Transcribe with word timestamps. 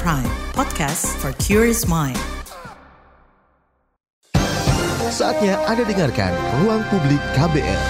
Prime, 0.00 0.24
podcast 0.56 1.04
for 1.20 1.36
curious 1.36 1.84
mind. 1.84 2.16
Saatnya 5.12 5.60
Anda 5.68 5.84
dengarkan 5.84 6.32
Ruang 6.64 6.80
Publik 6.88 7.20
KBR. 7.36 7.82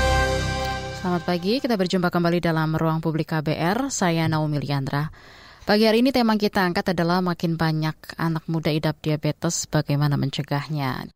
Selamat 0.99 1.23
pagi, 1.23 1.63
kita 1.63 1.79
berjumpa 1.79 2.11
kembali 2.11 2.43
dalam 2.43 2.75
Ruang 2.75 2.99
Publik 2.99 3.31
KBR. 3.31 3.87
Saya 3.95 4.27
Naomi 4.27 4.59
Liandra. 4.59 5.15
Pagi 5.63 5.87
hari 5.87 6.03
ini 6.03 6.11
tema 6.11 6.35
kita 6.35 6.67
angkat 6.67 6.91
adalah 6.91 7.23
makin 7.23 7.55
banyak 7.55 7.95
anak 8.19 8.51
muda 8.51 8.75
idap 8.75 8.99
diabetes, 8.99 9.71
bagaimana 9.71 10.19
mencegahnya. 10.19 11.07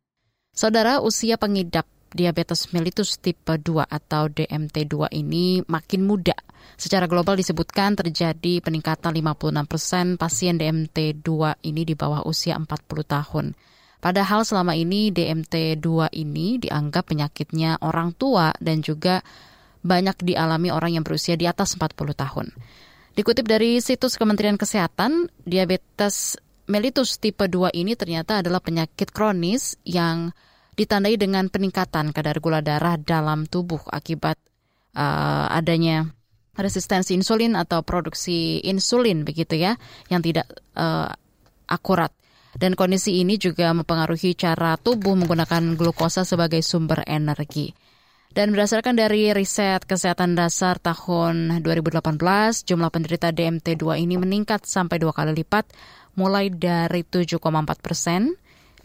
Saudara, 0.54 1.02
usia 1.02 1.34
pengidap 1.34 1.90
diabetes 2.16 2.72
mellitus 2.72 3.20
tipe 3.20 3.52
2 3.52 3.84
atau 3.84 4.32
DMT2 4.32 5.12
ini 5.12 5.60
makin 5.68 6.08
muda. 6.08 6.34
Secara 6.80 7.04
global 7.04 7.36
disebutkan 7.36 7.94
terjadi 7.94 8.64
peningkatan 8.64 9.12
56 9.12 9.70
persen 9.70 10.06
pasien 10.16 10.56
DMT2 10.56 11.60
ini 11.68 11.82
di 11.84 11.92
bawah 11.92 12.24
usia 12.24 12.56
40 12.56 12.66
tahun. 13.04 13.52
Padahal 14.00 14.44
selama 14.44 14.72
ini 14.76 15.12
DMT2 15.12 16.16
ini 16.16 16.60
dianggap 16.60 17.12
penyakitnya 17.12 17.80
orang 17.84 18.16
tua 18.16 18.56
dan 18.60 18.80
juga 18.80 19.20
banyak 19.86 20.20
dialami 20.26 20.74
orang 20.74 20.98
yang 21.00 21.04
berusia 21.06 21.38
di 21.38 21.46
atas 21.46 21.78
40 21.78 22.16
tahun. 22.16 22.46
Dikutip 23.16 23.48
dari 23.48 23.80
situs 23.80 24.20
Kementerian 24.20 24.60
Kesehatan, 24.60 25.32
diabetes 25.46 26.36
mellitus 26.68 27.16
tipe 27.16 27.46
2 27.46 27.72
ini 27.72 27.96
ternyata 27.96 28.44
adalah 28.44 28.60
penyakit 28.60 29.14
kronis 29.14 29.78
yang 29.86 30.34
ditandai 30.76 31.16
dengan 31.16 31.48
peningkatan 31.48 32.12
kadar 32.12 32.38
gula 32.38 32.60
darah 32.60 33.00
dalam 33.00 33.48
tubuh 33.48 33.80
akibat 33.88 34.36
uh, 34.92 35.48
adanya 35.48 36.12
resistensi 36.56 37.12
insulin 37.12 37.56
atau 37.56 37.84
produksi 37.84 38.60
insulin 38.64 39.24
begitu 39.24 39.56
ya 39.56 39.76
yang 40.12 40.20
tidak 40.20 40.48
uh, 40.76 41.12
akurat. 41.68 42.12
Dan 42.56 42.72
kondisi 42.72 43.20
ini 43.20 43.36
juga 43.36 43.68
mempengaruhi 43.76 44.32
cara 44.32 44.80
tubuh 44.80 45.12
menggunakan 45.12 45.76
glukosa 45.76 46.24
sebagai 46.24 46.64
sumber 46.64 47.04
energi. 47.04 47.76
Dan 48.32 48.52
berdasarkan 48.52 48.96
dari 48.96 49.32
riset 49.32 49.84
kesehatan 49.84 50.36
dasar 50.36 50.80
tahun 50.80 51.60
2018, 51.60 52.20
jumlah 52.64 52.88
penderita 52.92 53.28
DMT2 53.32 53.84
ini 54.00 54.16
meningkat 54.16 54.64
sampai 54.64 55.00
dua 55.00 55.12
kali 55.12 55.36
lipat, 55.36 55.68
mulai 56.16 56.48
dari 56.48 57.04
7,4 57.04 57.40
persen 57.80 58.36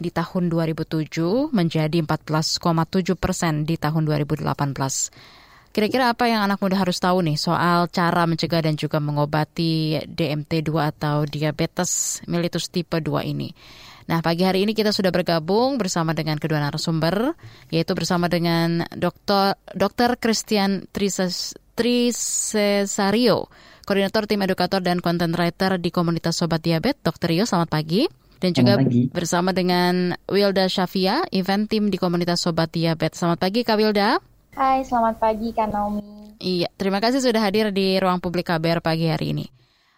di 0.02 0.10
tahun 0.10 0.50
2007 0.50 1.54
menjadi 1.54 1.98
14,7 2.02 3.14
persen 3.14 3.62
di 3.62 3.78
tahun 3.78 4.02
2018. 4.04 4.42
Kira-kira 5.72 6.12
apa 6.12 6.28
yang 6.28 6.44
anak 6.44 6.60
muda 6.60 6.76
harus 6.76 7.00
tahu 7.00 7.24
nih 7.24 7.40
soal 7.40 7.88
cara 7.88 8.28
mencegah 8.28 8.60
dan 8.60 8.76
juga 8.76 9.00
mengobati 9.00 10.04
DMT2 10.04 10.68
atau 10.92 11.24
diabetes 11.24 12.20
mellitus 12.28 12.68
tipe 12.68 13.00
2 13.00 13.24
ini? 13.24 13.56
Nah, 14.04 14.20
pagi 14.20 14.44
hari 14.44 14.66
ini 14.66 14.74
kita 14.74 14.92
sudah 14.92 15.08
bergabung 15.08 15.80
bersama 15.80 16.12
dengan 16.12 16.36
kedua 16.36 16.60
narasumber, 16.60 17.38
yaitu 17.72 17.94
bersama 17.96 18.26
dengan 18.28 18.84
Dr. 18.92 20.18
Christian 20.20 20.90
Trises, 20.92 21.56
Trisesario, 21.72 23.48
Koordinator 23.88 24.28
Tim 24.28 24.44
Edukator 24.44 24.84
dan 24.84 25.00
Content 25.00 25.32
Writer 25.38 25.80
di 25.80 25.88
Komunitas 25.88 26.36
Sobat 26.36 26.60
Diabetes. 26.60 27.00
Dr. 27.00 27.32
Rio, 27.32 27.48
selamat 27.48 27.70
pagi. 27.72 28.04
Dan 28.42 28.58
juga 28.58 28.74
bersama 29.14 29.54
dengan 29.54 30.18
Wilda 30.26 30.66
Shafia, 30.66 31.22
Event 31.30 31.70
Team 31.70 31.94
di 31.94 31.96
Komunitas 32.02 32.42
Sobat 32.42 32.74
Diabetes. 32.74 33.22
Selamat 33.22 33.38
pagi, 33.38 33.62
Kak 33.62 33.78
Wilda. 33.78 34.18
Hai, 34.58 34.82
selamat 34.82 35.22
pagi, 35.22 35.54
Kak 35.54 35.70
Naomi. 35.70 36.34
Iya, 36.42 36.66
terima 36.74 36.98
kasih 36.98 37.22
sudah 37.22 37.38
hadir 37.38 37.70
di 37.70 38.02
ruang 38.02 38.18
publik 38.18 38.50
KBR 38.50 38.82
pagi 38.82 39.06
hari 39.06 39.30
ini. 39.30 39.46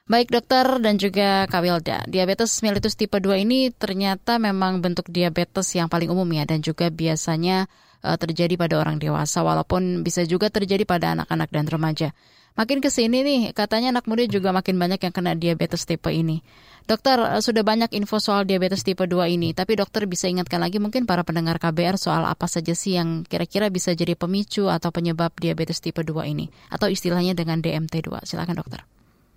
Baik 0.04 0.28
dokter 0.28 0.68
dan 0.84 1.00
juga 1.00 1.48
Kak 1.48 1.64
Wilda, 1.64 2.04
diabetes 2.04 2.60
mellitus 2.60 2.92
tipe 3.00 3.16
2 3.16 3.48
ini 3.48 3.72
ternyata 3.72 4.36
memang 4.36 4.84
bentuk 4.84 5.08
diabetes 5.08 5.72
yang 5.72 5.88
paling 5.88 6.12
umum 6.12 6.28
ya 6.28 6.44
dan 6.44 6.60
juga 6.60 6.92
biasanya 6.92 7.64
uh, 8.04 8.20
terjadi 8.20 8.60
pada 8.60 8.76
orang 8.76 9.00
dewasa 9.00 9.40
walaupun 9.40 10.04
bisa 10.04 10.28
juga 10.28 10.52
terjadi 10.52 10.84
pada 10.84 11.16
anak-anak 11.16 11.48
dan 11.48 11.64
remaja. 11.64 12.12
Makin 12.54 12.78
ke 12.84 12.92
sini 12.92 13.24
nih, 13.24 13.40
katanya 13.56 13.96
anak 13.96 14.04
muda 14.04 14.28
juga 14.28 14.52
makin 14.52 14.76
banyak 14.76 15.00
yang 15.00 15.14
kena 15.16 15.32
diabetes 15.32 15.88
tipe 15.88 16.12
ini. 16.12 16.44
Dokter, 16.84 17.16
uh, 17.16 17.40
sudah 17.40 17.64
banyak 17.64 17.96
info 17.96 18.20
soal 18.20 18.44
diabetes 18.44 18.84
tipe 18.84 19.00
2 19.08 19.32
ini, 19.32 19.56
tapi 19.56 19.72
dokter 19.72 20.04
bisa 20.04 20.28
ingatkan 20.28 20.60
lagi 20.60 20.76
mungkin 20.76 21.08
para 21.08 21.24
pendengar 21.24 21.56
KBR 21.56 21.96
soal 21.96 22.28
apa 22.28 22.44
saja 22.44 22.76
sih 22.76 23.00
yang 23.00 23.24
kira-kira 23.24 23.72
bisa 23.72 23.96
jadi 23.96 24.12
pemicu 24.12 24.68
atau 24.68 24.92
penyebab 24.92 25.32
diabetes 25.40 25.80
tipe 25.80 26.04
2 26.04 26.28
ini, 26.28 26.52
atau 26.68 26.92
istilahnya 26.92 27.32
dengan 27.32 27.64
DMT2. 27.64 28.28
Silakan 28.28 28.60
dokter. 28.60 28.84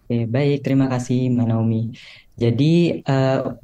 Oke, 0.07 0.28
baik, 0.28 0.59
terima 0.68 0.91
kasih 0.91 1.31
Mbak 1.31 1.47
Naomi. 1.47 1.96
Jadi 2.36 3.00
uh, 3.07 3.56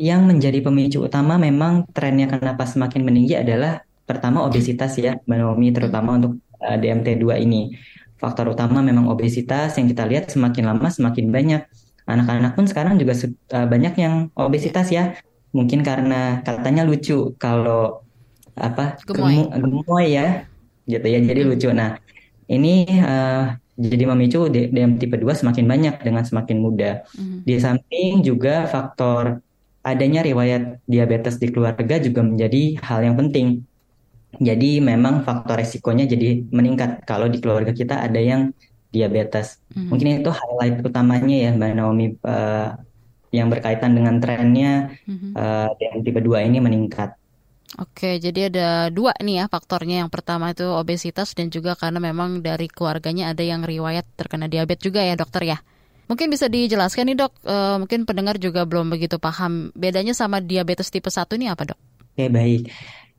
yang 0.00 0.24
menjadi 0.24 0.64
pemicu 0.64 1.04
utama 1.04 1.36
memang 1.36 1.84
trennya 1.92 2.32
kenapa 2.32 2.64
semakin 2.64 3.04
meninggi 3.04 3.36
adalah 3.36 3.84
pertama 4.08 4.40
obesitas 4.48 4.96
ya 4.96 5.20
Mbak 5.28 5.36
Naomi, 5.36 5.68
terutama 5.76 6.16
untuk 6.16 6.40
uh, 6.64 6.76
DMT2 6.80 7.44
ini. 7.44 7.76
Faktor 8.16 8.56
utama 8.56 8.80
memang 8.80 9.12
obesitas 9.12 9.76
yang 9.76 9.84
kita 9.84 10.08
lihat 10.08 10.32
semakin 10.32 10.64
lama 10.64 10.88
semakin 10.88 11.28
banyak. 11.28 11.62
Anak-anak 12.08 12.56
pun 12.56 12.64
sekarang 12.64 12.96
juga 12.96 13.12
uh, 13.52 13.66
banyak 13.68 13.94
yang 14.00 14.14
obesitas 14.32 14.88
ya. 14.88 15.14
Mungkin 15.52 15.84
karena 15.84 16.40
katanya 16.40 16.88
lucu 16.88 17.36
kalau 17.36 18.00
apa 18.56 18.98
gemoy, 19.04 19.44
gemoy 19.52 20.06
ya, 20.16 20.48
gitu 20.88 21.04
ya. 21.04 21.20
Jadi 21.20 21.40
lucu. 21.44 21.68
Nah, 21.70 22.00
ini 22.48 22.88
uh, 23.04 23.52
jadi 23.78 24.04
memicu 24.10 24.50
DM 24.50 24.98
tipe 24.98 25.14
2 25.14 25.22
semakin 25.30 25.64
banyak 25.68 25.94
dengan 26.02 26.24
semakin 26.26 26.58
muda. 26.58 27.06
Mm. 27.14 27.46
Di 27.46 27.54
samping 27.62 28.24
juga 28.26 28.66
faktor 28.66 29.38
adanya 29.86 30.26
riwayat 30.26 30.82
diabetes 30.84 31.38
di 31.38 31.54
keluarga 31.54 31.96
juga 32.02 32.26
menjadi 32.26 32.74
hal 32.82 33.06
yang 33.06 33.16
penting. 33.16 33.62
Jadi 34.36 34.82
memang 34.82 35.24
faktor 35.24 35.56
resikonya 35.62 36.04
jadi 36.04 36.44
meningkat 36.52 37.06
kalau 37.08 37.30
di 37.32 37.40
keluarga 37.40 37.72
kita 37.72 38.02
ada 38.04 38.20
yang 38.20 38.52
diabetes. 38.94 39.60
Mm. 39.76 39.88
Mungkin 39.92 40.08
itu 40.24 40.30
highlight 40.32 40.80
utamanya 40.84 41.36
ya 41.36 41.50
Mbak 41.54 41.72
Naomi 41.76 42.06
uh, 42.24 42.76
yang 43.28 43.52
berkaitan 43.52 43.92
dengan 43.92 44.16
trennya 44.20 44.96
mm 45.04 45.16
-hmm. 45.16 45.32
uh, 45.36 46.00
tipe 46.00 46.20
2 46.20 46.48
ini 46.48 46.58
meningkat. 46.64 47.18
Oke, 47.76 48.16
jadi 48.16 48.48
ada 48.48 48.88
dua 48.88 49.12
nih 49.20 49.44
ya 49.44 49.46
faktornya. 49.52 50.00
Yang 50.00 50.10
pertama 50.16 50.56
itu 50.56 50.64
obesitas 50.64 51.36
dan 51.36 51.52
juga 51.52 51.76
karena 51.76 52.00
memang 52.00 52.40
dari 52.40 52.64
keluarganya 52.64 53.36
ada 53.36 53.44
yang 53.44 53.60
riwayat 53.60 54.08
terkena 54.16 54.48
diabetes 54.48 54.88
juga 54.88 55.04
ya 55.04 55.12
dokter 55.20 55.44
ya. 55.44 55.60
Mungkin 56.08 56.32
bisa 56.32 56.48
dijelaskan 56.48 57.12
nih 57.12 57.16
dok, 57.20 57.36
e, 57.44 57.56
mungkin 57.84 58.08
pendengar 58.08 58.40
juga 58.40 58.64
belum 58.64 58.88
begitu 58.88 59.20
paham 59.20 59.68
bedanya 59.76 60.16
sama 60.16 60.40
diabetes 60.40 60.88
tipe 60.88 61.12
1 61.12 61.36
ini 61.36 61.52
apa 61.52 61.68
dok? 61.68 61.78
Oke 62.16 62.32
baik. 62.32 62.72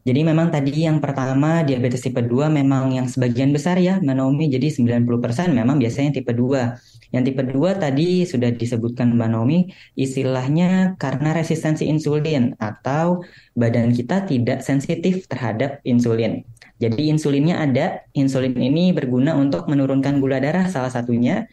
Jadi 0.10 0.26
memang 0.26 0.50
tadi 0.50 0.90
yang 0.90 0.98
pertama 0.98 1.62
diabetes 1.62 2.02
tipe 2.02 2.18
2 2.18 2.50
memang 2.50 2.98
yang 2.98 3.06
sebagian 3.06 3.54
besar 3.54 3.78
ya 3.78 4.02
Manomi 4.02 4.50
jadi 4.50 4.74
90% 4.74 5.06
memang 5.54 5.78
biasanya 5.78 6.18
tipe 6.18 6.34
2. 6.34 7.14
Yang 7.14 7.24
tipe 7.30 7.42
2 7.46 7.78
tadi 7.78 8.26
sudah 8.26 8.50
disebutkan 8.54 9.14
Mbak 9.14 9.30
Naomi, 9.30 9.70
istilahnya 9.98 10.98
karena 11.02 11.34
resistensi 11.38 11.86
insulin 11.86 12.54
atau 12.58 13.26
badan 13.58 13.94
kita 13.94 14.30
tidak 14.30 14.66
sensitif 14.66 15.30
terhadap 15.30 15.82
insulin. 15.86 16.46
Jadi 16.82 17.10
insulinnya 17.14 17.62
ada, 17.62 18.06
insulin 18.18 18.56
ini 18.56 18.94
berguna 18.94 19.38
untuk 19.38 19.70
menurunkan 19.70 20.22
gula 20.22 20.42
darah 20.42 20.70
salah 20.70 20.94
satunya. 20.94 21.50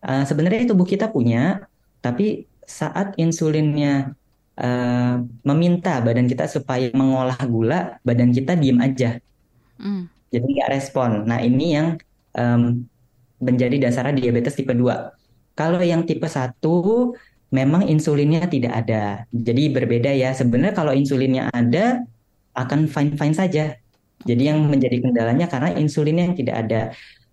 Uh, 0.00 0.24
sebenarnya 0.28 0.68
tubuh 0.68 0.86
kita 0.86 1.08
punya, 1.12 1.66
tapi 2.04 2.46
saat 2.68 3.16
insulinnya 3.18 4.14
uh, 4.58 5.22
meminta 5.46 6.02
badan 6.04 6.28
kita 6.28 6.48
supaya 6.50 6.90
mengolah 6.92 7.38
gula, 7.48 7.80
badan 8.04 8.34
kita 8.34 8.58
diem 8.58 8.78
aja. 8.82 9.16
Mm. 9.80 10.10
Jadi 10.32 10.46
nggak 10.48 10.70
respon. 10.72 11.28
Nah 11.28 11.40
ini 11.40 11.76
yang 11.76 11.96
um, 12.36 12.84
menjadi 13.42 13.88
dasar 13.88 14.08
diabetes 14.12 14.56
tipe 14.56 14.72
2. 14.72 15.56
Kalau 15.56 15.80
yang 15.84 16.08
tipe 16.08 16.24
1 16.24 16.56
memang 17.52 17.84
insulinnya 17.84 18.48
tidak 18.48 18.72
ada. 18.72 19.28
Jadi 19.28 19.68
berbeda 19.68 20.08
ya. 20.16 20.32
Sebenarnya 20.32 20.72
kalau 20.72 20.96
insulinnya 20.96 21.52
ada 21.52 22.00
akan 22.56 22.88
fine-fine 22.88 23.36
saja. 23.36 23.76
Jadi 24.22 24.42
yang 24.48 24.64
menjadi 24.70 25.02
kendalanya 25.02 25.50
karena 25.50 25.76
insulinnya 25.76 26.32
yang 26.32 26.36
tidak 26.38 26.56
ada. 26.64 26.82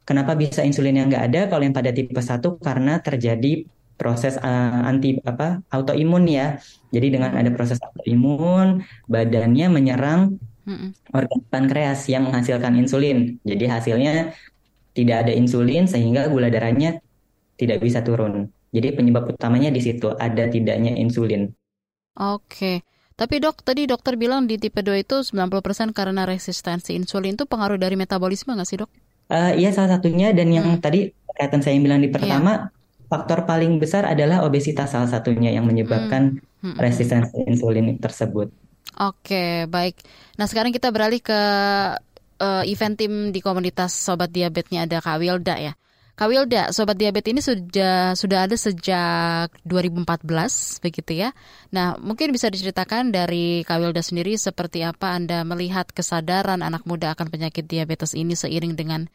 Kenapa 0.04 0.33
bisa 0.33 0.65
insulin 0.65 0.98
yang 0.98 1.07
nggak 1.07 1.25
ada? 1.30 1.42
Kalau 1.48 1.62
yang 1.62 1.75
pada 1.75 1.94
tipe 1.94 2.18
1 2.18 2.42
karena 2.60 2.98
terjadi 2.98 3.63
proses 4.00 4.40
uh, 4.40 4.88
anti 4.88 5.19
apa 5.28 5.60
autoimun 5.69 6.24
ya. 6.25 6.57
Jadi 6.96 7.19
dengan 7.19 7.36
ada 7.36 7.51
proses 7.51 7.78
autoimun, 7.84 8.81
badannya 9.12 9.68
menyerang 9.68 10.40
organ 11.13 11.42
pankreas 11.50 12.06
yang 12.07 12.30
menghasilkan 12.30 12.78
insulin. 12.78 13.42
Jadi 13.44 13.66
hasilnya 13.68 14.34
tidak 14.94 15.28
ada 15.28 15.34
insulin 15.34 15.86
sehingga 15.86 16.30
gula 16.30 16.48
darahnya 16.48 17.01
tidak 17.60 17.84
bisa 17.84 18.01
turun. 18.06 18.50
Jadi 18.69 18.94
penyebab 18.94 19.34
utamanya 19.34 19.74
di 19.74 19.81
situ 19.81 20.13
ada 20.13 20.46
tidaknya 20.46 20.94
insulin. 20.94 21.50
Oke. 22.18 22.86
Tapi 23.19 23.36
dok, 23.44 23.68
tadi 23.68 23.84
dokter 23.84 24.16
bilang 24.16 24.48
di 24.48 24.56
tipe 24.56 24.80
2 24.80 25.04
itu 25.04 25.18
90% 25.28 25.92
karena 25.92 26.24
resistensi 26.24 26.96
insulin 26.96 27.36
itu 27.36 27.44
pengaruh 27.44 27.75
dari 27.75 28.00
metabolisme 28.00 28.56
nggak 28.56 28.69
sih 28.69 28.80
dok? 28.80 28.92
Uh, 29.30 29.54
iya 29.60 29.75
salah 29.75 30.00
satunya 30.00 30.31
dan 30.31 30.50
yang 30.50 30.80
hmm. 30.80 30.81
tadi 30.81 31.12
kaitan 31.36 31.60
saya 31.60 31.75
yang 31.75 31.84
bilang 31.84 32.00
di 32.00 32.10
pertama, 32.10 32.72
yeah. 32.72 32.79
Faktor 33.10 33.44
paling 33.50 33.82
besar 33.82 34.06
adalah 34.06 34.46
obesitas 34.46 34.94
salah 34.94 35.10
satunya 35.10 35.50
yang 35.50 35.66
menyebabkan 35.66 36.40
hmm. 36.62 36.74
Hmm. 36.74 36.78
resistensi 36.78 37.36
insulin 37.50 37.98
tersebut. 37.98 38.54
Oke, 39.00 39.66
baik. 39.66 39.98
Nah, 40.38 40.46
sekarang 40.46 40.70
kita 40.70 40.94
beralih 40.94 41.24
ke 41.24 41.42
uh, 42.40 42.64
event 42.70 42.96
tim 42.96 43.34
di 43.34 43.40
komunitas 43.42 43.92
sobat 43.92 44.30
diabetesnya 44.30 44.86
ada 44.86 45.02
Kak 45.02 45.18
Wilda 45.20 45.58
ya. 45.58 45.74
Kak 46.20 46.28
Wilda, 46.28 46.76
Sobat 46.76 47.00
Diabetes 47.00 47.32
ini 47.32 47.40
sudah 47.40 48.12
sudah 48.12 48.44
ada 48.44 48.60
sejak 48.60 49.56
2014 49.64 50.84
begitu 50.84 51.16
ya. 51.16 51.32
Nah, 51.72 51.96
mungkin 51.96 52.36
bisa 52.36 52.52
diceritakan 52.52 53.16
dari 53.16 53.64
Kak 53.64 53.80
Wilda 53.80 54.04
sendiri 54.04 54.36
seperti 54.36 54.84
apa 54.84 55.16
Anda 55.16 55.48
melihat 55.48 55.96
kesadaran 55.96 56.60
anak 56.60 56.84
muda 56.84 57.16
akan 57.16 57.32
penyakit 57.32 57.72
diabetes 57.72 58.20
ini 58.20 58.36
seiring 58.36 58.76
dengan 58.76 59.08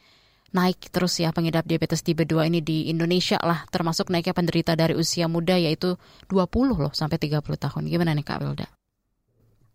naik 0.54 0.88
terus 0.94 1.18
ya 1.18 1.34
pengidap 1.34 1.66
diabetes 1.66 2.06
tipe 2.06 2.22
2 2.22 2.46
ini 2.46 2.62
di 2.62 2.86
Indonesia 2.86 3.36
lah, 3.42 3.66
termasuk 3.68 4.08
naiknya 4.08 4.32
penderita 4.32 4.72
dari 4.78 4.94
usia 4.94 5.26
muda 5.26 5.58
yaitu 5.58 5.98
20 6.30 6.78
loh 6.78 6.94
sampai 6.94 7.18
30 7.18 7.42
tahun. 7.42 7.82
Gimana 7.90 8.14
nih 8.14 8.24
Kak 8.24 8.38
Wilda? 8.38 8.66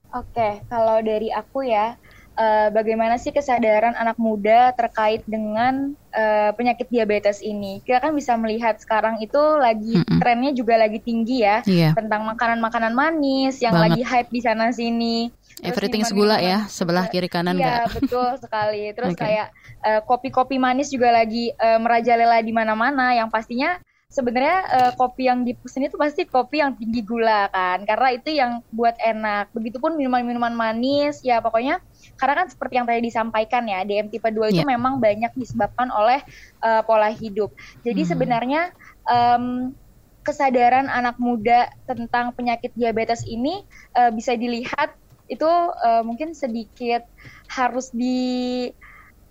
Oke, 0.09 0.65
kalau 0.65 0.97
dari 1.05 1.29
aku 1.29 1.67
ya, 1.67 1.93
uh, 2.39 2.67
bagaimana 2.71 3.19
sih 3.19 3.35
kesadaran 3.35 3.93
anak 3.93 4.15
muda 4.17 4.73
terkait 4.73 5.21
dengan 5.27 5.93
uh, 6.15 6.49
penyakit 6.55 6.87
diabetes 6.87 7.43
ini. 7.43 7.83
Kita 7.83 7.99
kan 7.99 8.15
bisa 8.15 8.33
melihat 8.39 8.79
sekarang 8.79 9.19
itu 9.19 9.37
lagi 9.37 9.99
mm 9.99 10.07
-mm. 10.07 10.19
trennya 10.23 10.51
juga 10.55 10.79
lagi 10.79 10.97
tinggi 11.03 11.43
ya 11.43 11.61
yeah. 11.67 11.93
tentang 11.93 12.23
makanan-makanan 12.25 12.95
manis 12.95 13.59
yang 13.61 13.75
Banget. 13.75 13.99
lagi 13.99 14.01
hype 14.07 14.31
di 14.31 14.41
sana 14.41 14.71
sini. 14.71 15.29
Everything 15.59 16.07
segula 16.07 16.39
ya, 16.39 16.71
sebelah 16.71 17.11
kiri 17.11 17.27
kanan 17.27 17.59
Iya, 17.59 17.83
betul 17.91 18.31
sekali. 18.39 18.95
Terus 18.95 19.11
okay. 19.15 19.23
kayak 19.27 19.47
uh, 19.83 20.01
kopi-kopi 20.03 20.57
manis 20.59 20.91
juga 20.91 21.11
lagi 21.13 21.51
uh, 21.55 21.79
merajalela 21.79 22.39
di 22.43 22.51
mana-mana 22.51 23.15
yang 23.15 23.31
pastinya 23.31 23.79
sebenarnya 24.09 24.57
uh, 24.73 24.91
kopi 24.97 25.29
yang 25.29 25.45
dipesan 25.45 25.85
itu 25.85 25.93
pasti 25.93 26.25
kopi 26.25 26.65
yang 26.65 26.73
tinggi 26.73 27.05
gula 27.05 27.45
kan 27.53 27.85
karena 27.85 28.07
itu 28.17 28.29
yang 28.33 28.65
buat 28.73 28.97
enak 28.97 29.53
begitupun 29.53 29.93
minuman-minuman 29.93 30.49
manis 30.49 31.21
ya 31.21 31.37
pokoknya 31.45 31.77
karena 32.17 32.33
kan 32.41 32.47
seperti 32.49 32.81
yang 32.81 32.89
tadi 32.89 33.05
disampaikan 33.05 33.69
ya 33.69 33.85
DM 33.85 34.09
tipe 34.09 34.25
2 34.25 34.49
itu 34.49 34.65
yeah. 34.65 34.73
memang 34.73 34.97
banyak 34.97 35.29
disebabkan 35.37 35.93
oleh 35.93 36.25
uh, 36.65 36.81
pola 36.81 37.13
hidup 37.13 37.53
jadi 37.85 38.01
hmm. 38.01 38.09
sebenarnya 38.09 38.61
um, 39.05 39.77
kesadaran 40.25 40.89
anak 40.89 41.21
muda 41.21 41.69
tentang 41.85 42.33
penyakit 42.33 42.73
diabetes 42.73 43.21
ini 43.29 43.61
uh, 43.93 44.09
bisa 44.09 44.33
dilihat 44.33 44.97
itu 45.29 45.45
uh, 45.45 46.01
mungkin 46.01 46.33
sedikit 46.33 47.05
harus 47.45 47.93
di 47.93 48.73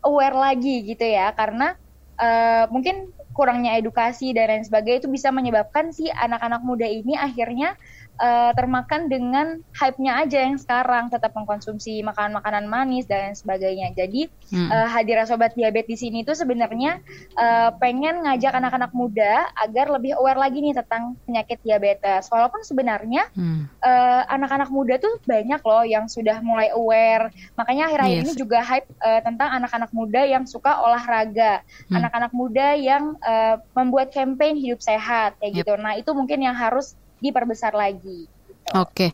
aware 0.05 0.37
lagi 0.37 0.87
gitu 0.87 1.05
ya 1.05 1.33
karena 1.35 1.75
uh, 2.19 2.65
mungkin 2.71 3.11
kurangnya 3.33 3.79
edukasi 3.79 4.35
dan 4.35 4.51
lain 4.51 4.65
sebagainya 4.67 5.07
itu 5.07 5.11
bisa 5.11 5.31
menyebabkan 5.31 5.95
si 5.95 6.11
anak-anak 6.11 6.63
muda 6.67 6.91
ini 6.91 7.15
akhirnya 7.15 7.79
uh, 8.19 8.53
termakan 8.55 9.07
dengan 9.09 9.63
hype-nya 9.75 10.23
aja 10.23 10.45
yang 10.45 10.59
sekarang 10.59 11.09
tetap 11.09 11.33
mengkonsumsi 11.35 12.03
makanan-makanan 12.05 12.67
manis 12.67 13.07
dan 13.07 13.33
sebagainya. 13.33 13.95
Jadi 13.95 14.29
hmm. 14.53 14.69
uh, 14.69 14.89
hadirnya 14.91 15.27
sobat 15.27 15.55
diabetes 15.55 15.89
di 15.89 15.97
sini 15.97 16.21
itu 16.21 16.37
sebenarnya 16.37 17.01
uh, 17.39 17.73
pengen 17.81 18.29
ngajak 18.29 18.53
anak-anak 18.53 18.93
muda 18.93 19.49
agar 19.57 19.89
lebih 19.89 20.21
aware 20.21 20.37
lagi 20.37 20.61
nih 20.61 20.77
tentang 20.77 21.17
penyakit 21.25 21.65
diabetes. 21.65 22.29
Walaupun 22.29 22.61
sebenarnya 22.61 23.33
hmm. 23.33 23.81
uh, 23.81 24.23
anak-anak 24.29 24.69
muda 24.69 25.01
tuh 25.01 25.17
banyak 25.25 25.63
loh 25.65 25.85
yang 25.89 26.05
sudah 26.11 26.45
mulai 26.45 26.69
aware. 26.77 27.33
Makanya 27.57 27.89
akhir-akhir 27.89 28.19
yes. 28.21 28.25
ini 28.29 28.33
juga 28.37 28.61
hype 28.61 28.89
uh, 29.01 29.25
tentang 29.25 29.49
anak-anak 29.57 29.91
muda 29.97 30.29
yang 30.29 30.45
suka 30.45 30.77
olahraga, 30.85 31.65
hmm. 31.89 31.97
anak-anak 31.97 32.33
hmm. 32.35 32.41
muda 32.41 32.69
yang 32.77 33.17
uh, 33.25 33.57
membuat 33.73 34.13
campaign 34.13 34.61
hidup 34.61 34.85
sehat 34.85 35.41
kayak 35.41 35.53
yep. 35.57 35.59
gitu. 35.65 35.73
Nah 35.81 35.97
itu 35.97 36.11
mungkin 36.13 36.45
yang 36.45 36.53
harus 36.53 36.99
diperbesar 37.19 37.75
lagi. 37.75 38.27
Gitu. 38.27 38.71
Oke. 38.75 39.13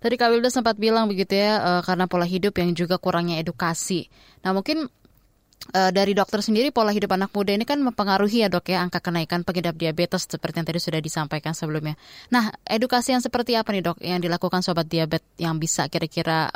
Tadi 0.00 0.14
Kak 0.16 0.32
Wilda 0.32 0.48
sempat 0.48 0.80
bilang 0.80 1.12
begitu 1.12 1.36
ya, 1.36 1.60
uh, 1.60 1.82
karena 1.84 2.08
pola 2.08 2.24
hidup 2.24 2.56
yang 2.56 2.72
juga 2.72 2.96
kurangnya 2.96 3.36
edukasi. 3.36 4.08
Nah 4.40 4.56
mungkin 4.56 4.88
uh, 5.76 5.90
dari 5.92 6.16
dokter 6.16 6.40
sendiri 6.40 6.72
pola 6.72 6.88
hidup 6.88 7.12
anak 7.12 7.28
muda 7.36 7.52
ini 7.52 7.68
kan 7.68 7.76
mempengaruhi 7.84 8.40
ya 8.40 8.48
dok 8.48 8.72
ya 8.72 8.80
angka 8.80 9.04
kenaikan 9.04 9.44
pengidap 9.44 9.76
diabetes 9.76 10.24
seperti 10.24 10.64
yang 10.64 10.66
tadi 10.72 10.80
sudah 10.80 11.00
disampaikan 11.04 11.52
sebelumnya. 11.52 12.00
Nah 12.32 12.48
edukasi 12.64 13.12
yang 13.12 13.20
seperti 13.20 13.60
apa 13.60 13.76
nih 13.76 13.84
dok 13.84 13.98
yang 14.00 14.24
dilakukan 14.24 14.64
sobat 14.64 14.88
diabetes 14.88 15.28
yang 15.36 15.60
bisa 15.60 15.84
kira-kira 15.92 16.48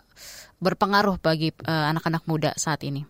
berpengaruh 0.56 1.20
bagi 1.20 1.52
uh, 1.68 1.92
anak-anak 1.92 2.24
muda 2.24 2.56
saat 2.56 2.80
ini? 2.80 3.04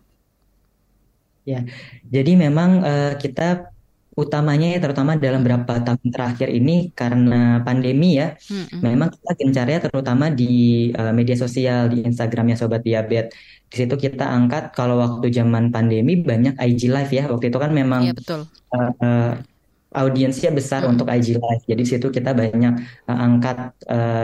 Ya, 1.45 1.61
jadi 2.09 2.33
memang 2.33 2.81
uh, 2.81 3.13
kita 3.21 3.69
utamanya 4.15 4.71
ya 4.71 4.79
terutama 4.79 5.19
dalam 5.19 5.43
beberapa 5.43 5.75
tahun 5.83 6.07
terakhir 6.07 6.47
ini 6.47 6.95
karena 6.95 7.59
pandemi 7.67 8.15
ya, 8.15 8.39
hmm. 8.39 8.79
memang 8.79 9.11
kita 9.11 9.31
gencarnya 9.35 9.79
terutama 9.83 10.31
di 10.31 10.89
uh, 10.95 11.11
media 11.11 11.35
sosial 11.35 11.91
di 11.91 12.07
Instagramnya 12.07 12.55
Sobat 12.55 12.81
Diabetes. 12.87 13.35
Di 13.67 13.83
situ 13.83 13.95
kita 13.99 14.23
angkat 14.23 14.71
kalau 14.71 15.03
waktu 15.03 15.27
zaman 15.35 15.67
pandemi 15.67 16.15
banyak 16.15 16.55
IG 16.55 16.87
Live 16.87 17.11
ya. 17.11 17.27
Waktu 17.27 17.51
itu 17.51 17.59
kan 17.59 17.75
memang 17.75 18.07
ya, 18.07 18.13
betul. 18.15 18.47
Uh, 18.71 18.91
uh, 19.03 19.31
audiensnya 19.95 20.51
besar 20.55 20.87
hmm. 20.87 20.95
untuk 20.95 21.07
IG 21.11 21.35
Live. 21.35 21.63
Jadi 21.67 21.81
di 21.83 21.87
situ 21.87 22.07
kita 22.07 22.31
banyak 22.31 22.73
uh, 23.11 23.19
angkat 23.19 23.75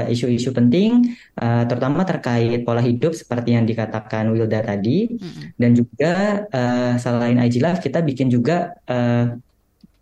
isu-isu 0.08 0.52
uh, 0.52 0.56
penting, 0.56 1.16
uh, 1.36 1.68
terutama 1.68 2.08
terkait 2.08 2.64
pola 2.64 2.80
hidup 2.80 3.12
seperti 3.12 3.60
yang 3.60 3.68
dikatakan 3.68 4.32
Wilda 4.32 4.64
tadi, 4.64 5.20
hmm. 5.20 5.60
dan 5.60 5.72
juga 5.76 6.12
uh, 6.48 6.96
selain 6.96 7.44
IG 7.44 7.60
Live 7.60 7.84
kita 7.84 8.00
bikin 8.00 8.32
juga 8.32 8.72
uh, 8.88 9.36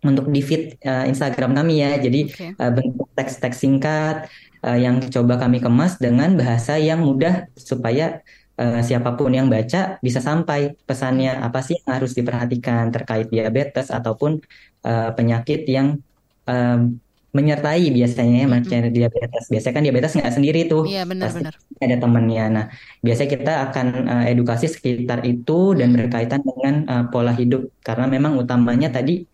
untuk 0.00 0.32
di 0.32 0.40
feed 0.40 0.80
uh, 0.84 1.04
Instagram 1.04 1.52
kami 1.52 1.84
ya. 1.84 2.00
Jadi 2.00 2.20
okay. 2.32 2.50
uh, 2.56 2.68
eh, 2.68 2.72
bentuk 2.72 3.08
teks-teks 3.16 3.58
singkat 3.60 4.28
uh, 4.64 4.78
yang 4.78 5.00
coba 5.12 5.36
kami 5.36 5.60
kemas 5.60 6.00
dengan 6.00 6.36
bahasa 6.36 6.80
yang 6.80 7.04
mudah 7.04 7.48
supaya 7.56 8.24
uh, 8.56 8.80
siapa 8.80 9.16
pun 9.16 9.32
yang 9.32 9.52
baca 9.52 10.00
bisa 10.00 10.20
sampai 10.24 10.76
pesannya 10.88 11.36
apa 11.36 11.60
sih 11.60 11.76
yang 11.80 12.00
harus 12.00 12.12
diperhatikan 12.16 12.88
terkait 12.92 13.28
diabetes 13.28 13.92
ataupun 13.92 14.40
uh, 14.88 15.12
penyakit 15.12 15.68
yang 15.68 16.00
um, 16.48 16.96
menyertai 17.30 17.94
biasanya 17.94 18.36
ya 18.42 18.46
mm-hmm. 18.50 18.90
diabetes. 18.90 19.44
Biasanya 19.46 19.74
kan 19.78 19.84
diabetes 19.86 20.12
nggak 20.18 20.34
sendiri 20.34 20.60
tuh, 20.66 20.82
iya, 20.90 21.06
benar, 21.06 21.30
pasti 21.30 21.46
benar. 21.46 21.54
ada 21.78 21.96
temannya. 22.02 22.44
Nah, 22.50 22.64
biasanya 23.06 23.30
kita 23.30 23.52
akan 23.70 23.86
uh, 24.10 24.24
edukasi 24.26 24.66
sekitar 24.66 25.22
itu 25.22 25.78
dan 25.78 25.94
berkaitan 25.94 26.42
dengan 26.42 26.74
uh, 26.90 27.04
pola 27.06 27.30
hidup 27.30 27.70
karena 27.86 28.10
memang 28.10 28.34
utamanya 28.34 28.90
tadi 28.90 29.29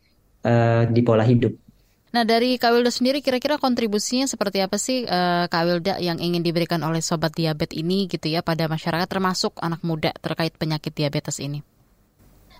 uh, 0.46 0.86
di 0.86 1.02
pola 1.02 1.26
hidup. 1.26 1.66
Nah 2.14 2.24
dari 2.24 2.56
Kak 2.56 2.72
Wilda 2.72 2.88
sendiri 2.88 3.20
kira-kira 3.20 3.60
kontribusinya 3.60 4.24
seperti 4.24 4.64
apa 4.64 4.80
sih 4.80 5.04
uh, 5.04 5.50
Kak 5.52 5.62
Wilda 5.68 5.94
yang 6.00 6.16
ingin 6.16 6.40
diberikan 6.40 6.80
oleh 6.80 7.04
sobat 7.04 7.36
diabetes 7.36 7.76
ini 7.76 8.08
gitu 8.08 8.32
ya 8.32 8.40
pada 8.40 8.70
masyarakat 8.70 9.04
termasuk 9.04 9.58
anak 9.60 9.84
muda 9.84 10.16
terkait 10.24 10.56
penyakit 10.56 10.96
diabetes 10.96 11.42
ini? 11.42 11.60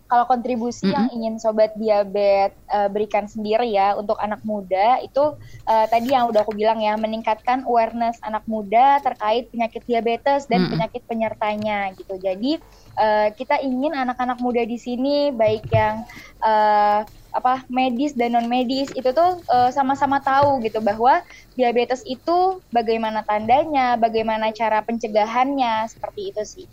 Kalau 0.06 0.22
kontribusi 0.30 0.86
mm 0.86 0.86
-hmm. 0.86 0.94
yang 0.94 1.08
ingin 1.18 1.34
sobat 1.42 1.74
diabetes 1.74 2.54
uh, 2.70 2.86
berikan 2.92 3.26
sendiri 3.26 3.74
ya 3.74 3.98
untuk 3.98 4.14
anak 4.22 4.38
muda 4.46 5.02
itu 5.02 5.34
uh, 5.66 5.86
tadi 5.90 6.14
yang 6.14 6.30
udah 6.30 6.46
aku 6.46 6.54
bilang 6.54 6.78
ya 6.78 6.94
meningkatkan 6.94 7.66
awareness 7.66 8.20
anak 8.22 8.46
muda 8.46 9.02
terkait 9.02 9.50
penyakit 9.50 9.82
diabetes 9.82 10.46
dan 10.46 10.62
mm 10.62 10.64
-hmm. 10.68 10.72
penyakit 10.78 11.02
penyertanya 11.10 11.78
gitu. 11.98 12.14
Jadi 12.22 12.62
uh, 12.94 13.34
kita 13.34 13.58
ingin 13.64 13.98
anak-anak 13.98 14.38
muda 14.38 14.62
di 14.62 14.78
sini 14.78 15.34
baik 15.34 15.66
yang 15.74 16.06
uh, 16.38 17.02
apa 17.36 17.68
medis 17.68 18.16
dan 18.16 18.32
non 18.32 18.48
medis 18.48 18.88
itu 18.96 19.12
tuh 19.12 19.44
sama 19.46 19.92
sama-sama 19.96 20.22
tahu 20.22 20.62
gitu 20.64 20.80
bahwa 20.80 21.20
diabetes 21.58 22.04
itu 22.06 22.62
bagaimana 22.70 23.24
tandanya, 23.26 23.98
bagaimana 24.00 24.52
cara 24.54 24.80
pencegahannya 24.84 25.88
seperti 25.90 26.20
itu 26.32 26.42
sih. 26.44 26.66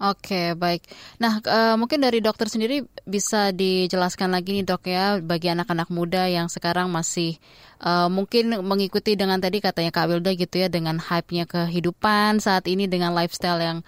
Oke, 0.00 0.56
baik. 0.56 0.80
Nah, 1.20 1.44
uh, 1.44 1.76
mungkin 1.76 2.00
dari 2.00 2.24
dokter 2.24 2.48
sendiri 2.48 2.88
bisa 3.04 3.52
dijelaskan 3.52 4.32
lagi 4.32 4.56
nih 4.56 4.64
dok 4.64 4.88
ya, 4.88 5.20
bagi 5.20 5.52
anak-anak 5.52 5.92
muda 5.92 6.24
yang 6.24 6.48
sekarang 6.48 6.88
masih 6.88 7.36
uh, 7.84 8.08
mungkin 8.08 8.64
mengikuti 8.64 9.12
dengan 9.12 9.36
tadi 9.44 9.60
katanya 9.60 9.92
Kak 9.92 10.08
Wilda 10.08 10.32
gitu 10.32 10.56
ya, 10.56 10.72
dengan 10.72 10.96
hype-nya 10.96 11.44
kehidupan 11.44 12.40
saat 12.40 12.64
ini 12.64 12.88
dengan 12.88 13.12
lifestyle 13.12 13.60
yang 13.60 13.78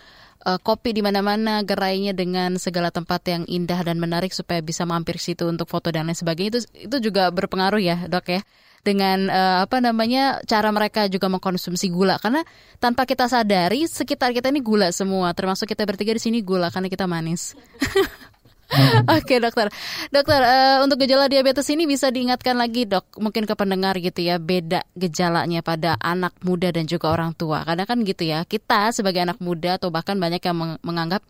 uh, 0.45 0.59
kopi 0.61 0.93
di 0.93 1.03
mana-mana, 1.03 1.63
gerainya 1.63 2.13
dengan 2.13 2.59
segala 2.59 2.91
tempat 2.91 3.23
yang 3.31 3.43
indah 3.47 3.81
dan 3.87 3.99
menarik 4.03 4.35
supaya 4.35 4.59
bisa 4.61 4.83
mampir 4.83 5.17
situ 5.19 5.47
untuk 5.47 5.71
foto 5.71 5.89
dan 5.95 6.11
lain 6.11 6.19
sebagainya. 6.19 6.59
Itu 6.59 6.61
itu 6.91 6.97
juga 7.11 7.31
berpengaruh 7.31 7.83
ya 7.83 7.97
dok 8.11 8.27
ya. 8.29 8.43
Dengan 8.83 9.31
uh, 9.31 9.63
apa 9.63 9.79
namanya 9.79 10.43
cara 10.43 10.75
mereka 10.75 11.07
juga 11.07 11.31
mengkonsumsi 11.31 11.87
gula. 11.95 12.19
Karena 12.19 12.43
tanpa 12.83 13.07
kita 13.07 13.31
sadari 13.31 13.87
sekitar 13.87 14.35
kita 14.35 14.51
ini 14.51 14.59
gula 14.59 14.91
semua. 14.91 15.31
Termasuk 15.31 15.71
kita 15.71 15.87
bertiga 15.87 16.11
di 16.11 16.23
sini 16.23 16.43
gula 16.43 16.67
karena 16.75 16.91
kita 16.91 17.07
manis. 17.07 17.55
Oke 19.13 19.37
okay, 19.37 19.39
dokter, 19.39 19.69
dokter 20.09 20.41
uh, 20.41 20.81
untuk 20.81 21.05
gejala 21.05 21.29
diabetes 21.29 21.69
ini 21.69 21.85
bisa 21.85 22.09
diingatkan 22.09 22.57
lagi 22.57 22.89
dok, 22.89 23.21
mungkin 23.21 23.45
ke 23.45 23.53
pendengar 23.53 24.01
gitu 24.01 24.25
ya 24.25 24.41
beda 24.41 24.89
gejalanya 24.97 25.61
pada 25.61 26.01
anak 26.01 26.33
muda 26.41 26.73
dan 26.73 26.89
juga 26.89 27.13
orang 27.13 27.37
tua. 27.37 27.69
Karena 27.69 27.85
kan 27.85 28.01
gitu 28.01 28.25
ya 28.25 28.49
kita 28.49 28.89
sebagai 28.97 29.21
anak 29.21 29.39
muda 29.45 29.77
atau 29.77 29.93
bahkan 29.93 30.17
banyak 30.17 30.41
yang 30.41 30.81
menganggap 30.81 31.21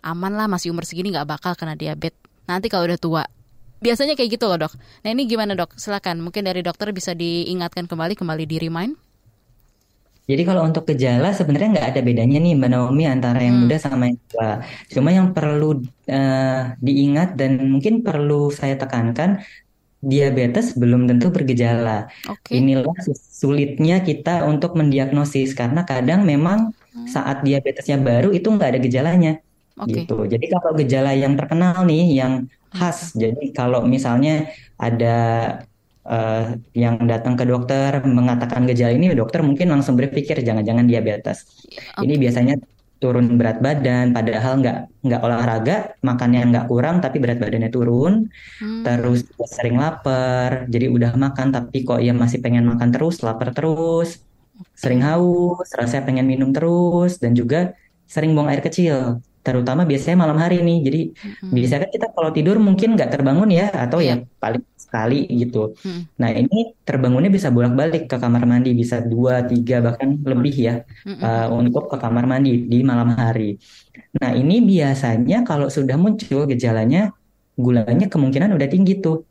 aman 0.00 0.32
lah 0.32 0.48
masih 0.48 0.72
umur 0.72 0.88
segini 0.88 1.12
nggak 1.12 1.28
bakal 1.28 1.52
kena 1.52 1.76
diabetes. 1.76 2.16
Nanti 2.48 2.72
kalau 2.72 2.88
udah 2.88 2.96
tua 2.96 3.22
biasanya 3.84 4.16
kayak 4.16 4.40
gitu 4.40 4.48
loh 4.48 4.58
dok. 4.58 4.72
Nah 5.04 5.10
ini 5.12 5.28
gimana 5.28 5.54
dok? 5.54 5.76
Silakan, 5.76 6.24
mungkin 6.24 6.48
dari 6.48 6.64
dokter 6.64 6.90
bisa 6.90 7.12
diingatkan 7.14 7.84
kembali, 7.86 8.16
kembali 8.16 8.44
di 8.48 8.56
remind. 8.58 9.07
Jadi 10.28 10.42
kalau 10.44 10.62
untuk 10.68 10.84
gejala 10.84 11.32
sebenarnya 11.32 11.68
nggak 11.80 11.88
ada 11.96 12.00
bedanya 12.04 12.36
nih 12.36 12.52
Mbak 12.52 12.70
Naomi 12.70 13.08
antara 13.08 13.40
yang 13.40 13.56
hmm. 13.56 13.64
muda 13.64 13.76
sama 13.80 14.12
yang 14.12 14.20
tua. 14.28 14.50
Cuma 14.92 15.08
yang 15.08 15.32
perlu 15.32 15.80
uh, 16.12 16.60
diingat 16.84 17.40
dan 17.40 17.56
mungkin 17.64 18.04
perlu 18.04 18.52
saya 18.52 18.76
tekankan 18.76 19.40
diabetes 20.04 20.76
belum 20.76 21.08
tentu 21.08 21.32
bergejala. 21.32 22.12
Okay. 22.28 22.60
Inilah 22.60 22.92
sulitnya 23.16 24.04
kita 24.04 24.44
untuk 24.44 24.76
mendiagnosis 24.76 25.56
karena 25.56 25.88
kadang 25.88 26.28
memang 26.28 26.76
hmm. 26.76 27.08
saat 27.08 27.40
diabetesnya 27.40 27.96
baru 27.96 28.28
itu 28.28 28.52
nggak 28.52 28.76
ada 28.76 28.80
gejalanya. 28.84 29.32
Okay. 29.80 30.04
Gitu. 30.04 30.28
Jadi 30.28 30.46
kalau 30.52 30.70
gejala 30.76 31.16
yang 31.16 31.40
terkenal 31.40 31.88
nih 31.88 32.04
yang 32.20 32.32
khas, 32.68 33.16
hmm. 33.16 33.24
jadi 33.24 33.44
kalau 33.56 33.80
misalnya 33.88 34.52
ada 34.76 35.16
uh, 36.08 36.56
yang 36.72 37.04
datang 37.04 37.36
ke 37.36 37.44
dokter 37.44 38.00
mengatakan 38.02 38.64
gejala 38.64 38.96
ini, 38.96 39.12
dokter 39.12 39.44
mungkin 39.44 39.68
langsung 39.68 39.94
berpikir 39.94 40.40
jangan-jangan 40.40 40.88
diabetes. 40.88 41.44
Okay. 41.94 42.08
Ini 42.08 42.14
biasanya 42.16 42.54
turun 42.98 43.38
berat 43.38 43.62
badan, 43.62 44.10
padahal 44.10 44.58
nggak 44.58 44.78
nggak 45.06 45.20
olahraga, 45.22 45.76
makannya 46.02 46.50
nggak 46.50 46.66
kurang, 46.66 46.98
tapi 46.98 47.22
berat 47.22 47.38
badannya 47.38 47.70
turun. 47.70 48.26
Hmm. 48.58 48.82
Terus 48.82 49.22
sering 49.46 49.78
lapar, 49.78 50.66
jadi 50.66 50.90
udah 50.90 51.14
makan 51.14 51.54
tapi 51.54 51.86
kok 51.86 52.02
ya 52.02 52.10
masih 52.10 52.42
pengen 52.42 52.66
makan 52.66 52.90
terus, 52.90 53.22
lapar 53.22 53.54
terus, 53.54 54.18
sering 54.74 55.04
haus, 55.06 55.68
rasanya 55.78 56.02
pengen 56.10 56.26
minum 56.26 56.50
terus, 56.50 57.22
dan 57.22 57.38
juga 57.38 57.76
sering 58.10 58.34
buang 58.34 58.50
air 58.50 58.64
kecil 58.64 59.22
terutama 59.48 59.88
biasanya 59.88 60.16
malam 60.20 60.36
hari 60.36 60.60
nih. 60.60 60.78
Jadi 60.84 61.00
hmm. 61.14 61.52
biasanya 61.56 61.80
kan 61.88 61.90
kita 61.96 62.06
kalau 62.12 62.30
tidur 62.36 62.56
mungkin 62.60 62.98
nggak 62.98 63.10
terbangun 63.14 63.48
ya 63.48 63.72
atau 63.72 63.98
yeah. 64.04 64.20
ya 64.20 64.26
iya. 64.26 64.36
paling 64.36 64.62
sekali 64.88 65.28
gitu. 65.28 65.76
Hmm. 65.84 66.08
Nah 66.16 66.32
ini 66.32 66.72
terbangunnya 66.80 67.28
bisa 67.28 67.52
bolak-balik 67.52 68.08
ke 68.08 68.16
kamar 68.16 68.48
mandi 68.48 68.72
bisa 68.72 69.04
dua 69.04 69.44
tiga 69.44 69.84
bahkan 69.84 70.16
lebih 70.16 70.54
ya 70.56 70.74
hmm. 71.04 71.20
uh, 71.20 71.48
untuk 71.52 71.92
ke 71.92 72.00
kamar 72.00 72.24
mandi 72.24 72.64
di 72.64 72.80
malam 72.80 73.12
hari. 73.12 73.60
Nah 74.16 74.32
ini 74.32 74.64
biasanya 74.64 75.44
kalau 75.44 75.68
sudah 75.68 76.00
muncul 76.00 76.48
gejalanya 76.48 77.12
gulanya 77.60 78.08
kemungkinan 78.08 78.56
udah 78.56 78.68
tinggi 78.72 79.04
tuh. 79.04 79.28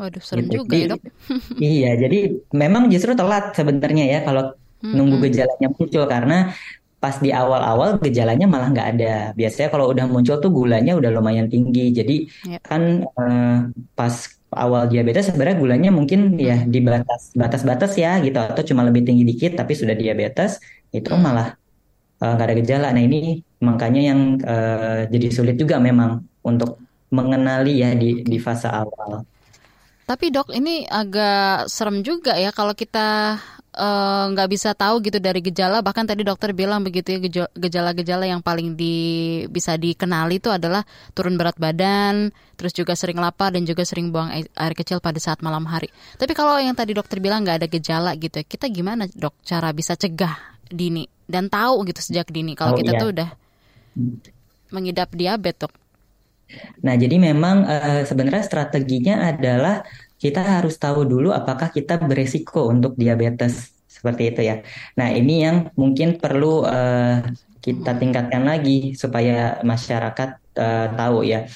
Waduh 0.00 0.24
serem 0.24 0.48
gitu. 0.48 0.64
juga 0.64 0.74
ya 0.74 0.86
dok. 0.96 1.00
iya 1.60 1.90
jadi 2.00 2.18
memang 2.56 2.88
justru 2.88 3.12
telat 3.12 3.52
sebenarnya 3.52 4.04
ya 4.08 4.18
kalau 4.24 4.56
nunggu 4.80 5.28
gejalanya 5.28 5.68
muncul 5.68 6.04
karena 6.08 6.52
pas 7.04 7.20
di 7.20 7.28
awal-awal 7.28 8.00
gejalanya 8.00 8.48
malah 8.48 8.72
nggak 8.72 8.88
ada. 8.96 9.14
Biasanya 9.36 9.68
kalau 9.68 9.92
udah 9.92 10.08
muncul 10.08 10.40
tuh 10.40 10.48
gulanya 10.48 10.96
udah 10.96 11.12
lumayan 11.12 11.52
tinggi. 11.52 11.92
Jadi 11.92 12.16
yep. 12.48 12.64
kan 12.64 13.04
uh, 13.04 13.68
pas 13.92 14.14
awal 14.54 14.88
diabetes 14.88 15.28
sebenarnya 15.28 15.56
gulanya 15.58 15.90
mungkin 15.90 16.38
ya 16.40 16.62
di 16.64 16.80
batas 16.80 17.34
batas-batas 17.34 17.92
ya 17.98 18.18
gitu 18.22 18.38
atau 18.40 18.62
cuma 18.64 18.86
lebih 18.86 19.04
tinggi 19.04 19.26
dikit 19.26 19.58
tapi 19.58 19.76
sudah 19.76 19.92
diabetes 19.92 20.62
itu 20.94 21.10
hmm. 21.10 21.20
malah 21.20 21.58
eh, 22.22 22.32
nggak 22.34 22.46
uh, 22.46 22.50
ada 22.50 22.56
gejala. 22.58 22.88
Nah 22.94 23.02
ini 23.02 23.42
makanya 23.60 24.00
yang 24.14 24.20
uh, 24.42 25.06
jadi 25.10 25.28
sulit 25.34 25.56
juga 25.58 25.82
memang 25.82 26.22
untuk 26.46 26.78
mengenali 27.10 27.82
ya 27.82 27.94
di 27.94 28.22
di 28.22 28.38
fase 28.42 28.66
awal. 28.70 29.22
Tapi 30.04 30.28
dok 30.28 30.52
ini 30.52 30.84
agak 30.84 31.70
serem 31.72 32.04
juga 32.04 32.36
ya 32.36 32.52
kalau 32.52 32.76
kita 32.76 33.40
nggak 34.30 34.48
uh, 34.48 34.52
bisa 34.52 34.70
tahu 34.72 35.02
gitu 35.02 35.18
dari 35.18 35.42
gejala. 35.42 35.82
Bahkan 35.82 36.06
tadi 36.06 36.22
dokter 36.22 36.54
bilang 36.54 36.86
begitu 36.86 37.18
ya 37.18 37.18
gejala-gejala 37.50 38.24
yang 38.30 38.38
paling 38.38 38.78
di 38.78 38.94
bisa 39.50 39.74
dikenali 39.74 40.38
itu 40.38 40.48
adalah 40.48 40.86
turun 41.12 41.34
berat 41.34 41.58
badan 41.58 42.30
terus 42.54 42.70
juga 42.70 42.94
sering 42.94 43.18
lapar 43.18 43.50
dan 43.50 43.66
juga 43.66 43.82
sering 43.82 44.14
buang 44.14 44.30
air 44.30 44.74
kecil 44.78 45.02
pada 45.02 45.18
saat 45.18 45.42
malam 45.42 45.66
hari. 45.66 45.90
Tapi 46.14 46.32
kalau 46.38 46.54
yang 46.62 46.78
tadi 46.78 46.94
dokter 46.94 47.18
bilang 47.18 47.42
nggak 47.42 47.66
ada 47.66 47.68
gejala 47.68 48.14
gitu 48.14 48.38
ya 48.38 48.46
kita 48.46 48.70
gimana 48.70 49.10
dok 49.10 49.34
cara 49.42 49.74
bisa 49.74 49.98
cegah 49.98 50.38
dini 50.70 51.10
dan 51.26 51.50
tahu 51.50 51.82
gitu 51.90 52.00
sejak 52.00 52.30
dini 52.30 52.54
kalau 52.54 52.74
oh, 52.74 52.78
kita 52.78 52.92
iya. 52.94 53.00
tuh 53.02 53.08
udah 53.10 53.28
mengidap 54.70 55.10
diabetes 55.10 55.66
dok? 55.66 55.74
Nah, 56.84 56.94
jadi 56.94 57.16
memang 57.18 57.66
uh, 57.66 58.02
sebenarnya 58.04 58.44
strateginya 58.44 59.26
adalah 59.32 59.82
kita 60.18 60.40
harus 60.40 60.78
tahu 60.80 61.04
dulu 61.04 61.30
apakah 61.34 61.68
kita 61.70 62.00
beresiko 62.00 62.70
untuk 62.70 62.96
diabetes 62.96 63.74
seperti 63.86 64.34
itu 64.34 64.40
ya. 64.42 64.56
Nah 64.98 65.14
ini 65.14 65.44
yang 65.46 65.56
mungkin 65.78 66.18
perlu 66.18 66.66
uh, 66.66 67.22
kita 67.64 67.96
tingkatkan 67.96 68.44
lagi 68.44 68.92
supaya 68.98 69.62
masyarakat 69.64 70.30
uh, 70.58 70.86
tahu 70.92 71.24
ya 71.24 71.48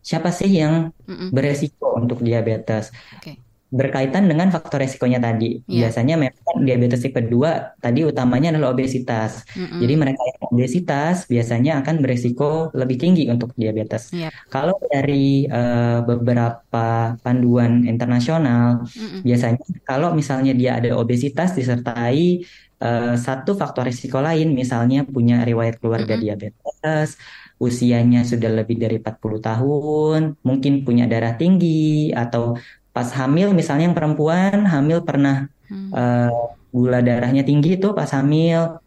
siapa 0.00 0.32
sih 0.32 0.48
yang 0.48 0.94
beresiko 1.34 1.98
untuk 1.98 2.24
diabetes. 2.24 2.94
Okay 3.20 3.49
berkaitan 3.70 4.26
dengan 4.26 4.50
faktor 4.50 4.82
resikonya 4.82 5.22
tadi. 5.22 5.62
Yeah. 5.70 5.86
Biasanya 5.86 6.18
memang 6.18 6.56
diabetes 6.66 7.06
tipe 7.06 7.22
2 7.22 7.78
tadi 7.78 8.02
utamanya 8.02 8.50
adalah 8.50 8.74
obesitas. 8.74 9.46
Mm-hmm. 9.54 9.78
Jadi 9.78 9.94
mereka 9.94 10.22
yang 10.26 10.42
obesitas 10.50 11.16
biasanya 11.30 11.72
akan 11.80 12.02
beresiko 12.02 12.74
lebih 12.74 12.98
tinggi 12.98 13.30
untuk 13.30 13.54
diabetes. 13.54 14.10
Yeah. 14.10 14.34
Kalau 14.50 14.74
dari 14.90 15.46
uh, 15.46 16.02
beberapa 16.02 17.14
panduan 17.22 17.86
internasional, 17.86 18.82
mm-hmm. 18.90 19.22
biasanya 19.22 19.62
kalau 19.86 20.10
misalnya 20.18 20.52
dia 20.52 20.82
ada 20.82 20.98
obesitas 20.98 21.54
disertai 21.54 22.42
uh, 22.82 23.14
satu 23.14 23.54
faktor 23.54 23.86
risiko 23.86 24.18
lain, 24.18 24.50
misalnya 24.50 25.06
punya 25.06 25.46
riwayat 25.46 25.78
keluarga 25.78 26.18
mm-hmm. 26.18 26.26
diabetes, 26.26 27.14
usianya 27.60 28.26
sudah 28.26 28.50
lebih 28.50 28.80
dari 28.80 28.98
40 28.98 29.14
tahun, 29.44 30.20
mungkin 30.42 30.82
punya 30.82 31.04
darah 31.04 31.36
tinggi 31.36 32.10
atau 32.10 32.56
pas 32.90 33.08
hamil 33.14 33.54
misalnya 33.54 33.90
yang 33.90 33.96
perempuan 33.96 34.66
hamil 34.66 35.02
pernah 35.06 35.46
hmm. 35.70 35.90
uh, 35.94 36.30
gula 36.70 37.02
darahnya 37.02 37.42
tinggi 37.46 37.78
itu 37.78 37.94
pas 37.94 38.10
hamil 38.14 38.78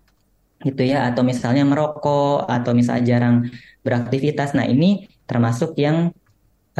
gitu 0.63 0.83
ya 0.83 1.11
atau 1.11 1.27
misalnya 1.27 1.67
merokok 1.67 2.47
atau 2.47 2.71
misalnya 2.71 3.03
jarang 3.03 3.35
beraktivitas 3.83 4.55
nah 4.55 4.63
ini 4.63 5.11
termasuk 5.27 5.75
yang 5.75 6.15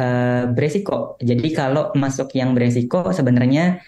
uh, 0.00 0.44
beresiko 0.48 1.20
jadi 1.20 1.48
kalau 1.52 1.92
masuk 1.92 2.32
yang 2.32 2.56
beresiko 2.56 3.12
sebenarnya 3.12 3.84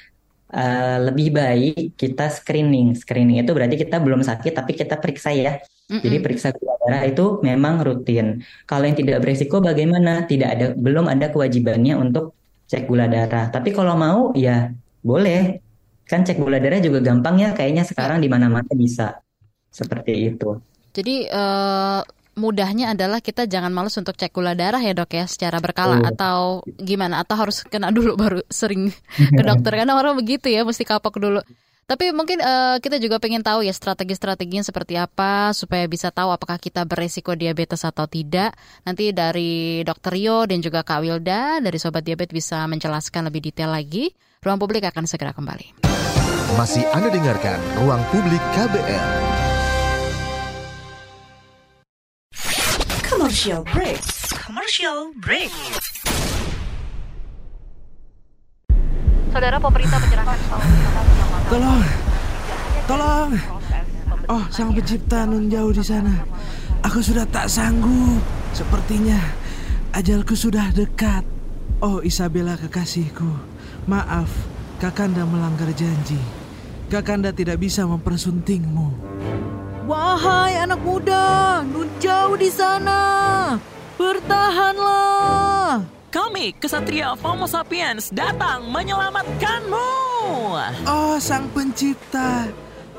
uh, 0.52 1.00
lebih 1.00 1.33
baik 1.33 1.97
kita 1.97 2.28
screening 2.28 2.93
screening 2.93 3.40
itu 3.40 3.52
berarti 3.57 3.81
kita 3.81 3.97
belum 4.00 4.21
sakit 4.21 4.52
tapi 4.52 4.76
kita 4.76 5.00
periksa 5.00 5.33
ya 5.33 5.61
Mm-mm. 5.87 6.02
Jadi 6.02 6.16
periksa 6.19 6.50
gula 6.50 6.75
darah 6.83 7.07
itu 7.07 7.38
memang 7.47 7.78
rutin. 7.78 8.43
Kalau 8.66 8.90
yang 8.90 8.99
tidak 8.99 9.23
beresiko 9.23 9.62
bagaimana? 9.62 10.26
Tidak 10.26 10.49
ada, 10.50 10.66
belum 10.75 11.07
ada 11.07 11.31
kewajibannya 11.31 11.95
untuk 11.95 12.35
cek 12.66 12.87
gula 12.87 13.06
darah. 13.06 13.49
Tapi 13.50 13.70
kalau 13.70 13.94
mau 13.94 14.35
ya 14.35 14.70
boleh. 15.02 15.62
Kan 16.06 16.23
cek 16.23 16.38
gula 16.38 16.62
darah 16.62 16.78
juga 16.78 17.02
gampang 17.02 17.42
ya 17.42 17.50
kayaknya 17.50 17.82
sekarang 17.82 18.23
di 18.23 18.28
mana-mana 18.30 18.70
bisa. 18.75 19.18
Seperti 19.70 20.35
itu. 20.35 20.58
Jadi 20.94 21.28
uh, 21.28 22.00
mudahnya 22.37 22.92
adalah 22.92 23.25
kita 23.25 23.49
jangan 23.49 23.73
males 23.73 23.96
untuk 23.96 24.14
cek 24.14 24.32
gula 24.32 24.52
darah 24.52 24.80
ya 24.80 24.92
dok 24.92 25.12
ya 25.12 25.25
secara 25.25 25.56
berkala 25.56 26.00
oh. 26.00 26.08
atau 26.08 26.38
gimana 26.76 27.25
atau 27.25 27.37
harus 27.37 27.64
kena 27.64 27.88
dulu 27.88 28.12
baru 28.14 28.40
sering 28.52 28.92
ke 29.16 29.42
dokter 29.42 29.73
karena 29.82 29.96
orang 29.96 30.14
begitu 30.20 30.52
ya 30.52 30.62
mesti 30.62 30.85
kapok 30.85 31.16
dulu. 31.16 31.40
Tapi 31.87 32.11
mungkin 32.11 32.43
uh, 32.43 32.83
kita 32.83 32.99
juga 32.99 33.23
pengen 33.23 33.47
tahu 33.47 33.62
ya 33.62 33.71
strategi-strateginya 33.71 34.66
seperti 34.66 34.99
apa 34.99 35.55
supaya 35.55 35.87
bisa 35.87 36.11
tahu 36.11 36.35
apakah 36.35 36.59
kita 36.59 36.83
beresiko 36.83 37.38
diabetes 37.38 37.87
atau 37.87 38.11
tidak. 38.11 38.59
Nanti 38.83 39.14
dari 39.14 39.87
Dr. 39.87 40.11
Rio 40.11 40.50
dan 40.50 40.59
juga 40.59 40.83
Kak 40.83 41.07
Wilda 41.07 41.62
dari 41.62 41.78
Sobat 41.78 42.02
Diabetes 42.02 42.35
bisa 42.35 42.66
menjelaskan 42.66 43.31
lebih 43.31 43.38
detail 43.38 43.71
lagi. 43.71 44.11
Ruang 44.43 44.59
Publik 44.59 44.83
akan 44.83 45.07
segera 45.07 45.31
kembali. 45.31 45.87
Masih 46.59 46.83
Anda 46.90 47.07
dengarkan 47.07 47.62
Ruang 47.78 48.02
Publik 48.11 48.43
KBR. 48.59 49.07
Commercial 53.07 53.62
break. 53.62 54.02
Commercial 54.35 55.14
break. 55.23 55.55
Saudara 59.37 59.61
pemerintah 59.61 60.00
menjelaskan 60.00 60.38
soal 60.49 60.64
Tolong, 61.52 61.85
tolong. 62.88 63.31
Oh, 64.33 64.45
sang 64.49 64.73
pencipta 64.73 65.28
nun 65.28 65.52
jauh 65.52 65.76
di 65.76 65.85
sana. 65.85 66.25
Aku 66.81 67.05
sudah 67.05 67.28
tak 67.28 67.52
sanggup. 67.52 68.25
Sepertinya 68.57 69.21
ajalku 69.93 70.33
sudah 70.33 70.73
dekat. 70.73 71.21
Oh, 71.85 72.00
Isabella 72.00 72.57
kekasihku. 72.57 73.28
Maaf, 73.85 74.33
Kakanda 74.81 75.28
melanggar 75.28 75.69
janji. 75.76 76.16
Kakanda 76.88 77.28
tidak 77.28 77.61
bisa 77.61 77.85
mempersuntingmu. 77.85 78.88
Wahai 79.85 80.64
anak 80.64 80.81
muda, 80.81 81.61
nun 81.61 81.93
jauh 82.00 82.40
di 82.40 82.49
sana. 82.49 83.05
Bertahanlah. 84.00 85.96
Kami, 86.16 86.56
Kesatria 86.56 87.12
Homo 87.12 87.44
Sapiens, 87.44 88.08
datang 88.08 88.73
menyelamatkanmu. 88.73 89.92
Oh, 90.88 91.20
Sang 91.20 91.44
Pencipta, 91.52 92.49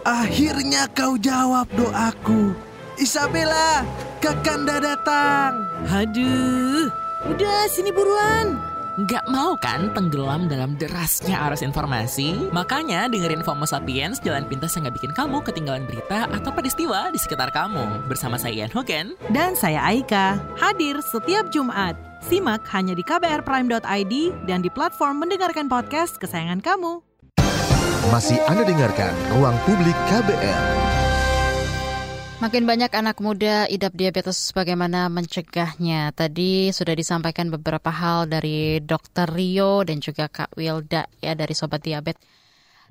akhirnya 0.06 0.86
kau 0.94 1.18
jawab 1.18 1.66
doaku. 1.74 2.54
Isabella, 3.02 3.82
Kakanda 4.22 4.78
datang. 4.78 5.66
Aduh, 5.90 6.94
udah 7.26 7.66
sini 7.74 7.90
buruan. 7.90 8.67
Nggak 8.98 9.30
mau 9.30 9.54
kan 9.62 9.94
tenggelam 9.94 10.50
dalam 10.50 10.74
derasnya 10.74 11.38
arus 11.46 11.62
informasi? 11.62 12.50
Makanya 12.50 13.06
dengerin 13.06 13.46
FOMO 13.46 13.70
Sapiens, 13.70 14.18
jalan 14.26 14.50
pintas 14.50 14.74
yang 14.74 14.90
nggak 14.90 14.98
bikin 14.98 15.14
kamu 15.14 15.38
ketinggalan 15.46 15.86
berita 15.86 16.26
atau 16.34 16.50
peristiwa 16.50 17.14
di 17.14 17.22
sekitar 17.22 17.54
kamu. 17.54 18.10
Bersama 18.10 18.42
saya 18.42 18.66
Ian 18.66 18.74
Hogan. 18.74 19.14
Dan 19.30 19.54
saya 19.54 19.86
Aika, 19.86 20.42
hadir 20.58 20.98
setiap 21.14 21.54
Jumat. 21.54 21.94
Simak 22.26 22.66
hanya 22.74 22.98
di 22.98 23.06
kbrprime.id 23.06 24.14
dan 24.50 24.66
di 24.66 24.70
platform 24.74 25.22
mendengarkan 25.22 25.70
podcast 25.70 26.18
kesayangan 26.18 26.66
kamu. 26.66 27.06
Masih 28.10 28.42
Anda 28.50 28.66
dengarkan 28.66 29.14
Ruang 29.38 29.62
Publik 29.70 29.94
KBR. 30.10 30.97
Makin 32.38 32.70
banyak 32.70 32.94
anak 32.94 33.18
muda 33.18 33.66
idap 33.66 33.98
diabetes 33.98 34.54
bagaimana 34.54 35.10
mencegahnya. 35.10 36.14
Tadi 36.14 36.70
sudah 36.70 36.94
disampaikan 36.94 37.50
beberapa 37.50 37.90
hal 37.90 38.30
dari 38.30 38.78
Dr. 38.78 39.26
Rio 39.34 39.82
dan 39.82 39.98
juga 39.98 40.30
Kak 40.30 40.54
Wilda 40.54 41.10
ya 41.18 41.34
dari 41.34 41.58
Sobat 41.58 41.82
Diabetes. 41.82 42.22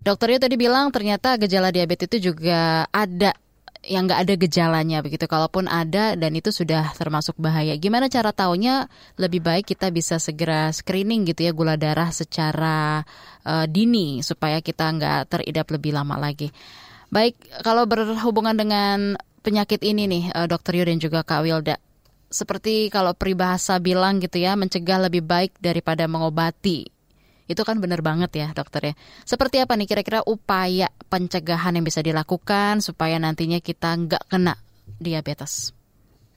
Dokter 0.02 0.34
Rio 0.34 0.42
tadi 0.42 0.58
bilang 0.58 0.90
ternyata 0.90 1.38
gejala 1.38 1.70
diabetes 1.70 2.10
itu 2.10 2.34
juga 2.34 2.90
ada 2.90 3.38
yang 3.86 4.10
nggak 4.10 4.20
ada 4.26 4.34
gejalanya 4.34 4.98
begitu. 4.98 5.30
Kalaupun 5.30 5.70
ada 5.70 6.18
dan 6.18 6.32
itu 6.34 6.50
sudah 6.50 6.90
termasuk 6.98 7.38
bahaya. 7.38 7.78
Gimana 7.78 8.10
cara 8.10 8.34
taunya 8.34 8.90
lebih 9.14 9.46
baik 9.46 9.70
kita 9.78 9.94
bisa 9.94 10.18
segera 10.18 10.74
screening 10.74 11.22
gitu 11.22 11.46
ya 11.46 11.54
gula 11.54 11.78
darah 11.78 12.10
secara 12.10 13.06
uh, 13.46 13.66
dini 13.70 14.26
supaya 14.26 14.58
kita 14.58 14.90
nggak 14.90 15.30
teridap 15.30 15.70
lebih 15.70 15.94
lama 15.94 16.18
lagi. 16.18 16.50
Baik, 17.14 17.38
kalau 17.62 17.86
berhubungan 17.86 18.58
dengan 18.58 19.14
penyakit 19.46 19.78
ini 19.86 20.10
nih, 20.10 20.24
uh, 20.34 20.50
Dokter 20.50 20.74
Yu 20.74 20.82
dan 20.90 20.98
juga 20.98 21.22
Kak 21.22 21.46
Wilda. 21.46 21.78
Seperti 22.26 22.90
kalau 22.90 23.14
peribahasa 23.14 23.78
bilang 23.78 24.18
gitu 24.18 24.42
ya, 24.42 24.58
mencegah 24.58 25.06
lebih 25.06 25.22
baik 25.22 25.54
daripada 25.62 26.10
mengobati. 26.10 26.90
Itu 27.46 27.62
kan 27.62 27.78
benar 27.78 28.02
banget 28.02 28.34
ya 28.34 28.50
dokter 28.50 28.90
ya. 28.90 28.94
Seperti 29.22 29.62
apa 29.62 29.78
nih 29.78 29.86
kira-kira 29.86 30.18
upaya 30.26 30.90
pencegahan 31.06 31.78
yang 31.78 31.86
bisa 31.86 32.02
dilakukan 32.02 32.82
supaya 32.82 33.22
nantinya 33.22 33.62
kita 33.62 33.94
nggak 33.94 34.26
kena 34.26 34.58
diabetes? 34.98 35.70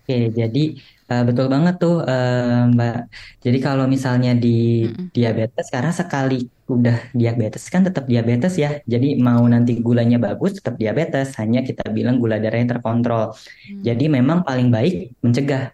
Oke, 0.06 0.30
jadi 0.30 0.78
uh, 1.10 1.24
betul 1.26 1.50
banget 1.50 1.76
tuh 1.82 2.06
uh, 2.06 2.70
Mbak. 2.70 2.98
Jadi 3.42 3.58
kalau 3.60 3.86
misalnya 3.90 4.38
di 4.38 4.86
mm 4.86 4.94
-mm. 4.94 5.06
diabetes, 5.12 5.68
karena 5.74 5.92
sekali 5.92 6.46
udah 6.70 7.10
diabetes 7.18 7.66
kan 7.68 7.82
tetap 7.82 8.06
diabetes 8.06 8.54
ya. 8.56 8.78
Jadi 8.86 9.18
mau 9.18 9.42
nanti 9.50 9.82
gulanya 9.82 10.22
bagus 10.22 10.62
tetap 10.62 10.78
diabetes, 10.78 11.34
hanya 11.42 11.66
kita 11.66 11.90
bilang 11.90 12.22
gula 12.22 12.38
darahnya 12.38 12.78
terkontrol. 12.78 13.34
Hmm. 13.34 13.82
Jadi 13.82 14.06
memang 14.08 14.46
paling 14.46 14.70
baik 14.70 15.18
mencegah. 15.26 15.74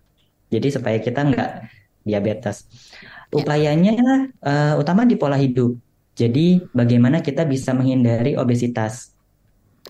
Jadi 0.50 0.68
supaya 0.72 0.98
kita 1.04 1.20
nggak 1.28 1.50
diabetes. 2.08 2.64
Ya. 3.36 3.44
Upayanya 3.44 3.94
uh, 4.40 4.74
utama 4.80 5.04
di 5.04 5.20
pola 5.20 5.36
hidup. 5.36 5.76
Jadi 6.16 6.64
bagaimana 6.72 7.20
kita 7.20 7.44
bisa 7.44 7.76
menghindari 7.76 8.40
obesitas. 8.40 9.12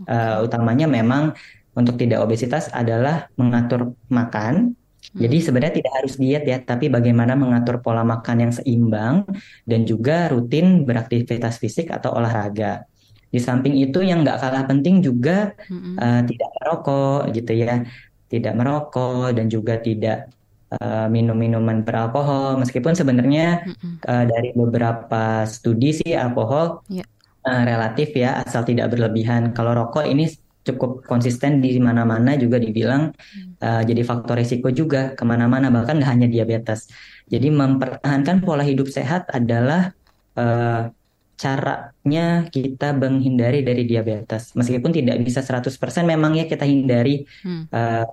Uh, 0.09 0.43
utamanya 0.43 0.89
memang 0.89 1.37
untuk 1.77 1.95
tidak 1.99 2.23
obesitas 2.23 2.71
adalah 2.73 3.29
mengatur 3.37 3.93
makan, 4.09 4.73
jadi 5.13 5.37
hmm. 5.37 5.45
sebenarnya 5.45 5.75
tidak 5.77 5.93
harus 6.01 6.13
diet 6.17 6.43
ya, 6.47 6.57
tapi 6.63 6.89
bagaimana 6.89 7.37
mengatur 7.37 7.83
pola 7.83 8.01
makan 8.01 8.49
yang 8.49 8.53
seimbang 8.55 9.27
dan 9.67 9.85
juga 9.85 10.31
rutin 10.33 10.87
beraktivitas 10.87 11.61
fisik 11.61 11.93
atau 11.93 12.15
olahraga. 12.17 12.89
Di 13.29 13.43
samping 13.43 13.75
itu 13.75 13.99
yang 13.99 14.23
nggak 14.23 14.39
kalah 14.39 14.63
penting 14.63 15.03
juga 15.03 15.51
hmm. 15.67 15.99
uh, 15.99 16.21
tidak 16.23 16.49
merokok 16.57 17.21
gitu 17.35 17.51
ya, 17.51 17.83
tidak 18.31 18.53
merokok 18.55 19.35
dan 19.35 19.45
juga 19.51 19.75
tidak 19.83 20.31
uh, 20.71 21.11
minum 21.11 21.35
minuman 21.35 21.83
beralkohol. 21.83 22.55
Meskipun 22.63 22.95
sebenarnya 22.95 23.67
hmm. 23.67 24.07
uh, 24.07 24.25
dari 24.25 24.55
beberapa 24.55 25.43
studi 25.43 25.91
sih 25.91 26.15
alkohol 26.15 26.81
yeah. 26.87 27.03
uh, 27.43 27.67
relatif 27.67 28.15
ya, 28.15 28.39
asal 28.47 28.63
tidak 28.63 28.95
berlebihan. 28.95 29.51
Kalau 29.51 29.75
rokok 29.75 30.07
ini 30.07 30.31
cukup 30.65 31.05
konsisten 31.05 31.61
di 31.61 31.77
mana-mana 31.77 32.33
juga 32.35 32.57
dibilang 32.57 33.13
uh, 33.61 33.81
jadi 33.85 34.01
faktor 34.01 34.41
risiko 34.41 34.73
juga 34.73 35.13
ke 35.13 35.21
mana-mana 35.21 35.69
bahkan 35.69 36.01
nggak 36.01 36.09
hanya 36.09 36.27
diabetes. 36.27 36.89
Jadi 37.29 37.53
mempertahankan 37.53 38.41
pola 38.41 38.65
hidup 38.65 38.89
sehat 38.89 39.29
adalah 39.29 39.93
uh, 40.35 40.89
caranya 41.35 42.47
kita 42.49 42.97
menghindari 42.97 43.61
dari 43.61 43.85
diabetes. 43.85 44.57
Meskipun 44.57 44.89
tidak 44.89 45.21
bisa 45.21 45.45
100% 45.45 45.69
memang 46.07 46.33
ya 46.33 46.49
kita 46.49 46.65
hindari 46.65 47.27
hmm. 47.45 47.69
uh, 47.69 48.05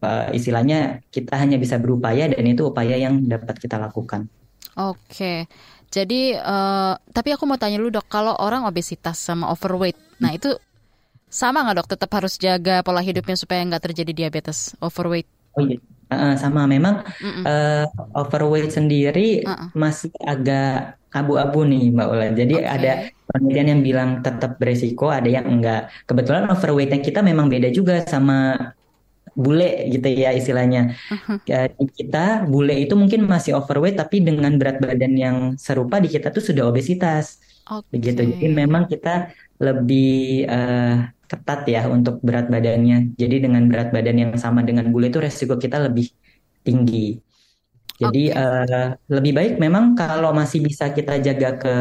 uh, 0.00 0.28
istilahnya 0.32 1.04
kita 1.10 1.36
hanya 1.36 1.60
bisa 1.60 1.76
berupaya 1.76 2.30
dan 2.30 2.44
itu 2.46 2.70
upaya 2.70 2.96
yang 2.96 3.26
dapat 3.26 3.58
kita 3.60 3.76
lakukan. 3.76 4.30
Oke. 4.78 5.50
Jadi 5.90 6.38
uh, 6.38 6.94
tapi 7.10 7.34
aku 7.34 7.44
mau 7.50 7.58
tanya 7.58 7.82
lu 7.82 7.90
dok, 7.90 8.06
kalau 8.06 8.38
orang 8.38 8.62
obesitas 8.62 9.18
sama 9.18 9.50
overweight, 9.50 9.98
nah 10.22 10.30
itu 10.30 10.54
sama 11.30 11.62
nggak 11.62 11.76
dok? 11.80 11.88
Tetap 11.94 12.10
harus 12.18 12.34
jaga 12.36 12.82
pola 12.82 13.00
hidupnya 13.00 13.38
supaya 13.38 13.62
nggak 13.62 13.86
terjadi 13.86 14.12
diabetes, 14.12 14.74
overweight. 14.82 15.30
Oh 15.54 15.62
iya, 15.62 15.78
uh, 16.10 16.34
sama. 16.34 16.66
Memang 16.66 17.06
Uh, 17.40 17.86
overweight 18.18 18.74
sendiri 18.74 19.46
uh 19.46 19.54
-uh. 19.56 19.68
masih 19.72 20.12
agak 20.26 21.00
abu-abu 21.14 21.64
nih 21.66 21.90
Mbak 21.94 22.08
Ulan. 22.10 22.32
Jadi 22.36 22.54
okay. 22.60 22.68
ada 22.68 22.92
penelitian 23.30 23.68
yang 23.78 23.82
bilang 23.82 24.10
tetap 24.22 24.58
beresiko, 24.58 25.10
ada 25.10 25.26
yang 25.26 25.46
enggak. 25.46 25.90
Kebetulan 26.06 26.50
overweightnya 26.50 27.00
kita 27.02 27.22
memang 27.22 27.46
beda 27.50 27.70
juga 27.70 28.02
sama 28.06 28.70
bule 29.38 29.86
gitu 29.90 30.10
ya 30.10 30.34
istilahnya. 30.34 30.94
Uh-huh. 31.10 31.38
Kita 31.94 32.44
bule 32.46 32.74
itu 32.82 32.94
mungkin 32.98 33.26
masih 33.26 33.56
overweight 33.58 33.98
tapi 33.98 34.22
dengan 34.22 34.58
berat 34.58 34.82
badan 34.82 35.14
yang 35.14 35.36
serupa 35.56 36.02
di 36.02 36.10
kita 36.10 36.34
tuh 36.34 36.42
sudah 36.42 36.66
obesitas. 36.66 37.38
Okay. 37.66 37.90
Begitu. 37.94 38.20
Jadi 38.34 38.46
memang 38.50 38.90
kita 38.90 39.30
lebih 39.62 40.46
uh, 40.50 41.06
ketat 41.30 41.62
ya 41.70 41.86
untuk 41.86 42.18
berat 42.26 42.50
badannya. 42.50 43.14
Jadi 43.14 43.46
dengan 43.46 43.70
berat 43.70 43.94
badan 43.94 44.18
yang 44.18 44.32
sama 44.34 44.66
dengan 44.66 44.90
bule 44.90 45.14
itu 45.14 45.22
resiko 45.22 45.54
kita 45.54 45.78
lebih 45.78 46.10
tinggi. 46.66 47.22
Jadi 48.00 48.34
okay. 48.34 48.42
uh, 48.42 48.66
eh, 48.66 48.90
lebih 49.06 49.32
baik 49.38 49.54
memang 49.62 49.94
kalau 49.94 50.34
masih 50.34 50.58
bisa 50.64 50.90
kita 50.90 51.22
jaga 51.22 51.54
ke 51.60 51.74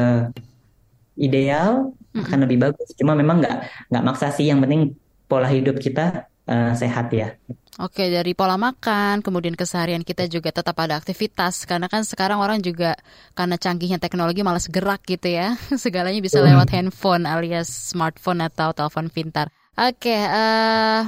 ideal 1.17 1.89
mm-hmm. 1.89 2.21
akan 2.29 2.39
lebih 2.45 2.57
bagus. 2.69 2.93
Cuma 2.93 3.17
memang 3.17 3.41
nggak 3.41 3.89
nggak 3.89 4.03
maksa 4.05 4.29
sih. 4.29 4.53
Yang 4.53 4.59
penting 4.69 4.81
pola 5.25 5.49
hidup 5.49 5.81
kita 5.81 6.29
uh, 6.45 6.77
sehat 6.77 7.09
ya. 7.09 7.33
Oke, 7.79 8.11
dari 8.11 8.35
pola 8.35 8.59
makan, 8.59 9.23
kemudian 9.23 9.55
keseharian 9.55 10.03
kita 10.03 10.27
juga 10.27 10.51
tetap 10.51 10.75
ada 10.83 10.99
aktivitas. 10.99 11.63
Karena 11.63 11.87
kan 11.87 12.03
sekarang 12.03 12.43
orang 12.43 12.59
juga 12.59 12.99
karena 13.31 13.55
canggihnya 13.55 14.03
teknologi 14.03 14.43
malas 14.43 14.67
gerak 14.67 14.99
gitu 15.07 15.31
ya. 15.31 15.55
Segalanya 15.79 16.19
bisa 16.19 16.43
lewat 16.43 16.75
handphone 16.75 17.23
alias 17.23 17.71
smartphone 17.71 18.43
atau 18.43 18.75
telepon 18.75 19.07
pintar. 19.07 19.47
Oke, 19.79 20.11
uh, 20.11 21.07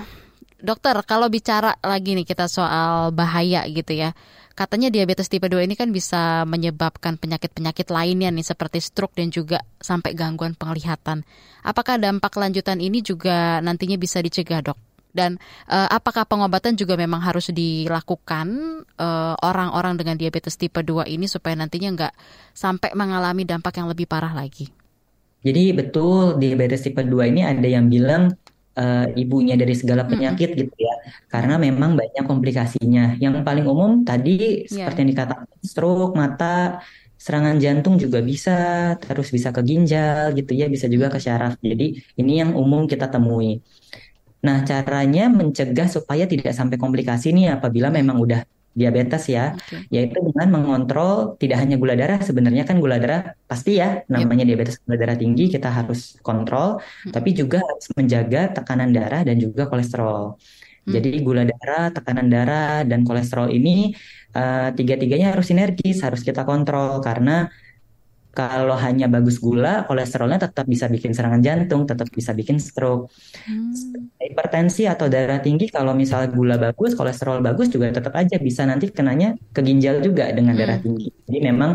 dokter, 0.64 0.96
kalau 1.04 1.28
bicara 1.28 1.76
lagi 1.84 2.16
nih 2.16 2.24
kita 2.24 2.48
soal 2.48 3.12
bahaya 3.12 3.68
gitu 3.68 3.92
ya. 3.92 4.16
Katanya 4.56 4.88
diabetes 4.88 5.28
tipe 5.28 5.52
2 5.52 5.68
ini 5.68 5.76
kan 5.76 5.92
bisa 5.92 6.48
menyebabkan 6.48 7.20
penyakit-penyakit 7.20 7.92
lainnya 7.92 8.32
nih 8.32 8.48
seperti 8.48 8.80
stroke 8.80 9.20
dan 9.20 9.28
juga 9.28 9.60
sampai 9.84 10.16
gangguan 10.16 10.56
penglihatan. 10.56 11.28
Apakah 11.68 12.00
dampak 12.00 12.32
lanjutan 12.40 12.80
ini 12.80 13.04
juga 13.04 13.60
nantinya 13.60 14.00
bisa 14.00 14.24
dicegah, 14.24 14.64
Dok? 14.64 14.91
Dan 15.12 15.38
uh, 15.68 15.88
apakah 15.92 16.24
pengobatan 16.26 16.80
juga 16.80 16.96
memang 16.96 17.20
harus 17.20 17.52
dilakukan 17.52 18.48
eh, 18.96 19.36
orang-orang 19.44 20.00
dengan 20.00 20.16
diabetes 20.16 20.56
tipe 20.56 20.80
2 20.80 21.08
ini 21.12 21.28
supaya 21.28 21.54
nantinya 21.56 21.90
nggak 21.94 22.14
sampai 22.56 22.96
mengalami 22.96 23.44
dampak 23.44 23.78
yang 23.78 23.92
lebih 23.92 24.08
parah 24.08 24.32
lagi? 24.32 24.72
Jadi 25.42 25.74
betul 25.74 26.38
diabetes 26.38 26.86
tipe 26.86 27.02
2 27.02 27.32
ini 27.34 27.42
ada 27.42 27.66
yang 27.66 27.90
bilang 27.90 28.32
uh, 28.78 29.08
ibunya 29.18 29.58
dari 29.58 29.74
segala 29.74 30.06
penyakit 30.08 30.54
mm 30.54 30.56
-hmm. 30.56 30.62
gitu 30.68 30.76
ya. 30.78 30.96
Karena 31.28 31.58
memang 31.58 31.98
banyak 31.98 32.24
komplikasinya. 32.24 33.18
Yang 33.18 33.42
paling 33.44 33.66
umum 33.66 34.06
tadi 34.06 34.68
yeah. 34.70 34.86
seperti 34.86 34.98
yang 35.04 35.12
dikatakan 35.18 35.48
stroke, 35.66 36.14
mata, 36.14 36.80
serangan 37.22 37.58
jantung 37.62 38.02
juga 38.02 38.20
bisa, 38.22 38.94
terus 38.98 39.30
bisa 39.30 39.54
ke 39.54 39.62
ginjal 39.62 40.34
gitu 40.34 40.52
ya, 40.58 40.66
bisa 40.72 40.90
juga 40.90 41.14
ke 41.14 41.20
syaraf. 41.22 41.58
Jadi 41.62 42.02
ini 42.18 42.42
yang 42.42 42.58
umum 42.58 42.86
kita 42.90 43.10
temui. 43.10 43.62
Nah, 44.42 44.66
caranya 44.66 45.30
mencegah 45.30 45.86
supaya 45.86 46.26
tidak 46.26 46.54
sampai 46.58 46.82
komplikasi 46.82 47.30
nih 47.30 47.54
apabila 47.56 47.94
memang 47.94 48.18
udah 48.18 48.42
diabetes 48.72 49.28
ya, 49.28 49.52
okay. 49.52 49.84
yaitu 49.92 50.16
dengan 50.24 50.48
mengontrol 50.48 51.36
tidak 51.36 51.60
hanya 51.60 51.76
gula 51.76 51.92
darah, 51.94 52.24
sebenarnya 52.24 52.64
kan 52.64 52.80
gula 52.80 52.98
darah 53.04 53.36
pasti 53.44 53.84
ya 53.84 54.08
namanya 54.08 54.48
yep. 54.48 54.50
diabetes 54.56 54.80
gula 54.88 54.96
darah 54.96 55.18
tinggi 55.20 55.52
kita 55.52 55.68
harus 55.68 56.16
kontrol, 56.24 56.80
hmm. 56.80 57.12
tapi 57.12 57.36
juga 57.36 57.60
harus 57.60 57.88
menjaga 58.00 58.56
tekanan 58.56 58.96
darah 58.96 59.28
dan 59.28 59.36
juga 59.44 59.68
kolesterol. 59.68 60.40
Hmm. 60.88 60.92
Jadi 60.98 61.20
gula 61.20 61.44
darah, 61.44 61.92
tekanan 61.92 62.28
darah 62.32 62.88
dan 62.88 63.04
kolesterol 63.04 63.52
ini 63.52 63.92
uh, 64.34 64.72
tiga-tiganya 64.72 65.36
harus 65.36 65.52
sinergis, 65.52 66.00
harus 66.02 66.24
kita 66.24 66.48
kontrol 66.48 67.04
karena 67.04 67.52
kalau 68.32 68.80
hanya 68.80 69.12
bagus 69.12 69.44
gula, 69.44 69.84
kolesterolnya 69.84 70.40
tetap 70.40 70.64
bisa 70.64 70.88
bikin 70.88 71.12
serangan 71.12 71.44
jantung, 71.44 71.84
tetap 71.84 72.08
bisa 72.08 72.32
bikin 72.32 72.64
stroke. 72.64 73.12
Hmm. 73.44 73.76
Hipertensi 74.16 74.88
atau 74.88 75.12
darah 75.12 75.44
tinggi, 75.44 75.68
kalau 75.68 75.92
misalnya 75.92 76.32
gula 76.32 76.56
bagus, 76.56 76.96
kolesterol 76.96 77.44
bagus 77.44 77.68
juga 77.68 77.92
tetap 77.92 78.16
aja 78.16 78.40
bisa 78.40 78.64
nanti 78.64 78.88
kenanya 78.88 79.36
ke 79.52 79.60
ginjal 79.60 80.00
juga 80.00 80.32
dengan 80.32 80.56
darah 80.56 80.80
hmm. 80.80 80.86
tinggi. 80.88 81.08
Jadi 81.28 81.40
memang 81.44 81.72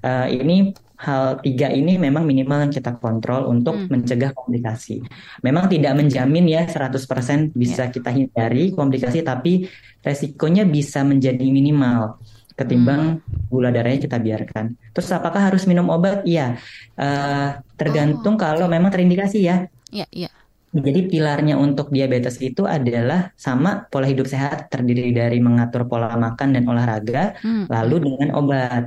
uh, 0.00 0.26
ini 0.32 0.72
hal 0.98 1.38
tiga 1.44 1.70
ini 1.70 1.94
memang 1.94 2.26
minimal 2.26 2.66
yang 2.66 2.72
kita 2.74 2.96
kontrol 2.96 3.46
untuk 3.46 3.76
hmm. 3.76 3.92
mencegah 3.92 4.32
komplikasi. 4.32 5.04
Memang 5.44 5.68
tidak 5.68 5.92
menjamin 5.92 6.48
ya 6.48 6.64
100% 6.64 7.52
bisa 7.52 7.86
yeah. 7.86 7.92
kita 7.92 8.10
hindari 8.10 8.72
komplikasi 8.72 9.20
tapi 9.22 9.68
resikonya 10.00 10.64
bisa 10.64 11.04
menjadi 11.04 11.44
minimal 11.44 12.18
ketimbang 12.58 13.22
hmm. 13.22 13.48
gula 13.48 13.70
darahnya 13.70 14.02
kita 14.02 14.18
biarkan. 14.18 14.74
Terus 14.90 15.08
apakah 15.14 15.48
harus 15.48 15.62
minum 15.70 15.86
obat? 15.94 16.26
Iya, 16.26 16.58
uh, 16.98 17.62
tergantung 17.78 18.34
oh. 18.34 18.40
kalau 18.40 18.66
memang 18.66 18.90
terindikasi 18.90 19.46
ya. 19.46 19.70
Iya, 19.94 20.06
iya. 20.10 20.30
Jadi 20.68 21.08
pilarnya 21.08 21.56
untuk 21.56 21.88
diabetes 21.88 22.36
itu 22.44 22.68
adalah 22.68 23.32
sama 23.40 23.88
pola 23.88 24.04
hidup 24.04 24.28
sehat 24.28 24.68
terdiri 24.68 25.16
dari 25.16 25.40
mengatur 25.40 25.88
pola 25.88 26.12
makan 26.12 26.58
dan 26.58 26.68
olahraga, 26.68 27.38
hmm. 27.40 27.72
lalu 27.72 28.04
dengan 28.04 28.36
obat. 28.36 28.84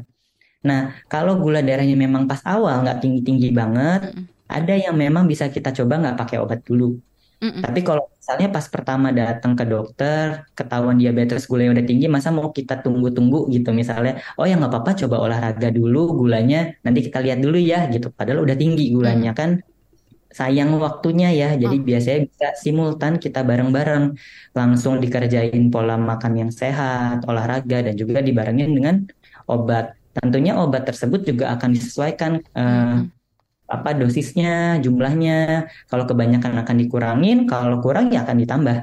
Nah, 0.62 0.94
kalau 1.10 1.42
gula 1.42 1.66
darahnya 1.66 1.98
memang 1.98 2.30
pas 2.30 2.44
awal 2.46 2.86
nggak 2.86 3.02
tinggi-tinggi 3.02 3.50
banget, 3.50 4.14
mm 4.14 4.42
ada 4.52 4.76
yang 4.76 4.96
memang 5.00 5.24
bisa 5.32 5.48
kita 5.48 5.72
coba 5.72 6.04
nggak 6.04 6.18
pakai 6.20 6.38
obat 6.44 6.60
dulu. 6.68 7.00
Mm 7.41 7.65
Tapi 7.65 7.80
kalau 7.82 8.06
misalnya 8.13 8.47
pas 8.54 8.65
pertama 8.69 9.10
datang 9.10 9.58
ke 9.58 9.65
dokter, 9.65 10.45
ketahuan 10.54 11.01
diabetes 11.01 11.49
gulanya 11.49 11.82
udah 11.82 11.86
tinggi, 11.89 12.06
masa 12.06 12.30
mau 12.30 12.54
kita 12.54 12.86
tunggu-tunggu 12.86 13.49
gitu 13.49 13.73
misalnya, 13.73 14.21
oh 14.38 14.45
ya 14.45 14.62
nggak 14.62 14.69
apa-apa 14.69 14.91
coba 15.01 15.15
olahraga 15.25 15.73
dulu, 15.73 16.21
gulanya 16.21 16.77
nanti 16.86 17.01
kita 17.01 17.17
lihat 17.17 17.41
dulu 17.41 17.58
ya 17.58 17.89
gitu. 17.89 18.13
Padahal 18.13 18.45
udah 18.45 18.54
tinggi 18.54 18.93
gulanya 18.93 19.34
mm 19.34 19.39
kan, 19.41 19.49
sayang 20.30 20.69
waktunya 20.77 21.34
ya. 21.34 21.49
Jadi 21.58 21.82
oh. 21.82 21.84
biasanya 21.84 22.19
bisa 22.30 22.47
simultan 22.62 23.17
kita 23.17 23.41
bareng-bareng 23.41 24.13
langsung 24.54 25.01
dikerjain 25.01 25.73
pola 25.73 25.97
makan 25.97 26.45
yang 26.45 26.51
sehat, 26.54 27.25
olahraga 27.25 27.89
dan 27.89 27.97
juga 27.97 28.21
dibarengin 28.21 28.69
dengan 28.69 28.95
obat 29.49 29.97
tentunya 30.12 30.60
obat 30.60 30.84
tersebut 30.84 31.23
juga 31.23 31.56
akan 31.56 31.69
disesuaikan 31.71 32.43
uh, 32.51 33.08
apa 33.72 33.96
dosisnya, 33.96 34.78
jumlahnya. 34.84 35.72
Kalau 35.88 36.04
kebanyakan 36.04 36.60
akan 36.62 36.76
dikurangin, 36.76 37.48
kalau 37.48 37.80
kurang 37.80 38.12
ya 38.12 38.28
akan 38.28 38.38
ditambah, 38.44 38.78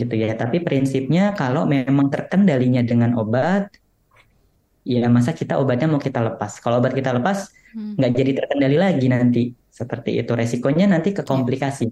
gitu 0.00 0.14
ya. 0.16 0.32
Tapi 0.32 0.64
prinsipnya 0.64 1.36
kalau 1.36 1.68
memang 1.68 2.08
terkendalinya 2.08 2.80
dengan 2.80 3.12
obat, 3.20 3.68
ya 4.88 5.06
masa 5.12 5.36
kita 5.36 5.60
obatnya 5.60 5.86
mau 5.92 6.00
kita 6.00 6.24
lepas. 6.24 6.58
Kalau 6.58 6.80
obat 6.80 6.96
kita 6.96 7.12
lepas, 7.14 7.52
hmm. 7.76 8.00
nggak 8.00 8.10
hmm. 8.10 8.18
jadi 8.18 8.30
terkendali 8.42 8.76
lagi 8.80 9.06
nanti. 9.12 9.42
Seperti 9.72 10.20
itu 10.20 10.32
resikonya 10.36 10.84
nanti 10.88 11.16
ke 11.16 11.24
komplikasi. 11.24 11.88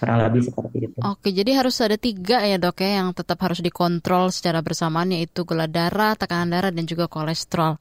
Kurang 0.00 0.16
lebih 0.24 0.40
seperti 0.48 0.76
itu. 0.88 0.98
Oke, 1.04 1.28
jadi 1.28 1.60
harus 1.60 1.76
ada 1.84 2.00
tiga 2.00 2.40
ya 2.40 2.56
dok 2.56 2.80
ya 2.80 3.04
yang 3.04 3.12
tetap 3.12 3.36
harus 3.44 3.60
dikontrol 3.60 4.32
secara 4.32 4.64
bersamaan 4.64 5.12
yaitu 5.12 5.44
gula 5.44 5.68
darah, 5.68 6.16
tekanan 6.16 6.56
darah, 6.56 6.72
dan 6.72 6.88
juga 6.88 7.04
kolesterol. 7.04 7.76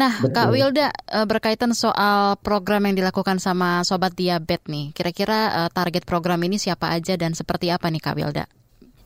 Nah, 0.00 0.16
Betul. 0.16 0.32
Kak 0.32 0.48
Wilda 0.48 0.88
eh, 0.88 1.26
berkaitan 1.28 1.76
soal 1.76 2.40
program 2.40 2.88
yang 2.88 2.96
dilakukan 2.96 3.36
sama 3.36 3.84
Sobat 3.84 4.16
Diabetes 4.16 4.64
nih, 4.64 4.96
kira-kira 4.96 5.68
eh, 5.68 5.68
target 5.68 6.08
program 6.08 6.40
ini 6.40 6.56
siapa 6.56 6.88
aja 6.88 7.20
dan 7.20 7.36
seperti 7.36 7.68
apa 7.68 7.92
nih 7.92 8.00
Kak 8.00 8.16
Wilda? 8.16 8.48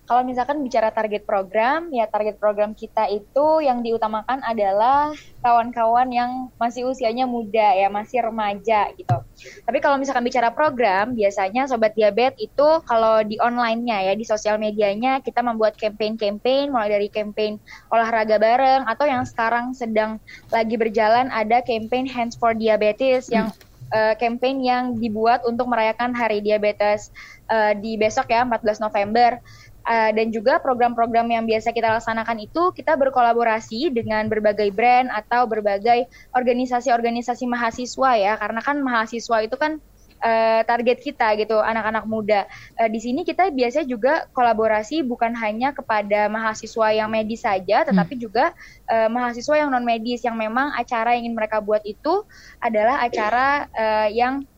Kalau 0.04 0.20
misalkan 0.20 0.60
bicara 0.60 0.92
target 0.92 1.24
program, 1.24 1.88
ya 1.88 2.04
target 2.04 2.36
program 2.36 2.76
kita 2.76 3.08
itu 3.08 3.64
yang 3.64 3.80
diutamakan 3.80 4.44
adalah 4.44 5.16
kawan-kawan 5.40 6.12
yang 6.12 6.52
masih 6.60 6.84
usianya 6.84 7.24
muda 7.24 7.72
ya, 7.72 7.88
masih 7.88 8.20
remaja 8.20 8.92
gitu. 9.00 9.16
Tapi 9.64 9.78
kalau 9.80 9.96
misalkan 9.96 10.28
bicara 10.28 10.52
program, 10.52 11.16
biasanya 11.16 11.64
sobat 11.64 11.96
diabetes 11.96 12.52
itu 12.52 12.68
kalau 12.84 13.24
di 13.24 13.40
online-nya 13.40 14.12
ya, 14.12 14.12
di 14.12 14.28
sosial 14.28 14.60
medianya 14.60 15.24
kita 15.24 15.40
membuat 15.40 15.80
campaign-campaign 15.80 16.68
mulai 16.68 16.92
dari 16.92 17.08
campaign 17.08 17.56
olahraga 17.88 18.36
bareng 18.36 18.84
atau 18.84 19.08
yang 19.08 19.24
sekarang 19.24 19.72
sedang 19.72 20.20
lagi 20.52 20.76
berjalan 20.76 21.32
ada 21.32 21.64
campaign 21.64 22.04
Hands 22.04 22.36
for 22.36 22.52
Diabetes 22.52 23.32
yang 23.32 23.48
uh, 23.94 24.14
campaign 24.16 24.60
yang 24.60 24.84
dibuat 24.96 25.46
untuk 25.46 25.70
merayakan 25.70 26.12
Hari 26.12 26.40
Diabetes 26.40 27.14
uh, 27.50 27.72
di 27.76 27.94
besok 27.94 28.30
ya 28.30 28.42
14 28.46 28.82
November 28.82 29.38
uh, 29.84 30.10
dan 30.12 30.32
juga 30.32 30.58
program-program 30.58 31.28
yang 31.30 31.44
biasa 31.44 31.70
kita 31.70 31.92
laksanakan 32.00 32.42
itu 32.42 32.72
kita 32.72 32.96
berkolaborasi 32.96 33.92
dengan 33.92 34.26
berbagai 34.26 34.72
brand 34.72 35.12
atau 35.12 35.44
berbagai 35.44 36.08
organisasi-organisasi 36.32 37.44
mahasiswa 37.46 38.10
ya. 38.16 38.32
Karena 38.40 38.60
kan 38.64 38.80
mahasiswa 38.80 39.44
itu 39.44 39.56
kan 39.60 39.78
uh, 40.24 40.60
target 40.64 40.98
kita 41.04 41.36
gitu 41.36 41.60
anak-anak 41.60 42.04
muda. 42.08 42.48
Uh, 42.80 42.88
di 42.88 42.98
sini 42.98 43.22
kita 43.22 43.52
biasanya 43.52 43.86
juga 43.86 44.12
kolaborasi 44.32 45.04
bukan 45.04 45.36
hanya 45.36 45.76
kepada 45.76 46.26
mahasiswa 46.32 46.88
yang 46.96 47.12
medis 47.12 47.44
saja 47.44 47.84
tetapi 47.84 48.16
hmm. 48.16 48.22
juga 48.22 48.44
uh, 48.88 49.08
mahasiswa 49.12 49.54
yang 49.60 49.68
non 49.68 49.84
medis 49.84 50.24
yang 50.24 50.34
memang 50.34 50.72
acara 50.74 51.14
yang 51.14 51.28
ingin 51.28 51.36
mereka 51.36 51.60
buat 51.60 51.84
itu 51.84 52.24
adalah 52.58 53.04
acara 53.04 53.68
uh, 53.76 54.08
yang 54.08 54.48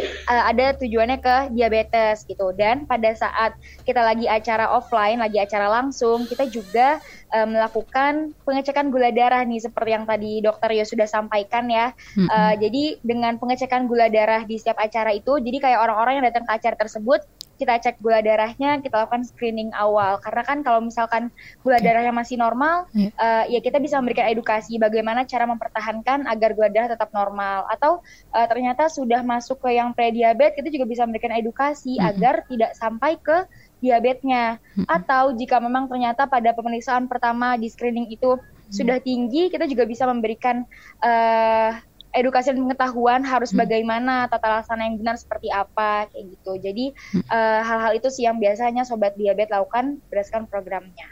uh, 0.00 0.44
ada 0.50 0.74
tujuannya 0.78 1.18
ke 1.22 1.36
diabetes 1.54 2.26
gitu 2.26 2.50
dan 2.54 2.84
pada 2.84 3.14
saat 3.14 3.54
kita 3.86 4.00
lagi 4.02 4.26
acara 4.26 4.70
offline 4.74 5.20
lagi 5.22 5.38
acara 5.38 5.70
langsung 5.70 6.26
kita 6.26 6.50
juga 6.50 6.98
uh, 7.32 7.46
melakukan 7.46 8.34
pengecekan 8.42 8.90
gula 8.90 9.14
darah 9.14 9.42
nih 9.46 9.62
seperti 9.62 9.90
yang 9.94 10.04
tadi 10.06 10.42
dokter 10.42 10.70
Yo 10.74 10.84
sudah 10.86 11.06
sampaikan 11.06 11.70
ya 11.70 11.94
mm-hmm. 11.94 12.28
uh, 12.28 12.54
jadi 12.58 12.84
dengan 13.02 13.38
pengecekan 13.38 13.86
gula 13.86 14.10
darah 14.10 14.42
di 14.42 14.58
setiap 14.58 14.78
acara 14.82 15.14
itu 15.14 15.38
jadi 15.38 15.58
kayak 15.62 15.78
orang-orang 15.78 16.22
yang 16.22 16.26
datang 16.26 16.44
ke 16.46 16.52
acara 16.52 16.76
tersebut 16.78 17.22
kita 17.54 17.78
cek 17.80 18.02
gula 18.02 18.20
darahnya, 18.20 18.82
kita 18.82 19.06
lakukan 19.06 19.22
screening 19.26 19.70
awal. 19.74 20.18
Karena 20.20 20.42
kan 20.42 20.58
kalau 20.66 20.80
misalkan 20.82 21.30
gula 21.62 21.78
darahnya 21.78 22.10
masih 22.10 22.38
normal, 22.38 22.86
yeah. 22.92 23.10
Iya. 23.10 23.10
uh, 23.20 23.44
ya 23.50 23.60
kita 23.62 23.78
bisa 23.78 23.98
memberikan 24.00 24.26
edukasi 24.30 24.76
bagaimana 24.80 25.24
cara 25.24 25.46
mempertahankan 25.46 26.26
agar 26.26 26.50
gula 26.52 26.68
darah 26.70 26.90
tetap 26.92 27.10
normal. 27.14 27.66
Atau 27.70 28.02
uh, 28.34 28.46
ternyata 28.50 28.90
sudah 28.90 29.22
masuk 29.22 29.62
ke 29.62 29.76
yang 29.76 29.94
prediabetes, 29.94 30.58
kita 30.58 30.68
juga 30.70 30.86
bisa 30.88 31.02
memberikan 31.06 31.34
edukasi 31.34 31.96
mm 31.96 32.00
-hmm. 32.00 32.10
agar 32.10 32.34
tidak 32.50 32.70
sampai 32.74 33.12
ke 33.18 33.38
diabetesnya. 33.78 34.58
Mm 34.74 34.84
-hmm. 34.84 34.86
Atau 34.90 35.34
jika 35.38 35.62
memang 35.62 35.86
ternyata 35.86 36.26
pada 36.26 36.50
pemeriksaan 36.52 37.06
pertama 37.06 37.54
di 37.60 37.70
screening 37.70 38.10
itu 38.10 38.34
mm 38.34 38.42
-hmm. 38.42 38.72
sudah 38.72 38.98
tinggi, 38.98 39.52
kita 39.52 39.70
juga 39.70 39.84
bisa 39.86 40.04
memberikan 40.10 40.66
uh, 41.00 41.70
edukasi 42.14 42.54
dan 42.54 42.62
pengetahuan 42.62 43.20
harus 43.26 43.50
hmm. 43.50 43.60
bagaimana 43.60 44.30
tata 44.30 44.62
laksana 44.62 44.86
yang 44.86 44.96
benar 45.02 45.18
seperti 45.18 45.50
apa 45.50 46.06
kayak 46.08 46.24
gitu. 46.38 46.52
Jadi 46.62 46.84
hmm. 46.94 47.26
uh, 47.26 47.60
hal-hal 47.66 47.92
itu 47.98 48.08
sih 48.08 48.24
yang 48.24 48.38
biasanya 48.38 48.86
sobat 48.86 49.18
diabetes 49.18 49.50
lakukan 49.50 49.98
berdasarkan 50.08 50.46
programnya. 50.46 51.10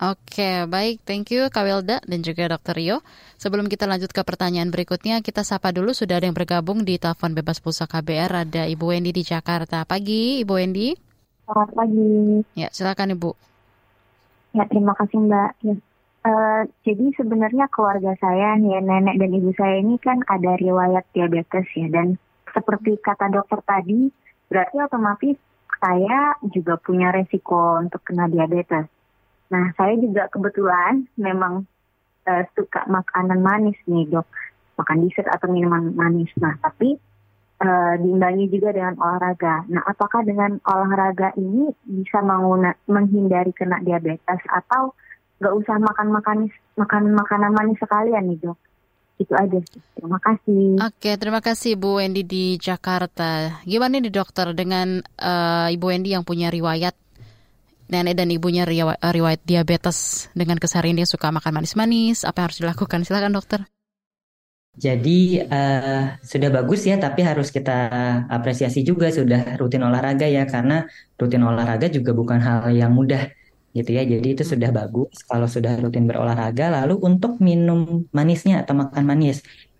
Oke, 0.00 0.64
baik. 0.66 1.04
Thank 1.04 1.36
you 1.36 1.52
Kak 1.52 1.68
Wilda 1.68 2.00
dan 2.04 2.20
juga 2.24 2.48
Dr. 2.48 2.74
Rio. 2.80 2.96
Sebelum 3.36 3.68
kita 3.68 3.84
lanjut 3.84 4.08
ke 4.08 4.22
pertanyaan 4.24 4.72
berikutnya, 4.72 5.20
kita 5.20 5.44
sapa 5.44 5.68
dulu 5.68 5.92
sudah 5.92 6.16
ada 6.16 6.24
yang 6.24 6.34
bergabung 6.34 6.86
di 6.86 6.96
telepon 6.96 7.36
bebas 7.36 7.60
pulsa 7.60 7.84
KBR. 7.84 8.48
Ada 8.48 8.62
Ibu 8.72 8.88
Wendy 8.88 9.12
di 9.12 9.22
Jakarta. 9.22 9.84
Pagi, 9.84 10.40
Ibu 10.40 10.52
Wendy. 10.56 10.96
Selamat 11.44 11.70
pagi. 11.76 12.40
Ya, 12.56 12.68
silakan 12.72 13.12
Ibu. 13.18 13.30
Ya, 14.56 14.64
terima 14.64 14.92
kasih 14.96 15.18
Mbak. 15.28 15.50
Ya, 15.60 15.74
Uh, 16.22 16.70
jadi 16.86 17.10
sebenarnya 17.18 17.66
keluarga 17.74 18.14
saya 18.22 18.54
nih, 18.54 18.78
nenek 18.78 19.18
dan 19.18 19.30
ibu 19.34 19.50
saya 19.58 19.82
ini 19.82 19.98
kan 19.98 20.22
ada 20.30 20.54
riwayat 20.54 21.02
diabetes 21.10 21.66
ya. 21.74 21.90
Dan 21.90 22.14
seperti 22.54 22.94
kata 23.02 23.26
dokter 23.34 23.58
tadi, 23.66 24.06
berarti 24.46 24.76
otomatis 24.78 25.34
saya 25.82 26.38
juga 26.54 26.78
punya 26.78 27.10
resiko 27.10 27.82
untuk 27.82 28.06
kena 28.06 28.30
diabetes. 28.30 28.86
Nah, 29.50 29.74
saya 29.74 29.98
juga 29.98 30.30
kebetulan 30.30 31.10
memang 31.18 31.66
uh, 32.30 32.42
suka 32.54 32.86
makanan 32.86 33.42
manis 33.42 33.76
nih 33.90 34.06
dok. 34.06 34.30
Makan 34.78 35.02
dessert 35.02 35.26
atau 35.26 35.50
minuman 35.50 35.90
manis. 35.90 36.30
Nah, 36.38 36.54
tapi 36.62 37.02
uh, 37.66 37.94
diimbangi 37.98 38.46
juga 38.46 38.70
dengan 38.70 38.94
olahraga. 38.94 39.66
Nah, 39.66 39.82
apakah 39.90 40.22
dengan 40.22 40.62
olahraga 40.70 41.34
ini 41.34 41.74
bisa 41.82 42.22
menghindari 42.86 43.50
kena 43.50 43.82
diabetes 43.82 44.38
atau 44.46 44.94
nggak 45.42 45.54
usah 45.58 45.76
makan 45.82 46.08
makan 46.14 46.38
makan 46.78 47.02
makanan 47.18 47.50
manis 47.50 47.78
sekalian 47.82 48.30
nih 48.30 48.38
dok 48.38 48.58
itu 49.20 49.34
aja. 49.38 49.58
Terima 49.94 50.18
kasih. 50.18 50.82
Oke, 50.82 51.10
terima 51.14 51.40
kasih 51.42 51.78
Bu 51.78 52.02
Wendy 52.02 52.26
di 52.26 52.58
Jakarta. 52.58 53.62
Gimana 53.62 54.02
nih 54.02 54.10
dokter 54.10 54.50
dengan 54.50 54.98
uh, 55.22 55.68
Ibu 55.70 55.84
Wendy 55.94 56.10
yang 56.14 56.26
punya 56.26 56.50
riwayat 56.50 56.94
nenek 57.92 58.16
dan 58.16 58.32
ibunya 58.32 58.64
riwayat, 58.64 58.98
riwayat 59.04 59.40
diabetes 59.44 60.26
dengan 60.32 60.56
keseharian 60.56 60.96
dia 60.96 61.04
suka 61.04 61.28
makan 61.28 61.60
manis-manis, 61.60 62.24
apa 62.24 62.40
yang 62.40 62.46
harus 62.48 62.58
dilakukan? 62.64 63.04
Silakan 63.04 63.36
dokter. 63.36 63.60
Jadi 64.72 65.36
uh, 65.44 66.16
sudah 66.24 66.48
bagus 66.48 66.88
ya, 66.88 66.96
tapi 66.96 67.20
harus 67.20 67.52
kita 67.52 67.92
apresiasi 68.32 68.80
juga 68.80 69.12
sudah 69.12 69.60
rutin 69.60 69.84
olahraga 69.84 70.24
ya, 70.24 70.48
karena 70.48 70.88
rutin 71.20 71.44
olahraga 71.44 71.92
juga 71.92 72.16
bukan 72.16 72.40
hal 72.40 72.72
yang 72.72 72.96
mudah 72.96 73.28
gitu 73.76 73.90
ya. 73.96 74.02
Jadi 74.12 74.26
itu 74.34 74.44
sudah 74.52 74.70
bagus 74.78 75.12
kalau 75.30 75.46
sudah 75.54 75.72
rutin 75.82 76.04
berolahraga. 76.08 76.64
Lalu 76.82 76.94
untuk 77.08 77.32
minum 77.40 78.04
manisnya 78.16 78.62
atau 78.62 78.74
makan 78.76 79.04
manis, 79.10 79.36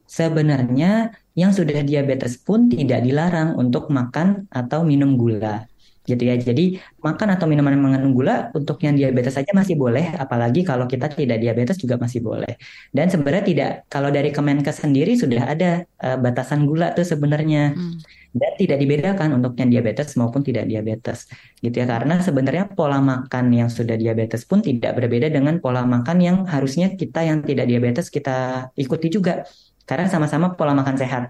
sebenarnya 0.08 1.12
yang 1.40 1.52
sudah 1.56 1.80
diabetes 1.80 2.36
pun 2.36 2.68
tidak 2.68 3.00
dilarang 3.06 3.56
untuk 3.56 3.88
makan 3.88 4.48
atau 4.52 4.84
minum 4.84 5.16
gula. 5.16 5.71
Gitu 6.02 6.22
ya. 6.26 6.34
Jadi 6.34 6.78
makan 6.98 7.28
atau 7.38 7.46
minuman 7.46 7.74
yang 7.74 7.84
mengandung 7.84 8.14
gula 8.14 8.50
untuk 8.54 8.78
yang 8.82 8.98
diabetes 8.98 9.38
saja 9.38 9.50
masih 9.54 9.78
boleh, 9.78 10.14
apalagi 10.18 10.66
kalau 10.66 10.90
kita 10.90 11.06
tidak 11.10 11.38
diabetes 11.38 11.78
juga 11.78 11.98
masih 11.98 12.22
boleh. 12.22 12.58
Dan 12.90 13.06
sebenarnya 13.06 13.44
tidak 13.46 13.70
kalau 13.86 14.10
dari 14.10 14.34
Kemenkes 14.34 14.82
sendiri 14.82 15.14
sudah 15.14 15.54
ada 15.54 15.86
uh, 16.02 16.18
batasan 16.18 16.66
gula 16.66 16.90
tuh 16.94 17.06
sebenarnya. 17.06 17.74
Hmm. 17.74 17.98
Dan 18.32 18.56
tidak 18.56 18.80
dibedakan 18.80 19.36
untuk 19.36 19.52
yang 19.60 19.68
diabetes 19.68 20.16
maupun 20.16 20.40
tidak 20.40 20.64
diabetes. 20.64 21.28
Gitu 21.60 21.76
ya. 21.76 21.84
Karena 21.84 22.16
sebenarnya 22.16 22.64
pola 22.72 22.96
makan 22.96 23.52
yang 23.52 23.68
sudah 23.68 23.92
diabetes 23.92 24.48
pun 24.48 24.64
tidak 24.64 24.96
berbeda 24.96 25.28
dengan 25.28 25.60
pola 25.60 25.84
makan 25.84 26.16
yang 26.16 26.36
harusnya 26.48 26.96
kita 26.96 27.28
yang 27.28 27.44
tidak 27.44 27.68
diabetes 27.68 28.08
kita 28.08 28.72
ikuti 28.72 29.12
juga. 29.12 29.44
Karena 29.84 30.08
sama-sama 30.08 30.56
pola 30.56 30.72
makan 30.72 30.96
sehat. 30.96 31.28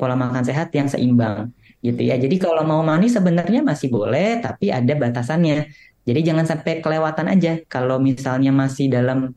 Pola 0.00 0.16
makan 0.16 0.40
sehat 0.40 0.72
yang 0.72 0.88
seimbang 0.88 1.52
gitu 1.84 2.00
ya. 2.02 2.18
Jadi 2.18 2.36
kalau 2.42 2.62
mau 2.66 2.82
manis 2.82 3.14
sebenarnya 3.14 3.60
masih 3.62 3.88
boleh, 3.92 4.42
tapi 4.42 4.70
ada 4.74 4.92
batasannya. 4.98 5.70
Jadi 6.08 6.20
jangan 6.24 6.46
sampai 6.48 6.80
kelewatan 6.80 7.26
aja. 7.30 7.60
Kalau 7.68 8.00
misalnya 8.00 8.50
masih 8.50 8.88
dalam 8.88 9.30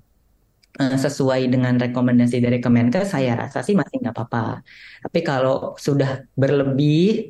uh, 0.79 0.97
sesuai 0.97 1.51
dengan 1.51 1.75
rekomendasi 1.77 2.37
dari 2.39 2.57
Kemenkes, 2.63 3.13
saya 3.13 3.35
rasa 3.35 3.59
sih 3.61 3.75
masih 3.77 4.01
nggak 4.01 4.15
apa-apa. 4.15 4.63
Tapi 5.03 5.19
kalau 5.21 5.75
sudah 5.75 6.25
berlebih, 6.33 7.29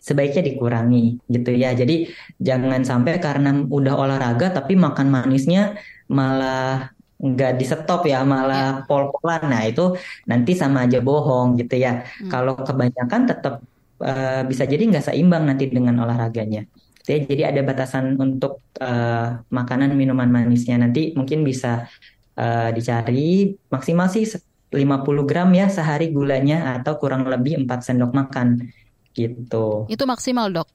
sebaiknya 0.00 0.42
dikurangi 0.46 1.18
gitu 1.26 1.50
ya. 1.52 1.74
Jadi 1.74 2.08
jangan 2.38 2.86
sampai 2.86 3.18
karena 3.18 3.50
udah 3.66 3.94
olahraga 3.98 4.54
tapi 4.54 4.78
makan 4.78 5.10
manisnya 5.10 5.74
malah 6.06 6.94
nggak 7.16 7.52
di 7.56 7.64
stop 7.64 8.04
ya 8.04 8.20
malah 8.28 8.84
ya. 8.84 8.84
pol-polan 8.84 9.48
nah 9.48 9.64
itu 9.64 9.96
nanti 10.28 10.52
sama 10.52 10.84
aja 10.84 11.00
bohong 11.00 11.56
gitu 11.56 11.80
ya 11.80 12.04
hmm. 12.04 12.28
kalau 12.28 12.52
kebanyakan 12.60 13.22
tetap 13.24 13.64
uh, 14.00 14.42
bisa 14.48 14.64
jadi 14.64 14.82
nggak 14.88 15.12
seimbang 15.12 15.44
nanti 15.48 15.68
dengan 15.70 16.00
olahraganya. 16.02 16.66
Jadi 17.06 17.46
ada 17.46 17.62
batasan 17.62 18.18
untuk 18.18 18.66
uh, 18.82 19.38
makanan 19.46 19.94
minuman 19.94 20.26
manisnya 20.26 20.74
nanti 20.74 21.14
mungkin 21.14 21.46
bisa 21.46 21.86
uh, 22.34 22.68
dicari 22.74 23.54
maksimal 23.70 24.10
sih 24.10 24.26
50 24.26 25.30
gram 25.30 25.46
ya 25.54 25.70
sehari 25.70 26.10
gulanya 26.10 26.82
atau 26.82 26.98
kurang 26.98 27.22
lebih 27.30 27.62
4 27.62 27.70
sendok 27.78 28.10
makan 28.10 28.74
gitu. 29.14 29.86
Itu 29.86 30.04
maksimal 30.04 30.50
dok. 30.50 30.68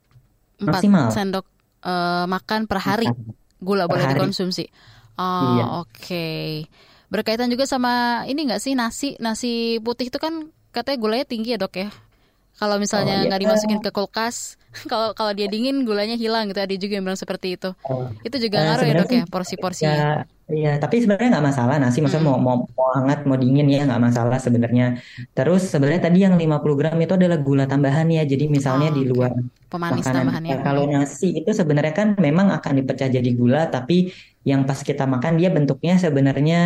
4 0.63 0.71
maksimal. 0.71 1.11
sendok 1.11 1.45
uh, 1.83 2.23
makan 2.31 2.65
per 2.71 2.79
hari 2.79 3.11
gula 3.59 3.85
per 3.85 3.99
boleh 3.99 4.05
hari. 4.07 4.19
dikonsumsi. 4.23 4.65
Oh 5.19 5.59
iya. 5.59 5.65
oke. 5.83 5.91
Okay. 5.91 6.47
Berkaitan 7.11 7.51
juga 7.51 7.67
sama 7.67 8.23
ini 8.23 8.47
nggak 8.47 8.61
sih 8.63 8.71
nasi 8.71 9.19
nasi 9.19 9.83
putih 9.83 10.07
itu 10.07 10.15
kan 10.15 10.47
katanya 10.71 10.97
gulanya 11.03 11.25
tinggi 11.27 11.53
ya 11.53 11.59
dok 11.59 11.75
ya? 11.75 11.91
Kalau 12.61 12.77
misalnya 12.77 13.25
oh, 13.25 13.25
nggak 13.25 13.39
oh, 13.41 13.43
dimasukin 13.49 13.79
ke 13.81 13.89
kulkas, 13.89 14.61
kalau 14.91 15.17
kalau 15.17 15.33
dia 15.33 15.49
dingin 15.49 15.81
gulanya 15.81 16.13
hilang 16.13 16.45
gitu. 16.53 16.61
Ada 16.61 16.77
juga 16.77 16.93
yang 17.01 17.05
bilang 17.09 17.17
seperti 17.17 17.57
itu. 17.57 17.73
Oh. 17.89 18.05
Itu 18.21 18.37
juga 18.37 18.61
uh, 18.61 18.63
ngaruh 18.69 18.85
ya 18.85 18.93
dok 19.01 19.09
ya 19.09 19.23
porsi-porsi. 19.25 19.89
Ya, 19.89 20.29
Iya, 20.51 20.75
tapi 20.83 20.99
sebenarnya 20.99 21.39
nggak 21.39 21.47
masalah 21.47 21.75
nasi. 21.79 22.03
Maksudnya 22.03 22.27
hmm. 22.27 22.43
mau, 22.43 22.59
mau 22.59 22.67
mau 22.75 22.89
hangat 22.91 23.23
mau 23.23 23.39
dingin 23.39 23.71
ya 23.71 23.87
nggak 23.87 24.03
masalah 24.03 24.37
sebenarnya. 24.37 24.99
Terus 25.31 25.63
sebenarnya 25.71 26.11
tadi 26.11 26.27
yang 26.27 26.35
50 26.35 26.75
gram 26.79 26.97
itu 26.99 27.13
adalah 27.15 27.39
gula 27.39 27.63
tambahan 27.65 28.07
ya. 28.11 28.27
Jadi 28.27 28.51
misalnya 28.51 28.91
oh, 28.91 28.95
di 28.99 29.03
luar 29.07 29.31
pemanis 29.71 30.03
makanan, 30.03 30.19
tambahan 30.19 30.43
ya. 30.43 30.57
Kalau 30.59 30.83
nasi 30.91 31.39
itu 31.39 31.51
sebenarnya 31.55 31.93
kan 31.95 32.07
memang 32.19 32.51
akan 32.51 32.73
dipecah 32.83 33.07
jadi 33.07 33.31
gula, 33.31 33.71
tapi 33.71 34.11
yang 34.43 34.67
pas 34.67 34.83
kita 34.83 35.07
makan 35.07 35.39
dia 35.39 35.49
bentuknya 35.55 35.95
sebenarnya 35.95 36.61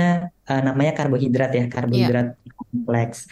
uh, 0.50 0.62
namanya 0.66 0.98
karbohidrat 0.98 1.54
ya, 1.54 1.66
karbohidrat 1.70 2.28
yeah. 2.34 2.54
kompleks. 2.58 3.30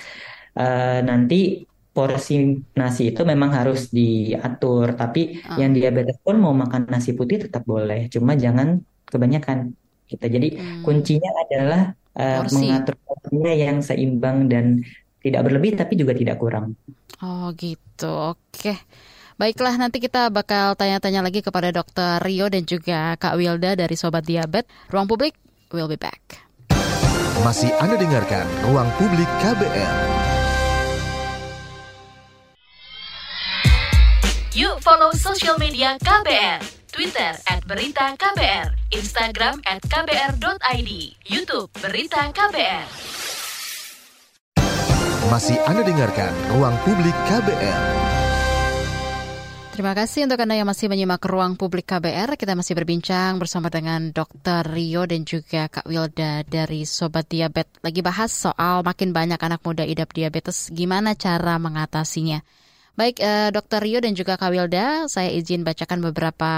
Uh, 0.53 1.01
nanti 1.01 1.65
porsi 1.93 2.57
nasi 2.73 3.13
itu 3.13 3.21
memang 3.21 3.53
harus 3.53 3.93
diatur, 3.93 4.97
tapi 4.97 5.39
oh. 5.45 5.61
yang 5.61 5.77
diabetes 5.77 6.17
pun 6.25 6.41
mau 6.41 6.51
makan 6.51 6.89
nasi 6.89 7.13
putih 7.13 7.45
tetap 7.45 7.63
boleh, 7.69 8.09
cuma 8.09 8.33
jangan 8.33 8.81
kebanyakan. 9.05 9.77
Kita 10.09 10.27
gitu. 10.27 10.35
jadi 10.35 10.47
hmm. 10.57 10.81
kuncinya 10.83 11.31
adalah 11.47 11.81
uh, 12.17 12.41
mengatur 12.49 12.97
porsinya 13.05 13.53
yang 13.53 13.77
seimbang 13.79 14.49
dan 14.49 14.81
tidak 15.23 15.41
berlebih 15.47 15.79
tapi 15.79 15.93
juga 15.95 16.17
tidak 16.17 16.41
kurang. 16.41 16.75
Oh 17.23 17.53
gitu, 17.55 18.35
oke. 18.35 18.73
Baiklah, 19.39 19.79
nanti 19.81 19.97
kita 19.97 20.29
bakal 20.29 20.77
tanya-tanya 20.77 21.25
lagi 21.25 21.41
kepada 21.41 21.73
Dokter 21.73 22.21
Rio 22.21 22.51
dan 22.53 22.67
juga 22.69 23.17
Kak 23.17 23.33
Wilda 23.39 23.73
dari 23.73 23.95
Sobat 23.97 24.27
Diabet. 24.27 24.69
Ruang 24.93 25.09
Publik, 25.09 25.33
we'll 25.73 25.89
be 25.89 25.97
back. 25.97 26.43
Masih 27.41 27.73
Anda 27.81 27.97
dengarkan 27.97 28.45
Ruang 28.69 28.87
Publik 29.01 29.27
KBR. 29.41 30.22
Yuk 34.53 34.85
follow 34.85 35.09
sosial 35.17 35.57
media 35.57 35.97
KBR. 35.97 36.61
Twitter 36.93 37.33
at 37.49 37.65
Berita 37.65 38.13
KBR, 38.13 38.69
Instagram 38.93 39.57
at 39.65 39.81
KBR.id, 39.81 40.91
Youtube 41.25 41.73
Berita 41.81 42.29
KBR. 42.29 42.85
Masih 45.33 45.57
Anda 45.65 45.81
dengarkan 45.81 46.29
Ruang 46.53 46.77
Publik 46.85 47.17
KBR. 47.33 47.81
Terima 49.73 49.97
kasih 49.97 50.29
untuk 50.29 50.37
Anda 50.37 50.53
yang 50.53 50.69
masih 50.69 50.85
menyimak 50.85 51.25
ruang 51.25 51.57
publik 51.57 51.89
KBR. 51.89 52.37
Kita 52.37 52.53
masih 52.53 52.77
berbincang 52.77 53.41
bersama 53.41 53.73
dengan 53.73 54.13
Dr. 54.13 54.69
Rio 54.69 55.09
dan 55.09 55.25
juga 55.25 55.65
Kak 55.65 55.89
Wilda 55.89 56.45
dari 56.45 56.85
Sobat 56.85 57.25
Diabetes. 57.25 57.81
Lagi 57.81 58.05
bahas 58.05 58.29
soal 58.29 58.85
makin 58.85 59.17
banyak 59.17 59.41
anak 59.41 59.65
muda 59.65 59.81
idap 59.81 60.13
diabetes, 60.13 60.69
gimana 60.69 61.17
cara 61.17 61.57
mengatasinya. 61.57 62.45
Baik, 62.93 63.25
eh, 63.25 63.49
Dr. 63.49 63.81
Rio 63.81 63.97
dan 64.05 64.13
juga 64.13 64.37
Kak 64.37 64.53
Wilda, 64.53 65.09
saya 65.09 65.33
izin 65.33 65.65
bacakan 65.65 65.97
beberapa 66.05 66.51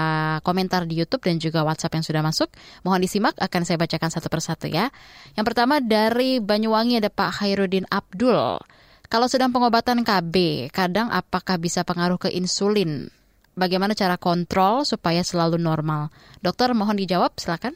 komentar 0.44 0.84
di 0.84 1.00
YouTube 1.00 1.24
dan 1.24 1.40
juga 1.40 1.64
WhatsApp 1.64 1.96
yang 1.96 2.04
sudah 2.04 2.20
masuk. 2.20 2.52
Mohon 2.84 3.08
disimak, 3.08 3.40
akan 3.40 3.64
saya 3.64 3.80
bacakan 3.80 4.12
satu 4.12 4.28
persatu 4.28 4.68
ya. 4.68 4.92
Yang 5.32 5.44
pertama 5.48 5.80
dari 5.80 6.36
Banyuwangi 6.36 7.00
ada 7.00 7.08
Pak 7.08 7.40
Hairudin 7.40 7.88
Abdul. 7.88 8.60
Kalau 9.08 9.26
sedang 9.32 9.48
pengobatan 9.48 10.04
KB, 10.04 10.68
kadang 10.76 11.08
apakah 11.08 11.56
bisa 11.56 11.88
pengaruh 11.88 12.20
ke 12.20 12.28
insulin? 12.28 13.08
Bagaimana 13.56 13.96
cara 13.96 14.20
kontrol 14.20 14.84
supaya 14.84 15.24
selalu 15.24 15.56
normal? 15.56 16.12
Dokter, 16.44 16.68
mohon 16.76 17.00
dijawab, 17.00 17.32
silakan. 17.40 17.72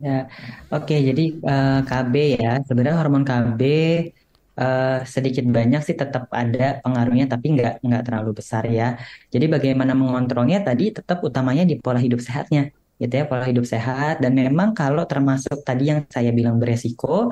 Ya, 0.00 0.32
oke. 0.72 0.88
Okay, 0.88 1.12
jadi 1.12 1.24
uh, 1.44 1.52
eh, 1.52 1.80
KB 1.84 2.14
ya, 2.40 2.52
sebenarnya 2.64 2.96
hormon 3.04 3.28
KB 3.28 3.60
uh, 4.58 5.06
sedikit 5.06 5.46
banyak 5.46 5.80
sih 5.86 5.94
tetap 5.94 6.26
ada 6.34 6.82
pengaruhnya 6.82 7.30
tapi 7.30 7.54
nggak 7.54 7.86
nggak 7.86 8.02
terlalu 8.02 8.30
besar 8.42 8.66
ya. 8.66 8.98
Jadi 9.30 9.46
bagaimana 9.46 9.94
mengontrolnya 9.94 10.66
tadi 10.66 10.90
tetap 10.90 11.22
utamanya 11.22 11.62
di 11.62 11.78
pola 11.78 12.02
hidup 12.02 12.18
sehatnya 12.18 12.74
gitu 12.98 13.14
ya 13.14 13.24
pola 13.30 13.46
hidup 13.46 13.62
sehat 13.62 14.18
dan 14.18 14.34
memang 14.34 14.74
kalau 14.74 15.06
termasuk 15.06 15.62
tadi 15.62 15.94
yang 15.94 16.02
saya 16.10 16.34
bilang 16.34 16.58
beresiko 16.58 17.30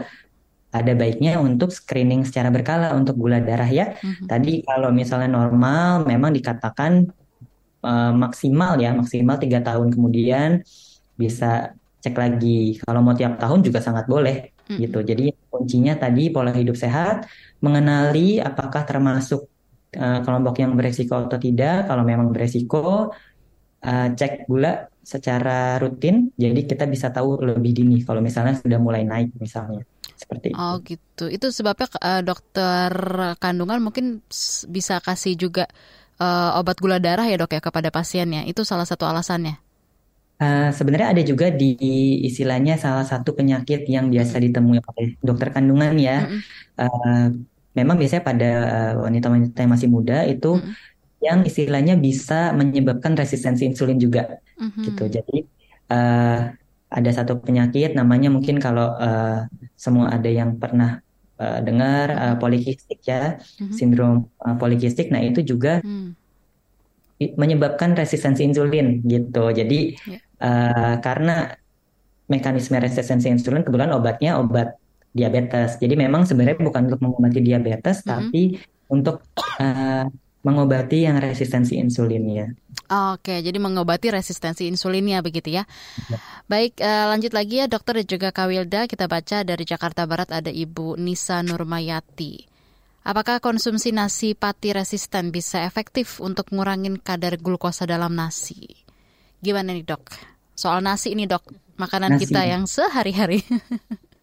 ada 0.71 0.93
baiknya 0.95 1.43
untuk 1.43 1.75
screening 1.75 2.23
secara 2.23 2.55
berkala 2.55 2.95
untuk 2.95 3.19
gula 3.19 3.43
darah 3.43 3.67
ya. 3.67 3.97
Mm-hmm. 3.99 4.27
Tadi 4.31 4.53
kalau 4.63 4.95
misalnya 4.95 5.31
normal 5.33 6.05
memang 6.07 6.31
dikatakan 6.37 7.11
uh, 7.83 8.13
maksimal 8.13 8.77
ya 8.79 8.93
maksimal 8.93 9.41
tiga 9.41 9.65
tahun 9.65 9.91
kemudian 9.91 10.63
bisa 11.17 11.73
cek 12.05 12.15
lagi. 12.15 12.79
Kalau 12.85 13.01
mau 13.03 13.17
tiap 13.17 13.41
tahun 13.41 13.65
juga 13.67 13.83
sangat 13.83 14.07
boleh 14.07 14.53
hmm. 14.69 14.79
gitu. 14.79 14.99
Jadi 15.03 15.33
kuncinya 15.57 15.97
tadi 15.97 16.29
pola 16.29 16.53
hidup 16.53 16.77
sehat, 16.77 17.27
mengenali 17.65 18.39
apakah 18.39 18.85
termasuk 18.85 19.49
uh, 19.97 20.21
kelompok 20.21 20.61
yang 20.61 20.77
beresiko 20.77 21.27
atau 21.27 21.41
tidak. 21.41 21.89
Kalau 21.89 22.05
memang 22.05 22.31
beresiko, 22.31 23.11
uh, 23.83 24.09
cek 24.13 24.47
gula 24.47 24.87
secara 25.01 25.81
rutin. 25.81 26.31
Jadi 26.37 26.67
kita 26.69 26.85
bisa 26.85 27.09
tahu 27.09 27.41
lebih 27.41 27.73
dini 27.73 28.03
kalau 28.05 28.21
misalnya 28.21 28.59
sudah 28.59 28.79
mulai 28.79 29.03
naik 29.07 29.35
misalnya. 29.41 29.83
Seperti 30.17 30.53
itu. 30.53 30.57
Oh 30.57 30.81
gitu. 30.81 31.29
Itu 31.29 31.53
sebabnya 31.53 31.89
uh, 32.01 32.23
dokter 32.25 32.93
kandungan 33.37 33.81
mungkin 33.85 34.25
bisa 34.69 35.01
kasih 35.05 35.37
juga 35.37 35.69
uh, 36.21 36.59
obat 36.61 36.81
gula 36.81 36.97
darah 36.97 37.29
ya 37.29 37.37
dok 37.37 37.53
ya 37.57 37.61
kepada 37.61 37.93
pasiennya. 37.93 38.49
Itu 38.49 38.65
salah 38.65 38.89
satu 38.89 39.05
alasannya. 39.05 39.66
Uh, 40.37 40.69
sebenarnya 40.69 41.17
ada 41.17 41.23
juga 41.25 41.49
di 41.49 41.73
istilahnya 42.29 42.77
salah 42.77 43.09
satu 43.09 43.33
penyakit 43.33 43.89
yang 43.89 44.13
biasa 44.13 44.37
ditemui 44.37 44.85
oleh 44.85 45.17
dokter 45.25 45.49
kandungan 45.49 45.97
ya. 45.97 46.29
Uh, 46.77 47.33
memang 47.73 47.97
biasanya 47.97 48.21
pada 48.21 48.51
wanita 49.01 49.33
wanita-wanita 49.33 49.59
yang 49.65 49.73
masih 49.73 49.89
muda 49.89 50.29
itu 50.29 50.61
mm-hmm. 50.61 51.25
yang 51.25 51.39
istilahnya 51.41 51.97
bisa 51.97 52.53
menyebabkan 52.53 53.17
resistensi 53.17 53.65
insulin 53.65 53.97
juga, 53.97 54.37
mm-hmm. 54.61 54.85
gitu. 54.85 55.05
Jadi 55.09 55.37
uh, 55.89 56.53
ada 56.93 57.11
satu 57.17 57.41
penyakit 57.41 57.97
namanya 57.97 58.29
mungkin 58.29 58.61
kalau 58.61 58.93
uh, 58.93 59.49
semua 59.73 60.13
ada 60.13 60.29
yang 60.29 60.61
pernah 60.61 61.01
uh, 61.41 61.65
dengar 61.65 62.13
uh, 62.13 62.37
polikistik 62.37 63.01
ya, 63.09 63.41
mm-hmm. 63.41 63.73
sindrom 63.73 64.29
uh, 64.45 64.57
polikistik. 64.61 65.09
Nah 65.09 65.25
itu 65.25 65.41
juga 65.41 65.81
mm. 65.81 66.13
menyebabkan 67.41 67.97
resistensi 67.97 68.45
insulin 68.45 69.01
gitu. 69.09 69.49
Jadi 69.49 69.97
yeah 70.05 70.21
uh, 70.41 70.97
karena 71.01 71.55
mekanisme 72.27 72.77
resistensi 72.83 73.31
insulin 73.31 73.63
kebetulan 73.63 73.95
obatnya 73.95 74.39
obat 74.41 74.77
diabetes. 75.17 75.81
Jadi 75.81 75.95
memang 75.97 76.29
sebenarnya 76.29 76.61
bukan 76.61 76.93
untuk 76.93 77.01
mengobati 77.01 77.41
diabetes, 77.41 78.03
mm 78.03 78.05
-hmm. 78.05 78.11
tapi 78.13 78.43
untuk 78.93 79.17
uh, 79.63 80.05
mengobati 80.47 81.11
yang 81.11 81.19
resistensi 81.19 81.75
insulinnya. 81.75 82.55
Oke, 82.87 83.43
jadi 83.43 83.59
mengobati 83.59 84.15
resistensi 84.15 84.71
insulinnya 84.71 85.19
begitu 85.19 85.51
ya. 85.51 85.67
ya. 86.07 86.19
Baik, 86.47 86.79
uh, 86.79 87.11
lanjut 87.11 87.35
lagi 87.35 87.59
ya 87.59 87.67
dokter 87.67 87.99
dan 87.99 88.07
juga 88.07 88.29
Kawilda. 88.31 88.87
Kita 88.87 89.11
baca 89.11 89.43
dari 89.43 89.67
Jakarta 89.67 90.07
Barat 90.07 90.31
ada 90.31 90.53
Ibu 90.55 90.95
Nisa 90.95 91.43
Nurmayati. 91.43 92.47
Apakah 93.07 93.43
konsumsi 93.43 93.91
nasi 93.91 94.39
pati 94.39 94.71
resisten 94.71 95.35
bisa 95.35 95.67
efektif 95.67 96.23
untuk 96.23 96.51
ngurangin 96.55 96.99
kadar 97.03 97.39
glukosa 97.43 97.87
dalam 97.87 98.15
nasi? 98.15 98.86
Gimana 99.41 99.73
nih 99.77 99.85
dok? 99.85 100.03
Soal 100.57 100.81
nasi 100.81 101.13
ini 101.13 101.29
dok, 101.29 101.45
makanan 101.77 102.17
nasi. 102.17 102.29
kita 102.29 102.41
yang 102.49 102.65
sehari-hari. 102.65 103.41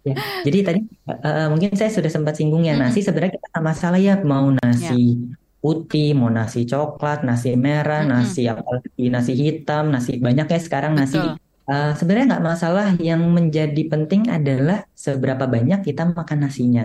Ya, 0.03 0.19
jadi 0.43 0.67
tadi 0.67 0.79
uh, 1.07 1.47
mungkin 1.47 1.79
saya 1.79 1.87
sudah 1.87 2.11
sempat 2.11 2.35
singgung 2.35 2.67
ya 2.67 2.75
nasi 2.75 2.99
sebenarnya 2.99 3.39
kita 3.39 3.55
nggak 3.55 3.63
masalah 3.63 3.95
ya 3.95 4.19
mau 4.19 4.51
nasi 4.51 5.15
ya. 5.15 5.39
putih, 5.63 6.11
mau 6.11 6.27
nasi 6.27 6.67
coklat, 6.67 7.23
nasi 7.23 7.55
merah, 7.55 8.03
mm 8.03 8.11
-hmm. 8.11 8.19
nasi 8.19 8.43
apalagi 8.51 9.07
nasi 9.07 9.31
hitam, 9.31 9.95
nasi 9.95 10.19
banyak 10.19 10.43
ya 10.43 10.59
sekarang 10.59 10.99
nasi. 10.99 11.15
Uh, 11.63 11.95
sebenarnya 11.95 12.35
nggak 12.35 12.43
masalah. 12.43 12.91
Yang 12.99 13.21
menjadi 13.31 13.83
penting 13.87 14.27
adalah 14.27 14.83
seberapa 14.91 15.47
banyak 15.47 15.87
kita 15.87 16.11
makan 16.11 16.51
nasinya 16.51 16.83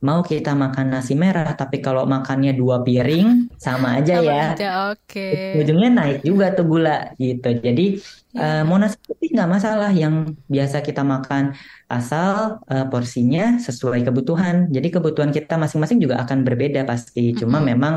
mau 0.00 0.24
kita 0.24 0.56
makan 0.56 0.96
nasi 0.96 1.12
merah 1.12 1.52
tapi 1.52 1.84
kalau 1.84 2.08
makannya 2.08 2.56
dua 2.56 2.80
piring 2.80 3.52
sama 3.60 4.00
aja 4.00 4.16
ya 4.24 4.56
oke 4.96 5.04
okay. 5.04 5.60
ujungnya 5.60 5.92
naik 5.92 6.18
juga 6.24 6.56
tuh 6.56 6.64
gula 6.64 7.12
gitu 7.20 7.52
jadi 7.60 8.00
uh, 8.40 8.62
mau 8.64 8.80
nasi 8.80 8.96
putih 9.04 9.36
nggak 9.36 9.50
masalah 9.52 9.92
yang 9.92 10.32
biasa 10.48 10.80
kita 10.80 11.04
makan 11.04 11.52
asal 11.92 12.64
uh, 12.64 12.88
porsinya 12.88 13.60
sesuai 13.60 14.00
kebutuhan 14.08 14.72
jadi 14.72 14.88
kebutuhan 14.88 15.36
kita 15.36 15.60
masing-masing 15.60 16.00
juga 16.00 16.16
akan 16.24 16.48
berbeda 16.48 16.88
pasti 16.88 17.36
cuma 17.36 17.60
mm 17.60 17.62
-hmm. 17.62 17.70
memang 17.76 17.94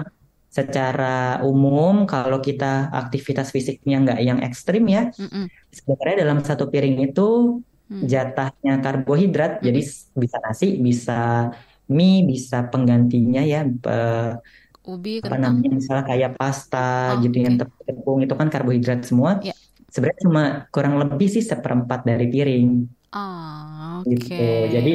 secara 0.51 1.39
umum 1.41 2.03
kalau 2.03 2.43
kita 2.43 2.91
aktivitas 2.91 3.49
fisiknya 3.49 4.03
nggak 4.03 4.19
yang 4.21 4.39
ekstrim 4.43 4.83
ya 4.91 5.07
mm 5.15 5.27
-mm. 5.31 5.45
sebenarnya 5.71 6.27
dalam 6.27 6.43
satu 6.43 6.67
piring 6.67 6.99
itu 6.99 7.63
mm. 7.87 8.11
jatahnya 8.11 8.83
karbohidrat 8.83 9.57
mm 9.57 9.57
-hmm. 9.63 9.67
jadi 9.71 9.81
bisa 10.19 10.37
nasi 10.43 10.67
bisa 10.83 11.49
mie 11.91 12.27
bisa 12.27 12.67
penggantinya 12.67 13.43
ya 13.43 13.63
uh, 13.65 14.39
ubi 14.83 15.23
apa 15.23 15.39
namanya 15.39 15.79
misalnya 15.79 16.03
kayak 16.07 16.31
pasta 16.35 17.15
oh, 17.15 17.23
gitu 17.23 17.39
okay. 17.39 17.45
yang 17.47 17.55
tepung 17.59 18.19
itu 18.19 18.33
kan 18.35 18.47
karbohidrat 18.51 19.07
semua 19.07 19.39
yeah. 19.39 19.55
sebenarnya 19.87 20.19
cuma 20.27 20.43
kurang 20.75 20.99
lebih 20.99 21.31
sih 21.31 21.43
seperempat 21.43 22.03
dari 22.03 22.27
piring 22.27 22.69
oh, 23.15 24.03
okay. 24.03 24.11
gitu 24.11 24.47
jadi 24.75 24.93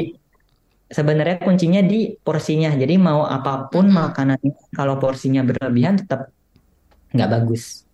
sebenarnya 0.89 1.37
kuncinya 1.41 1.81
di 1.85 2.17
porsinya 2.21 2.73
jadi 2.77 2.97
mau 3.01 3.25
apa 3.25 3.69
pun 3.73 3.89
mm 3.89 3.93
-hmm. 3.93 4.05
makanan 4.13 4.39
kalau 4.77 5.01
porsinya 5.01 5.45
berlebihan 5.45 6.01
tetap 6.01 6.33
nggak 7.13 7.29
bagus 7.33 7.88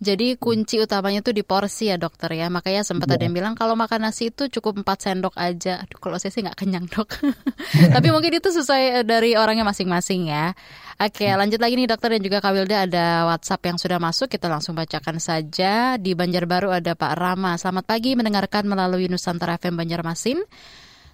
jadi 0.00 0.40
kunci 0.40 0.80
utamanya 0.80 1.20
tuh 1.20 1.36
di 1.36 1.44
porsi 1.44 1.92
ya 1.92 2.00
dokter 2.00 2.32
ya. 2.32 2.48
Makanya 2.48 2.88
sempat 2.88 3.12
ya. 3.12 3.20
ada 3.20 3.22
yang 3.28 3.36
bilang 3.36 3.52
kalau 3.52 3.76
makan 3.76 4.08
nasi 4.08 4.32
itu 4.32 4.48
cukup 4.48 4.80
4 4.80 4.88
sendok 4.96 5.36
aja. 5.36 5.84
Aduh, 5.84 6.00
kalau 6.00 6.16
saya 6.16 6.32
sih 6.32 6.40
nggak 6.40 6.56
kenyang 6.56 6.88
dok. 6.88 7.20
Tapi 7.94 8.08
mungkin 8.08 8.32
itu 8.32 8.48
sesuai 8.48 9.04
eh, 9.04 9.04
dari 9.04 9.36
orangnya 9.36 9.68
masing-masing 9.68 10.32
ya. 10.32 10.56
Oke 10.96 11.28
hmm. 11.28 11.36
lanjut 11.36 11.60
lagi 11.60 11.76
nih 11.76 11.88
dokter 11.88 12.16
dan 12.16 12.20
juga 12.24 12.40
Kak 12.40 12.52
Wilda 12.56 12.88
ada 12.88 13.28
WhatsApp 13.28 13.60
yang 13.68 13.76
sudah 13.76 14.00
masuk. 14.00 14.32
Kita 14.32 14.48
langsung 14.48 14.72
bacakan 14.72 15.20
saja. 15.20 16.00
Di 16.00 16.16
Banjarbaru 16.16 16.72
ada 16.72 16.96
Pak 16.96 17.12
Rama. 17.20 17.60
Selamat 17.60 17.84
pagi 17.84 18.16
mendengarkan 18.16 18.64
melalui 18.64 19.04
Nusantara 19.04 19.60
FM 19.60 19.76
Banjarmasin. 19.76 20.40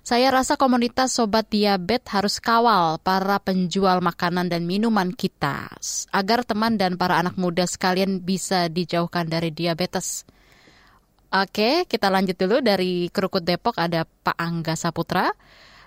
Saya 0.06 0.30
rasa 0.30 0.54
komunitas 0.54 1.18
sobat 1.18 1.50
diabetes 1.50 2.14
harus 2.14 2.38
kawal 2.38 3.02
para 3.02 3.42
penjual 3.42 3.98
makanan 3.98 4.46
dan 4.46 4.62
minuman 4.62 5.10
kita 5.10 5.66
agar 6.14 6.46
teman 6.46 6.78
dan 6.78 6.94
para 6.94 7.18
anak 7.18 7.34
muda 7.34 7.66
sekalian 7.66 8.22
bisa 8.22 8.70
dijauhkan 8.70 9.26
dari 9.26 9.50
diabetes. 9.50 10.22
Oke, 11.34 11.90
kita 11.90 12.06
lanjut 12.06 12.38
dulu 12.38 12.62
dari 12.62 13.10
Kerukut 13.10 13.42
Depok 13.42 13.82
ada 13.82 14.06
Pak 14.06 14.38
Angga 14.38 14.78
Saputra. 14.78 15.26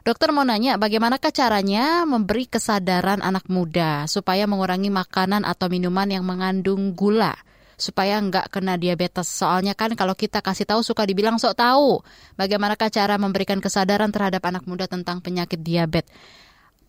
Dokter 0.03 0.35
mau 0.35 0.43
nanya, 0.43 0.75
bagaimanakah 0.75 1.31
caranya 1.31 2.03
memberi 2.03 2.43
kesadaran 2.43 3.23
anak 3.23 3.47
muda 3.47 4.03
supaya 4.11 4.43
mengurangi 4.51 4.91
makanan 4.91 5.47
atau 5.47 5.71
minuman 5.71 6.11
yang 6.11 6.27
mengandung 6.27 6.91
gula? 6.91 7.39
Supaya 7.79 8.19
nggak 8.19 8.51
kena 8.53 8.75
diabetes. 8.75 9.27
Soalnya 9.27 9.73
kan 9.73 9.95
kalau 9.95 10.13
kita 10.13 10.43
kasih 10.43 10.67
tahu 10.67 10.83
suka 10.85 11.07
dibilang 11.07 11.39
sok 11.39 11.55
tahu. 11.57 12.03
Bagaimanakah 12.35 12.91
cara 12.91 13.15
memberikan 13.15 13.57
kesadaran 13.63 14.11
terhadap 14.11 14.43
anak 14.45 14.63
muda 14.67 14.85
tentang 14.85 15.23
penyakit 15.23 15.59
diabetes? 15.63 16.11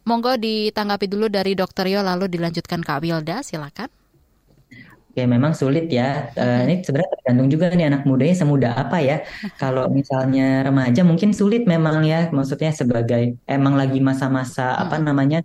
Monggo 0.04 0.34
ditanggapi 0.34 1.06
dulu 1.06 1.28
dari 1.28 1.52
Dokter 1.52 1.86
Yo 1.86 2.00
lalu 2.00 2.26
dilanjutkan 2.26 2.80
Kak 2.80 3.04
Wilda, 3.04 3.44
silakan. 3.44 3.92
Oke, 5.10 5.26
memang 5.26 5.52
sulit 5.58 5.90
ya. 5.90 6.30
Uh, 6.38 6.62
ini 6.70 6.86
sebenarnya 6.86 7.10
tergantung 7.18 7.48
juga 7.50 7.66
nih 7.74 7.90
anak 7.90 8.02
mudanya 8.06 8.34
semudah 8.38 8.72
apa 8.78 9.02
ya. 9.02 9.26
Kalau 9.62 9.90
misalnya 9.90 10.62
remaja 10.62 11.02
mungkin 11.02 11.34
sulit 11.34 11.66
memang 11.66 12.06
ya. 12.06 12.30
Maksudnya 12.30 12.70
sebagai 12.70 13.34
emang 13.44 13.74
lagi 13.74 13.98
masa-masa 13.98 14.78
apa 14.78 15.02
namanya 15.02 15.42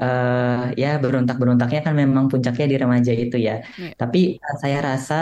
uh, 0.00 0.74
ya 0.74 0.98
berontak-berontaknya 0.98 1.80
kan 1.86 1.94
memang 1.94 2.26
puncaknya 2.26 2.66
di 2.66 2.76
remaja 2.78 3.12
itu 3.14 3.36
ya. 3.38 3.62
Yeah. 3.78 3.94
Tapi 3.94 4.38
uh, 4.38 4.56
saya 4.58 4.78
rasa 4.82 5.18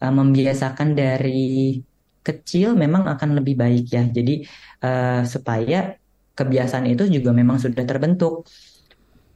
uh, 0.00 0.12
membiasakan 0.12 0.96
dari 0.96 1.80
kecil 2.24 2.72
memang 2.76 3.04
akan 3.04 3.36
lebih 3.36 3.60
baik 3.60 3.86
ya. 3.92 4.04
Jadi 4.08 4.44
uh, 4.84 5.22
supaya 5.28 5.96
kebiasaan 6.34 6.88
itu 6.88 7.06
juga 7.08 7.30
memang 7.30 7.60
sudah 7.60 7.84
terbentuk. 7.84 8.48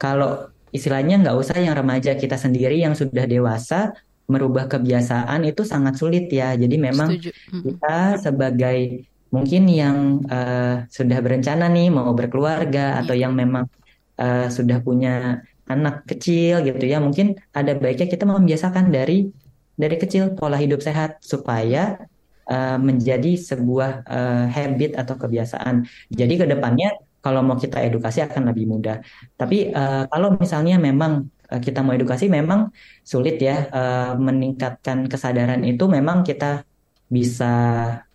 Kalau 0.00 0.50
istilahnya 0.72 1.20
nggak 1.20 1.37
usah 1.37 1.57
yang 1.61 1.76
remaja 1.76 2.16
kita 2.16 2.37
sendiri 2.37 2.81
yang 2.81 2.92
sudah 2.92 3.24
dewasa 3.24 3.96
merubah 4.28 4.68
kebiasaan 4.68 5.48
itu 5.48 5.64
sangat 5.64 5.96
sulit 5.96 6.28
ya. 6.28 6.52
Jadi 6.52 6.76
memang 6.76 7.16
kita 7.48 8.20
sebagai 8.20 9.09
mungkin 9.28 9.68
yang 9.68 10.24
uh, 10.28 10.88
sudah 10.88 11.18
berencana 11.20 11.68
nih 11.68 11.92
mau 11.92 12.12
berkeluarga 12.16 13.00
atau 13.04 13.12
yang 13.12 13.37
memang 13.37 13.68
uh, 14.18 14.46
sudah 14.50 14.78
punya 14.83 15.42
anak 15.70 16.04
kecil 16.11 16.61
gitu 16.66 16.85
ya. 16.85 16.98
Mungkin 16.98 17.38
ada 17.54 17.72
baiknya 17.78 18.07
kita 18.11 18.24
membiasakan 18.26 18.90
dari 18.90 19.31
dari 19.78 19.96
kecil 19.96 20.35
pola 20.35 20.59
hidup 20.59 20.83
sehat 20.83 21.22
supaya 21.22 22.02
uh, 22.50 22.76
menjadi 22.76 23.38
sebuah 23.38 23.90
uh, 24.04 24.44
habit 24.50 24.98
atau 24.98 25.14
kebiasaan. 25.14 25.87
Jadi 26.11 26.35
ke 26.42 26.46
depannya 26.50 26.98
kalau 27.22 27.42
mau 27.46 27.59
kita 27.59 27.83
edukasi 27.83 28.22
akan 28.26 28.50
lebih 28.50 28.66
mudah. 28.66 29.02
Tapi 29.38 29.70
uh, 29.70 30.04
kalau 30.11 30.35
misalnya 30.38 30.76
memang 30.78 31.31
kita 31.48 31.81
mau 31.81 31.96
edukasi 31.96 32.28
memang 32.28 32.68
sulit 33.00 33.40
ya 33.40 33.72
uh, 33.72 34.12
meningkatkan 34.20 35.09
kesadaran 35.09 35.64
itu 35.64 35.88
memang 35.88 36.20
kita 36.20 36.68
bisa 37.09 37.57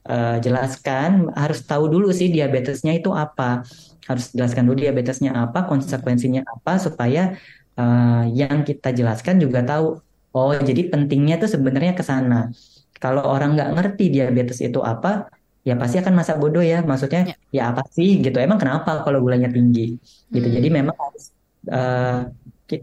uh, 0.07 0.37
jelaskan 0.39 1.31
harus 1.33 1.59
tahu 1.63 1.87
dulu 1.91 2.09
sih 2.11 2.29
diabetesnya 2.31 2.93
itu 2.99 3.09
apa. 3.13 3.63
Harus 4.03 4.35
jelaskan 4.35 4.67
dulu 4.67 4.83
diabetesnya 4.83 5.31
apa 5.31 5.63
konsekuensinya 5.69 6.43
apa 6.43 6.75
supaya 6.79 7.39
uh, 7.79 8.23
yang 8.27 8.67
kita 8.67 8.91
jelaskan 8.91 9.39
juga 9.39 9.63
tahu 9.63 9.99
oh 10.33 10.51
jadi 10.59 10.89
pentingnya 10.91 11.39
tuh 11.39 11.49
sebenarnya 11.55 11.93
ke 11.95 12.03
sana. 12.03 12.51
Kalau 12.99 13.23
orang 13.27 13.55
nggak 13.55 13.69
ngerti 13.75 14.03
diabetes 14.15 14.59
itu 14.63 14.79
apa 14.79 15.27
ya 15.63 15.75
pasti 15.79 15.99
akan 15.99 16.13
masa 16.19 16.35
bodoh 16.35 16.63
ya. 16.63 16.83
Maksudnya 16.83 17.21
ya, 17.31 17.35
ya 17.51 17.63
apa 17.71 17.83
sih 17.91 18.19
gitu? 18.19 18.37
Emang 18.39 18.59
kenapa 18.59 19.03
kalau 19.05 19.19
gulanya 19.23 19.47
tinggi? 19.51 19.95
Gitu. 20.33 20.47
Hmm. 20.47 20.55
jadi 20.59 20.67
memang 20.71 20.95
harus 20.99 21.23
uh, 21.71 22.27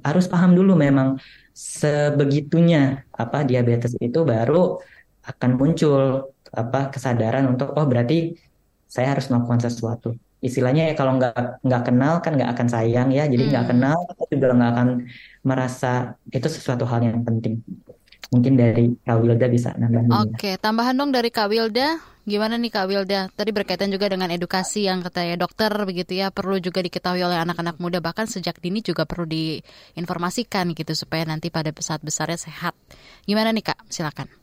harus 0.04 0.26
paham 0.30 0.54
dulu 0.54 0.76
memang 0.76 1.18
sebegitunya 1.50 3.04
apa 3.12 3.42
diabetes 3.44 3.92
itu 3.98 4.22
baru 4.22 4.78
akan 5.26 5.50
muncul 5.60 6.30
apa 6.50 6.90
kesadaran 6.90 7.46
untuk 7.46 7.74
oh 7.78 7.86
berarti 7.86 8.34
saya 8.90 9.14
harus 9.14 9.30
melakukan 9.30 9.62
sesuatu. 9.70 10.10
Istilahnya 10.42 10.90
ya 10.90 10.94
kalau 10.98 11.20
nggak 11.20 11.62
nggak 11.62 11.82
kenal 11.86 12.14
kan 12.24 12.32
nggak 12.34 12.50
akan 12.58 12.66
sayang 12.66 13.08
ya. 13.14 13.30
Jadi 13.30 13.42
nggak 13.54 13.64
hmm. 13.68 13.72
kenal 13.76 13.98
juga 14.26 14.46
nggak 14.50 14.70
akan 14.74 14.88
merasa 15.46 16.18
itu 16.32 16.48
sesuatu 16.50 16.82
hal 16.90 17.06
yang 17.06 17.22
penting. 17.22 17.62
Mungkin 18.30 18.54
dari 18.54 18.94
Kak 19.02 19.26
Wilda 19.26 19.50
bisa 19.50 19.74
nambahin 19.74 20.10
Oke 20.10 20.54
tambahan 20.58 20.94
dong 20.94 21.10
dari 21.14 21.30
Kak 21.30 21.50
Wilda. 21.50 21.98
Gimana 22.26 22.54
nih 22.60 22.70
Kak 22.70 22.86
Wilda? 22.86 23.26
Tadi 23.34 23.50
berkaitan 23.50 23.90
juga 23.90 24.06
dengan 24.06 24.30
edukasi 24.30 24.86
yang 24.86 25.02
katanya 25.02 25.40
dokter 25.40 25.72
begitu 25.82 26.14
ya 26.14 26.30
perlu 26.30 26.62
juga 26.62 26.78
diketahui 26.78 27.26
oleh 27.26 27.42
anak-anak 27.42 27.82
muda. 27.82 27.98
Bahkan 27.98 28.30
sejak 28.30 28.62
dini 28.62 28.86
juga 28.86 29.02
perlu 29.02 29.26
diinformasikan 29.26 30.70
gitu 30.78 30.94
supaya 30.94 31.26
nanti 31.26 31.50
pada 31.50 31.74
saat 31.82 32.00
besarnya 32.06 32.38
sehat. 32.38 32.78
Gimana 33.26 33.50
nih 33.50 33.74
Kak? 33.74 33.82
Silakan 33.90 34.39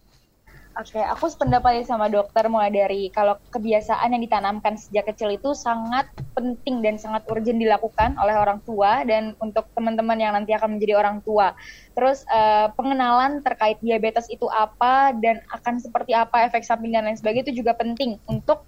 Oke, 0.78 1.02
aku 1.02 1.26
sependapat 1.26 1.90
sama 1.90 2.06
dokter 2.06 2.46
mulai 2.54 2.70
dari 2.70 3.10
kalau 3.10 3.34
kebiasaan 3.50 4.14
yang 4.14 4.22
ditanamkan 4.22 4.78
sejak 4.78 5.10
kecil 5.10 5.34
itu 5.34 5.58
sangat 5.58 6.06
penting 6.38 6.86
dan 6.86 7.02
sangat 7.02 7.26
urgent 7.34 7.58
dilakukan 7.58 8.14
oleh 8.22 8.38
orang 8.38 8.62
tua 8.62 9.02
dan 9.02 9.34
untuk 9.42 9.66
teman-teman 9.74 10.22
yang 10.22 10.38
nanti 10.38 10.54
akan 10.54 10.78
menjadi 10.78 11.02
orang 11.02 11.26
tua. 11.26 11.50
Terus 11.98 12.22
uh, 12.30 12.70
pengenalan 12.78 13.42
terkait 13.42 13.82
diabetes 13.82 14.30
itu 14.30 14.46
apa 14.54 15.18
dan 15.18 15.42
akan 15.50 15.82
seperti 15.82 16.14
apa 16.14 16.46
efek 16.46 16.62
samping 16.62 16.94
dan 16.94 17.10
lain 17.10 17.18
sebagainya 17.18 17.50
itu 17.50 17.66
juga 17.66 17.74
penting 17.74 18.22
untuk 18.30 18.62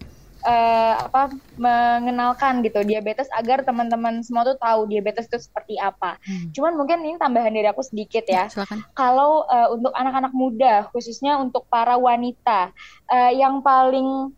uh, 0.44 0.96
apa 1.10 1.34
mengenalkan 1.60 2.64
gitu 2.64 2.84
diabetes 2.84 3.28
agar 3.36 3.64
teman-teman 3.64 4.24
semua 4.24 4.48
tuh 4.48 4.58
tahu 4.60 4.88
diabetes 4.88 5.28
itu 5.28 5.40
seperti 5.40 5.76
apa. 5.80 6.20
Hmm. 6.24 6.52
Cuman 6.56 6.74
mungkin 6.80 7.04
ini 7.04 7.18
tambahan 7.20 7.52
dari 7.52 7.68
aku 7.68 7.84
sedikit 7.84 8.24
ya. 8.28 8.48
ya 8.48 8.66
Kalau 8.96 9.48
uh, 9.48 9.74
untuk 9.74 9.92
anak-anak 9.96 10.34
muda 10.36 10.88
khususnya 10.92 11.40
untuk 11.40 11.68
para 11.68 12.00
wanita 12.00 12.72
uh, 13.12 13.32
yang 13.34 13.60
paling 13.60 14.32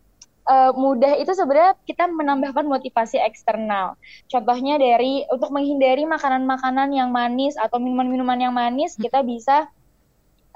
uh, 0.48 0.72
mudah 0.74 1.18
itu 1.18 1.30
sebenarnya 1.34 1.78
kita 1.86 2.08
menambahkan 2.10 2.66
motivasi 2.66 3.22
eksternal. 3.22 3.94
Contohnya 4.26 4.78
dari 4.78 5.26
untuk 5.30 5.50
menghindari 5.54 6.06
makanan-makanan 6.06 6.90
yang 6.94 7.10
manis 7.14 7.54
atau 7.58 7.78
minuman-minuman 7.78 8.38
yang 8.38 8.54
manis, 8.54 8.96
hmm. 8.96 9.02
kita 9.06 9.20
bisa 9.22 9.70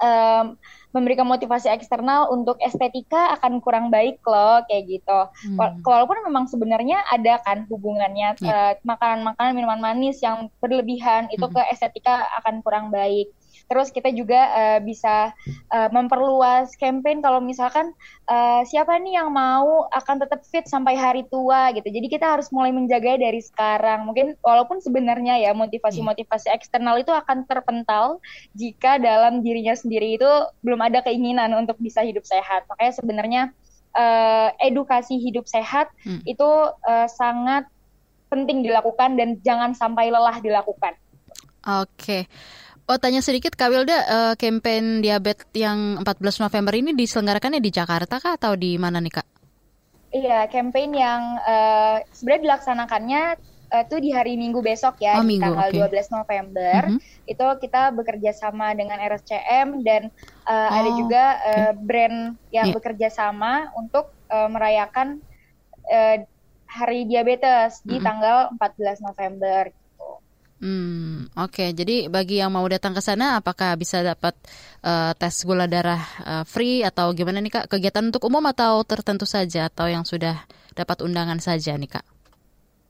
um, 0.01 0.57
memberikan 0.95 1.29
motivasi 1.29 1.69
eksternal 1.69 2.33
untuk 2.33 2.57
estetika 2.57 3.37
akan 3.37 3.61
kurang 3.61 3.93
baik 3.93 4.17
loh 4.25 4.65
kayak 4.65 4.89
gitu. 4.97 5.19
Hmm. 5.53 5.77
Walaupun 5.85 6.25
memang 6.25 6.49
sebenarnya 6.49 7.05
ada 7.13 7.37
kan 7.45 7.69
hubungannya 7.69 8.33
yeah. 8.41 8.73
uh, 8.73 8.81
makanan-makanan 8.81 9.53
minuman 9.53 9.81
manis 9.83 10.17
yang 10.25 10.49
berlebihan 10.57 11.29
itu 11.29 11.45
hmm. 11.45 11.53
ke 11.53 11.61
estetika 11.69 12.25
akan 12.41 12.65
kurang 12.65 12.89
baik. 12.89 13.29
Terus 13.67 13.91
kita 13.91 14.09
juga 14.15 14.41
uh, 14.55 14.79
bisa 14.79 15.35
uh, 15.75 15.89
memperluas 15.91 16.71
campaign 16.79 17.19
kalau 17.19 17.43
misalkan 17.43 17.91
uh, 18.31 18.63
siapa 18.63 18.95
nih 18.95 19.19
yang 19.19 19.29
mau 19.31 19.91
akan 19.91 20.23
tetap 20.23 20.43
fit 20.47 20.63
sampai 20.63 20.95
hari 20.95 21.27
tua 21.27 21.75
gitu. 21.75 21.87
Jadi 21.87 22.07
kita 22.07 22.31
harus 22.31 22.47
mulai 22.55 22.71
menjaga 22.71 23.19
dari 23.19 23.43
sekarang. 23.43 24.07
Mungkin 24.07 24.39
walaupun 24.39 24.79
sebenarnya 24.79 25.43
ya 25.43 25.51
motivasi-motivasi 25.51 26.47
eksternal 26.55 27.03
itu 27.03 27.11
akan 27.11 27.43
terpental 27.43 28.23
jika 28.55 28.97
dalam 28.97 29.43
dirinya 29.43 29.75
sendiri 29.75 30.15
itu 30.15 30.31
belum 30.63 30.79
ada 30.79 31.03
keinginan 31.03 31.51
untuk 31.51 31.75
bisa 31.83 32.07
hidup 32.07 32.23
sehat. 32.23 32.63
Makanya 32.71 32.93
sebenarnya 32.95 33.41
uh, 33.97 34.49
edukasi 34.63 35.19
hidup 35.19 35.43
sehat 35.43 35.91
hmm. 36.07 36.23
itu 36.23 36.49
uh, 36.87 37.07
sangat 37.11 37.67
penting 38.27 38.63
dilakukan 38.63 39.15
dan 39.15 39.39
jangan 39.43 39.71
sampai 39.75 40.11
lelah 40.11 40.39
dilakukan. 40.39 40.95
Oke. 41.67 41.83
Okay. 41.99 42.21
Oh, 42.87 42.95
tanya 42.95 43.19
sedikit 43.19 43.51
Kak 43.51 43.67
Wilda, 43.67 43.99
uh, 44.07 44.33
campaign 44.39 45.03
diabetes 45.03 45.43
yang 45.51 45.99
14 46.07 46.39
November 46.39 46.71
ini 46.71 46.95
diselenggarakannya 46.95 47.59
di 47.59 47.67
Jakarta 47.67 48.15
kah 48.15 48.39
atau 48.39 48.55
di 48.55 48.79
mana 48.79 49.03
nih 49.03 49.11
Kak? 49.11 49.27
Iya, 50.15 50.47
campaign 50.47 50.95
yang 50.95 51.35
uh, 51.43 51.99
sebenarnya 52.15 52.43
dilaksanakannya 52.47 53.23
uh, 53.75 53.83
tuh 53.91 53.99
di 53.99 54.15
hari 54.15 54.39
Minggu 54.39 54.63
besok 54.63 55.03
ya, 55.03 55.19
oh, 55.19 55.27
di 55.27 55.35
minggu, 55.35 55.51
tanggal 55.51 55.67
okay. 55.67 55.99
12 55.99 56.15
November. 56.15 56.79
Mm 56.87 56.95
-hmm. 56.95 57.27
Itu 57.27 57.45
kita 57.59 57.81
bekerja 57.91 58.31
sama 58.31 58.71
dengan 58.71 59.03
RSCM 59.03 59.83
dan 59.83 60.07
uh, 60.47 60.55
oh, 60.55 60.77
ada 60.79 60.89
juga 60.95 61.23
uh, 61.43 61.71
okay. 61.75 61.83
brand 61.83 62.17
yang 62.55 62.71
yeah. 62.71 62.75
bekerja 62.79 63.11
sama 63.11 63.67
untuk 63.75 64.15
uh, 64.31 64.47
merayakan 64.47 65.19
uh, 65.91 66.23
Hari 66.71 67.03
Diabetes 67.03 67.79
mm 67.79 67.81
-hmm. 67.83 67.91
di 67.91 67.97
tanggal 67.99 68.37
14 68.55 69.03
November. 69.03 69.75
Hmm, 70.57 71.29
oke. 71.37 71.53
Okay. 71.53 71.69
Jadi 71.77 72.09
bagi 72.09 72.41
yang 72.41 72.49
mau 72.49 72.65
datang 72.65 72.97
ke 72.97 73.01
sana, 73.01 73.37
apakah 73.37 73.77
bisa 73.77 74.01
dapat 74.01 74.33
uh, 74.81 75.13
tes 75.13 75.45
gula 75.45 75.69
darah 75.69 76.01
uh, 76.25 76.43
free 76.49 76.81
atau 76.81 77.13
gimana 77.13 77.37
nih 77.37 77.53
kak? 77.61 77.65
Kegiatan 77.69 78.09
untuk 78.09 78.25
umum 78.25 78.41
atau 78.49 78.81
tertentu 78.81 79.29
saja 79.29 79.69
atau 79.69 79.85
yang 79.85 80.01
sudah 80.01 80.49
dapat 80.73 81.05
undangan 81.05 81.37
saja 81.37 81.77
nih 81.77 82.01
kak? 82.01 82.05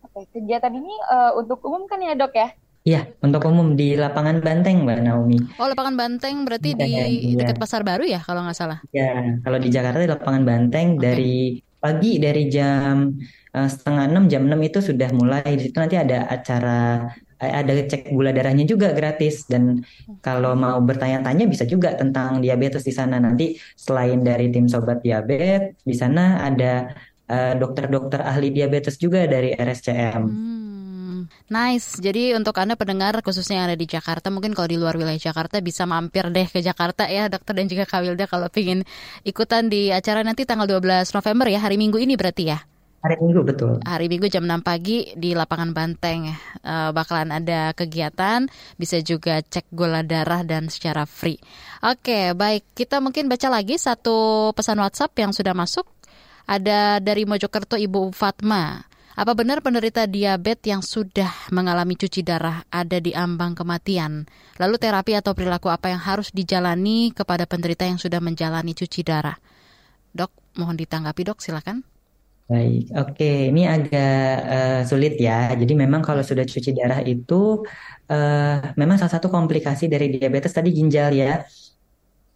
Oke, 0.07 0.24
kegiatan 0.32 0.72
ini 0.72 0.95
uh, 1.11 1.36
untuk 1.36 1.59
umum 1.68 1.84
kan 1.91 1.99
ya 1.99 2.15
dok 2.15 2.32
ya? 2.36 2.55
Iya, 2.88 3.03
untuk 3.20 3.43
umum 3.43 3.76
di 3.76 3.99
lapangan 3.99 4.39
Banteng, 4.39 4.88
Mbak 4.88 4.99
Naomi. 5.03 5.36
Oh, 5.59 5.68
lapangan 5.68 5.99
Banteng 5.99 6.47
berarti 6.47 6.72
ya, 6.72 6.88
di 6.88 7.36
ya. 7.36 7.43
dekat 7.43 7.59
Pasar 7.59 7.84
Baru 7.84 8.07
ya, 8.07 8.24
kalau 8.24 8.47
nggak 8.47 8.55
salah? 8.55 8.80
Ya, 8.95 9.43
kalau 9.43 9.59
di 9.59 9.68
Jakarta 9.68 9.99
di 9.99 10.07
lapangan 10.07 10.47
Banteng 10.47 10.95
okay. 10.95 11.03
dari 11.03 11.36
pagi 11.84 12.15
dari 12.15 12.47
jam 12.47 13.11
uh, 13.53 13.68
setengah 13.68 14.07
enam 14.07 14.26
jam 14.32 14.47
enam 14.47 14.59
itu 14.63 14.80
sudah 14.82 15.11
mulai 15.13 15.45
di 15.59 15.70
situ 15.70 15.78
nanti 15.78 15.99
ada 15.99 16.26
acara 16.26 17.11
ada 17.38 17.74
cek 17.86 18.10
gula 18.10 18.34
darahnya 18.34 18.66
juga 18.66 18.92
gratis 18.98 19.46
dan 19.46 19.86
kalau 20.26 20.58
mau 20.58 20.82
bertanya-tanya 20.82 21.46
bisa 21.46 21.70
juga 21.70 21.94
tentang 21.94 22.42
diabetes 22.42 22.82
di 22.82 22.94
sana 22.94 23.22
nanti 23.22 23.54
selain 23.78 24.26
dari 24.26 24.50
tim 24.50 24.66
sobat 24.66 25.06
diabetes 25.06 25.78
di 25.86 25.94
sana 25.94 26.42
ada 26.42 26.90
eh, 27.30 27.54
dokter-dokter 27.54 28.26
ahli 28.26 28.50
diabetes 28.50 28.98
juga 28.98 29.30
dari 29.30 29.54
RSCM. 29.54 30.24
Hmm, 30.26 31.30
nice. 31.52 32.02
Jadi 32.02 32.34
untuk 32.34 32.58
anda 32.58 32.74
pendengar 32.74 33.20
khususnya 33.22 33.62
yang 33.62 33.68
ada 33.70 33.78
di 33.78 33.86
Jakarta, 33.86 34.34
mungkin 34.34 34.58
kalau 34.58 34.68
di 34.72 34.78
luar 34.80 34.98
wilayah 34.98 35.20
Jakarta 35.20 35.62
bisa 35.62 35.86
mampir 35.86 36.26
deh 36.34 36.48
ke 36.50 36.64
Jakarta 36.64 37.06
ya, 37.06 37.30
dokter 37.30 37.54
dan 37.54 37.70
juga 37.70 37.86
Kak 37.86 38.02
Wilda 38.02 38.26
kalau 38.26 38.50
ingin 38.58 38.82
ikutan 39.28 39.70
di 39.70 39.94
acara 39.94 40.26
nanti 40.26 40.48
tanggal 40.48 40.66
12 40.66 41.14
November 41.14 41.46
ya, 41.52 41.60
hari 41.62 41.78
Minggu 41.78 42.02
ini 42.02 42.18
berarti 42.18 42.50
ya. 42.50 42.60
Hari 43.08 43.24
Minggu 43.24 43.41
betul. 43.47 43.80
Hari 43.88 44.12
Minggu 44.12 44.28
jam 44.28 44.43
6 44.43 44.68
pagi 44.68 45.16
di 45.16 45.32
lapangan 45.32 45.72
Banteng 45.72 46.28
uh, 46.60 46.91
bakalan 46.91 47.32
ada 47.32 47.72
kegiatan, 47.72 48.51
bisa 48.76 48.99
juga 48.99 49.39
cek 49.39 49.72
gula 49.72 50.03
darah 50.03 50.43
dan 50.43 50.68
secara 50.68 51.08
free. 51.08 51.39
Oke, 51.88 52.36
baik. 52.36 52.68
Kita 52.76 52.99
mungkin 52.99 53.32
baca 53.32 53.47
lagi 53.47 53.80
satu 53.80 54.51
pesan 54.51 54.84
WhatsApp 54.84 55.16
yang 55.24 55.32
sudah 55.32 55.55
masuk. 55.55 55.88
Ada 56.51 56.99
dari 56.99 57.24
Mojokerto 57.24 57.80
Ibu 57.80 58.12
Fatma. 58.12 58.84
Apa 59.16 59.34
benar 59.34 59.64
penderita 59.64 60.03
diabetes 60.03 60.68
yang 60.68 60.84
sudah 60.84 61.32
mengalami 61.55 61.95
cuci 61.95 62.22
darah 62.28 62.68
ada 62.68 62.99
di 62.99 63.16
ambang 63.16 63.55
kematian? 63.55 64.28
Lalu 64.60 64.76
terapi 64.78 65.16
atau 65.16 65.32
perilaku 65.32 65.72
apa 65.72 65.89
yang 65.95 66.03
harus 66.03 66.30
dijalani 66.36 67.16
kepada 67.16 67.47
penderita 67.47 67.88
yang 67.88 67.97
sudah 67.97 68.20
menjalani 68.20 68.76
cuci 68.76 69.01
darah? 69.01 69.39
Dok, 70.12 70.60
mohon 70.60 70.76
ditanggapi 70.76 71.24
dok, 71.24 71.39
silakan. 71.39 71.88
Baik, 72.48 72.95
oke, 72.95 73.32
ini 73.52 73.68
agak 73.68 74.24
uh, 74.48 74.82
sulit 74.88 75.20
ya. 75.20 75.52
Jadi 75.52 75.74
memang 75.76 76.00
kalau 76.00 76.24
sudah 76.24 76.48
cuci 76.48 76.72
darah 76.72 77.04
itu 77.04 77.68
uh, 78.08 78.72
memang 78.80 78.95
salah 78.95 79.20
satu 79.20 79.28
komplikasi 79.28 79.91
dari 79.91 80.16
diabetes 80.16 80.56
tadi 80.56 80.72
ginjal 80.72 81.12
ya. 81.12 81.43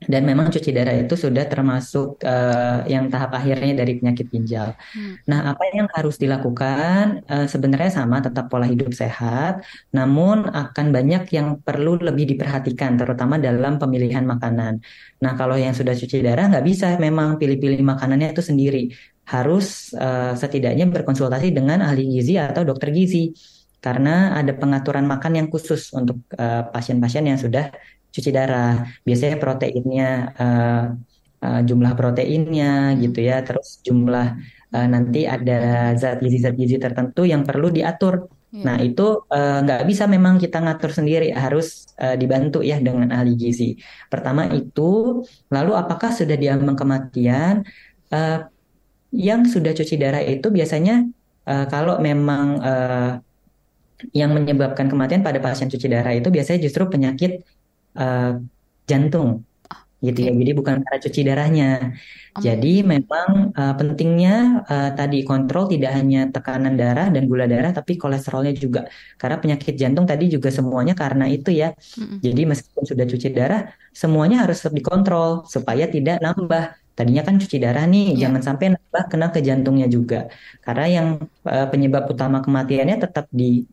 Dan 0.01 0.25
memang 0.25 0.49
cuci 0.49 0.73
darah 0.73 0.97
itu 0.97 1.13
sudah 1.13 1.45
termasuk 1.45 2.25
uh, 2.25 2.81
yang 2.89 3.07
tahap 3.13 3.37
akhirnya 3.37 3.85
dari 3.85 4.01
penyakit 4.01 4.33
ginjal. 4.33 4.73
Hmm. 4.97 5.13
Nah, 5.29 5.53
apa 5.53 5.63
yang 5.71 5.87
harus 5.93 6.17
dilakukan 6.17 7.21
uh, 7.29 7.45
sebenarnya 7.45 8.01
sama, 8.01 8.17
tetap 8.19 8.49
pola 8.49 8.65
hidup 8.65 8.91
sehat, 8.97 9.61
namun 9.93 10.49
akan 10.49 10.89
banyak 10.89 11.29
yang 11.37 11.61
perlu 11.61 12.01
lebih 12.01 12.33
diperhatikan, 12.33 12.97
terutama 12.97 13.37
dalam 13.37 13.77
pemilihan 13.77 14.25
makanan. 14.25 14.81
Nah, 15.21 15.37
kalau 15.37 15.53
yang 15.53 15.77
sudah 15.77 15.93
cuci 15.93 16.17
darah 16.25 16.49
nggak 16.49 16.65
bisa 16.65 16.97
memang 16.97 17.37
pilih-pilih 17.37 17.85
makanannya 17.85 18.33
itu 18.33 18.41
sendiri 18.41 18.89
harus 19.31 19.95
uh, 19.95 20.35
setidaknya 20.35 20.91
berkonsultasi 20.91 21.55
dengan 21.55 21.79
ahli 21.79 22.19
gizi 22.19 22.35
atau 22.35 22.67
dokter 22.67 22.91
gizi 22.91 23.31
karena 23.81 24.37
ada 24.37 24.53
pengaturan 24.53 25.09
makan 25.09 25.41
yang 25.41 25.47
khusus 25.49 25.89
untuk 25.97 26.21
eh, 26.37 26.63
pasien-pasien 26.69 27.25
uh, 27.25 27.29
yang 27.33 27.39
sudah 27.41 27.73
cuci 28.13 28.29
darah. 28.29 28.85
Biasanya 29.01 29.41
proteinnya 29.41 30.09
uh, 30.37 30.85
uh, 31.41 31.61
jumlah 31.65 31.97
proteinnya 31.97 32.93
gitu 33.01 33.25
ya, 33.25 33.41
terus 33.41 33.81
jumlah 33.81 34.37
uh, 34.69 34.87
nanti 34.87 35.25
ada 35.25 35.91
zat 35.97 36.21
gizi-zat 36.21 36.53
gizi 36.53 36.77
tertentu 36.77 37.25
yang 37.25 37.41
perlu 37.41 37.73
diatur. 37.73 38.29
Yeah. 38.53 38.63
Nah 38.69 38.77
itu 38.85 39.25
nggak 39.25 39.81
uh, 39.81 39.87
bisa 39.89 40.05
memang 40.05 40.37
kita 40.37 40.61
ngatur 40.61 40.93
sendiri, 40.93 41.33
harus 41.33 41.89
uh, 41.97 42.13
dibantu 42.13 42.61
ya 42.61 42.77
dengan 42.77 43.09
ahli 43.09 43.33
gizi. 43.33 43.81
Pertama 44.13 44.45
itu, 44.53 45.25
lalu 45.49 45.73
apakah 45.73 46.13
sudah 46.13 46.37
diambang 46.37 46.77
kematian? 46.77 47.65
Uh, 48.13 48.45
yang 49.11 49.43
sudah 49.43 49.75
cuci 49.75 49.95
darah 49.99 50.23
itu 50.23 50.47
biasanya 50.47 51.07
uh, 51.45 51.65
kalau 51.67 51.99
memang 51.99 52.45
uh, 52.63 53.11
yang 54.15 54.33
menyebabkan 54.33 54.89
kematian 54.89 55.21
pada 55.21 55.37
pasien 55.37 55.69
cuci 55.69 55.87
darah 55.91 56.15
itu 56.15 56.33
biasanya 56.33 56.59
justru 56.65 56.89
penyakit 56.89 57.45
uh, 57.99 58.41
jantung 58.89 59.45
gitu 60.01 60.19
ya. 60.25 60.31
Jadi 60.33 60.51
bukan 60.57 60.81
karena 60.81 60.97
cuci 60.97 61.21
darahnya. 61.21 61.69
Oh. 62.33 62.41
Jadi 62.41 62.81
memang 62.81 63.53
uh, 63.53 63.73
pentingnya 63.77 64.65
uh, 64.65 64.89
tadi 64.97 65.21
kontrol 65.21 65.69
tidak 65.69 65.93
hanya 65.93 66.25
tekanan 66.33 66.73
darah 66.73 67.13
dan 67.13 67.29
gula 67.29 67.45
darah 67.45 67.69
tapi 67.69 68.01
kolesterolnya 68.01 68.57
juga. 68.57 68.89
Karena 69.21 69.37
penyakit 69.37 69.77
jantung 69.77 70.09
tadi 70.09 70.33
juga 70.33 70.49
semuanya 70.49 70.97
karena 70.97 71.29
itu 71.29 71.53
ya. 71.53 71.77
Jadi 72.25 72.41
meskipun 72.49 72.83
sudah 72.89 73.05
cuci 73.05 73.29
darah, 73.29 73.69
semuanya 73.93 74.41
harus 74.49 74.65
dikontrol 74.73 75.45
supaya 75.45 75.85
tidak 75.85 76.17
nambah 76.17 76.80
Tadinya 76.91 77.23
kan 77.23 77.39
cuci 77.39 77.57
darah 77.57 77.87
nih, 77.87 78.13
yeah. 78.13 78.27
jangan 78.27 78.41
sampai 78.43 78.75
nambah 78.75 79.03
kena 79.07 79.27
ke 79.31 79.39
jantungnya 79.39 79.87
juga. 79.87 80.27
Karena 80.59 80.85
yang 80.91 81.07
uh, 81.47 81.67
penyebab 81.71 82.11
utama 82.11 82.43
kematiannya 82.43 82.99
tetap 82.99 83.31
di 83.31 83.63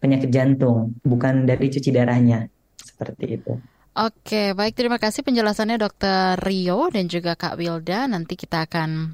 penyakit 0.00 0.28
jantung, 0.28 0.96
bukan 1.00 1.48
dari 1.48 1.66
cuci 1.72 1.90
darahnya. 1.92 2.48
Seperti 2.76 3.24
itu. 3.40 3.52
Oke, 3.90 4.54
baik 4.54 4.78
terima 4.78 5.02
kasih 5.02 5.26
penjelasannya 5.26 5.76
Dokter 5.76 6.38
Rio 6.40 6.88
dan 6.94 7.10
juga 7.10 7.34
Kak 7.34 7.58
Wilda. 7.58 8.06
Nanti 8.06 8.38
kita 8.38 8.64
akan 8.64 9.12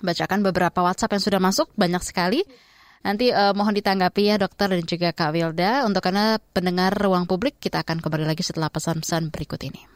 bacakan 0.00 0.40
beberapa 0.46 0.84
WhatsApp 0.84 1.16
yang 1.16 1.24
sudah 1.24 1.40
masuk, 1.42 1.68
banyak 1.74 2.00
sekali. 2.04 2.40
Nanti 3.02 3.30
uh, 3.30 3.54
mohon 3.54 3.74
ditanggapi 3.74 4.34
ya 4.34 4.36
dokter 4.38 4.70
dan 4.72 4.84
juga 4.86 5.10
Kak 5.10 5.30
Wilda. 5.34 5.84
Untuk 5.84 6.02
karena 6.06 6.38
pendengar 6.52 6.94
ruang 6.94 7.26
publik, 7.26 7.58
kita 7.58 7.82
akan 7.82 8.02
kembali 8.02 8.24
lagi 8.26 8.42
setelah 8.46 8.70
pesan-pesan 8.70 9.30
berikut 9.34 9.62
ini. 9.62 9.95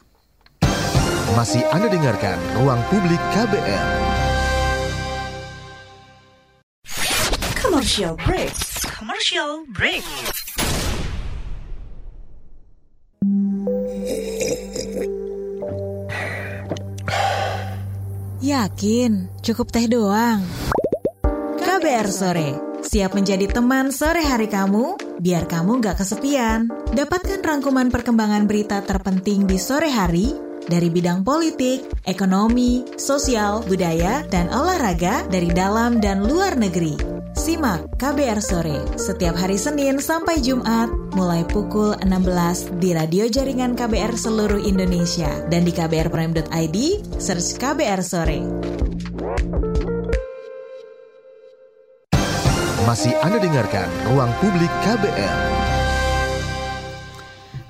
Masih 1.31 1.63
Anda 1.71 1.87
dengarkan 1.87 2.35
Ruang 2.59 2.83
Publik 2.91 3.21
KBR. 3.31 3.87
Commercial 7.55 8.19
break. 8.19 8.51
Commercial 8.99 9.63
break. 9.71 10.03
Yakin, 18.43 19.31
cukup 19.39 19.71
teh 19.71 19.87
doang. 19.87 20.43
KBR 21.63 22.11
Sore, 22.11 22.83
siap 22.83 23.15
menjadi 23.15 23.47
teman 23.47 23.95
sore 23.95 24.19
hari 24.19 24.51
kamu, 24.51 24.99
biar 25.23 25.47
kamu 25.47 25.79
gak 25.79 26.03
kesepian. 26.03 26.67
Dapatkan 26.91 27.39
rangkuman 27.39 27.87
perkembangan 27.87 28.43
berita 28.51 28.83
terpenting 28.83 29.47
di 29.47 29.55
sore 29.55 29.87
hari 29.87 30.50
dari 30.67 30.91
bidang 30.91 31.25
politik, 31.25 31.87
ekonomi, 32.05 32.85
sosial, 32.99 33.63
budaya, 33.65 34.25
dan 34.29 34.51
olahraga 34.51 35.25
dari 35.29 35.49
dalam 35.49 35.97
dan 35.97 36.25
luar 36.25 36.59
negeri. 36.59 36.97
Simak 37.31 37.95
KBR 37.95 38.43
Sore 38.43 38.83
setiap 38.99 39.39
hari 39.39 39.55
Senin 39.55 40.03
sampai 40.03 40.43
Jumat 40.43 40.91
mulai 41.15 41.47
pukul 41.47 41.95
16 42.03 42.77
di 42.77 42.91
radio 42.91 43.25
jaringan 43.25 43.73
KBR 43.73 44.13
seluruh 44.13 44.59
Indonesia 44.59 45.31
dan 45.47 45.63
di 45.63 45.71
kbrprime.id 45.71 46.77
search 47.17 47.55
KBR 47.55 48.01
Sore. 48.03 48.39
Masih 52.83 53.15
Anda 53.23 53.39
dengarkan 53.39 53.87
Ruang 54.11 54.33
Publik 54.43 54.73
KBR. 54.83 55.60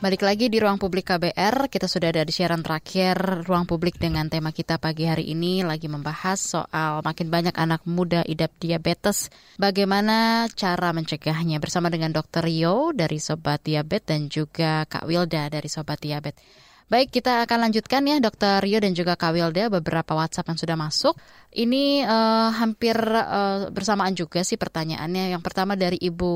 Balik 0.01 0.25
lagi 0.25 0.49
di 0.49 0.57
ruang 0.57 0.81
publik 0.81 1.13
KBR, 1.13 1.69
kita 1.69 1.85
sudah 1.85 2.09
ada 2.09 2.25
di 2.25 2.33
siaran 2.33 2.65
terakhir 2.65 3.45
ruang 3.45 3.69
publik 3.69 4.01
dengan 4.01 4.25
tema 4.33 4.49
kita 4.49 4.81
pagi 4.81 5.05
hari 5.05 5.29
ini 5.29 5.61
lagi 5.61 5.85
membahas 5.85 6.41
soal 6.41 7.05
makin 7.05 7.29
banyak 7.29 7.53
anak 7.53 7.85
muda 7.85 8.25
idap 8.25 8.49
diabetes. 8.57 9.29
Bagaimana 9.61 10.49
cara 10.57 10.89
mencegahnya 10.89 11.61
bersama 11.61 11.93
dengan 11.93 12.09
Dr. 12.17 12.49
Rio 12.49 12.97
dari 12.97 13.21
Sobat 13.21 13.61
Diabetes 13.61 14.09
dan 14.09 14.21
juga 14.25 14.89
Kak 14.89 15.05
Wilda 15.05 15.53
dari 15.53 15.69
Sobat 15.69 16.01
Diabetes. 16.01 16.41
Baik, 16.89 17.21
kita 17.21 17.45
akan 17.45 17.69
lanjutkan 17.69 18.01
ya 18.01 18.17
Dr. 18.17 18.57
Rio 18.65 18.81
dan 18.81 18.97
juga 18.97 19.13
Kak 19.13 19.37
Wilda 19.37 19.69
beberapa 19.69 20.17
WhatsApp 20.17 20.49
yang 20.49 20.57
sudah 20.57 20.81
masuk. 20.81 21.13
Ini 21.53 22.09
uh, 22.09 22.49
hampir 22.57 22.97
uh, 22.97 23.69
bersamaan 23.69 24.17
juga 24.17 24.41
sih 24.41 24.57
pertanyaannya. 24.57 25.29
Yang 25.37 25.45
pertama 25.45 25.77
dari 25.77 26.01
Ibu 26.01 26.33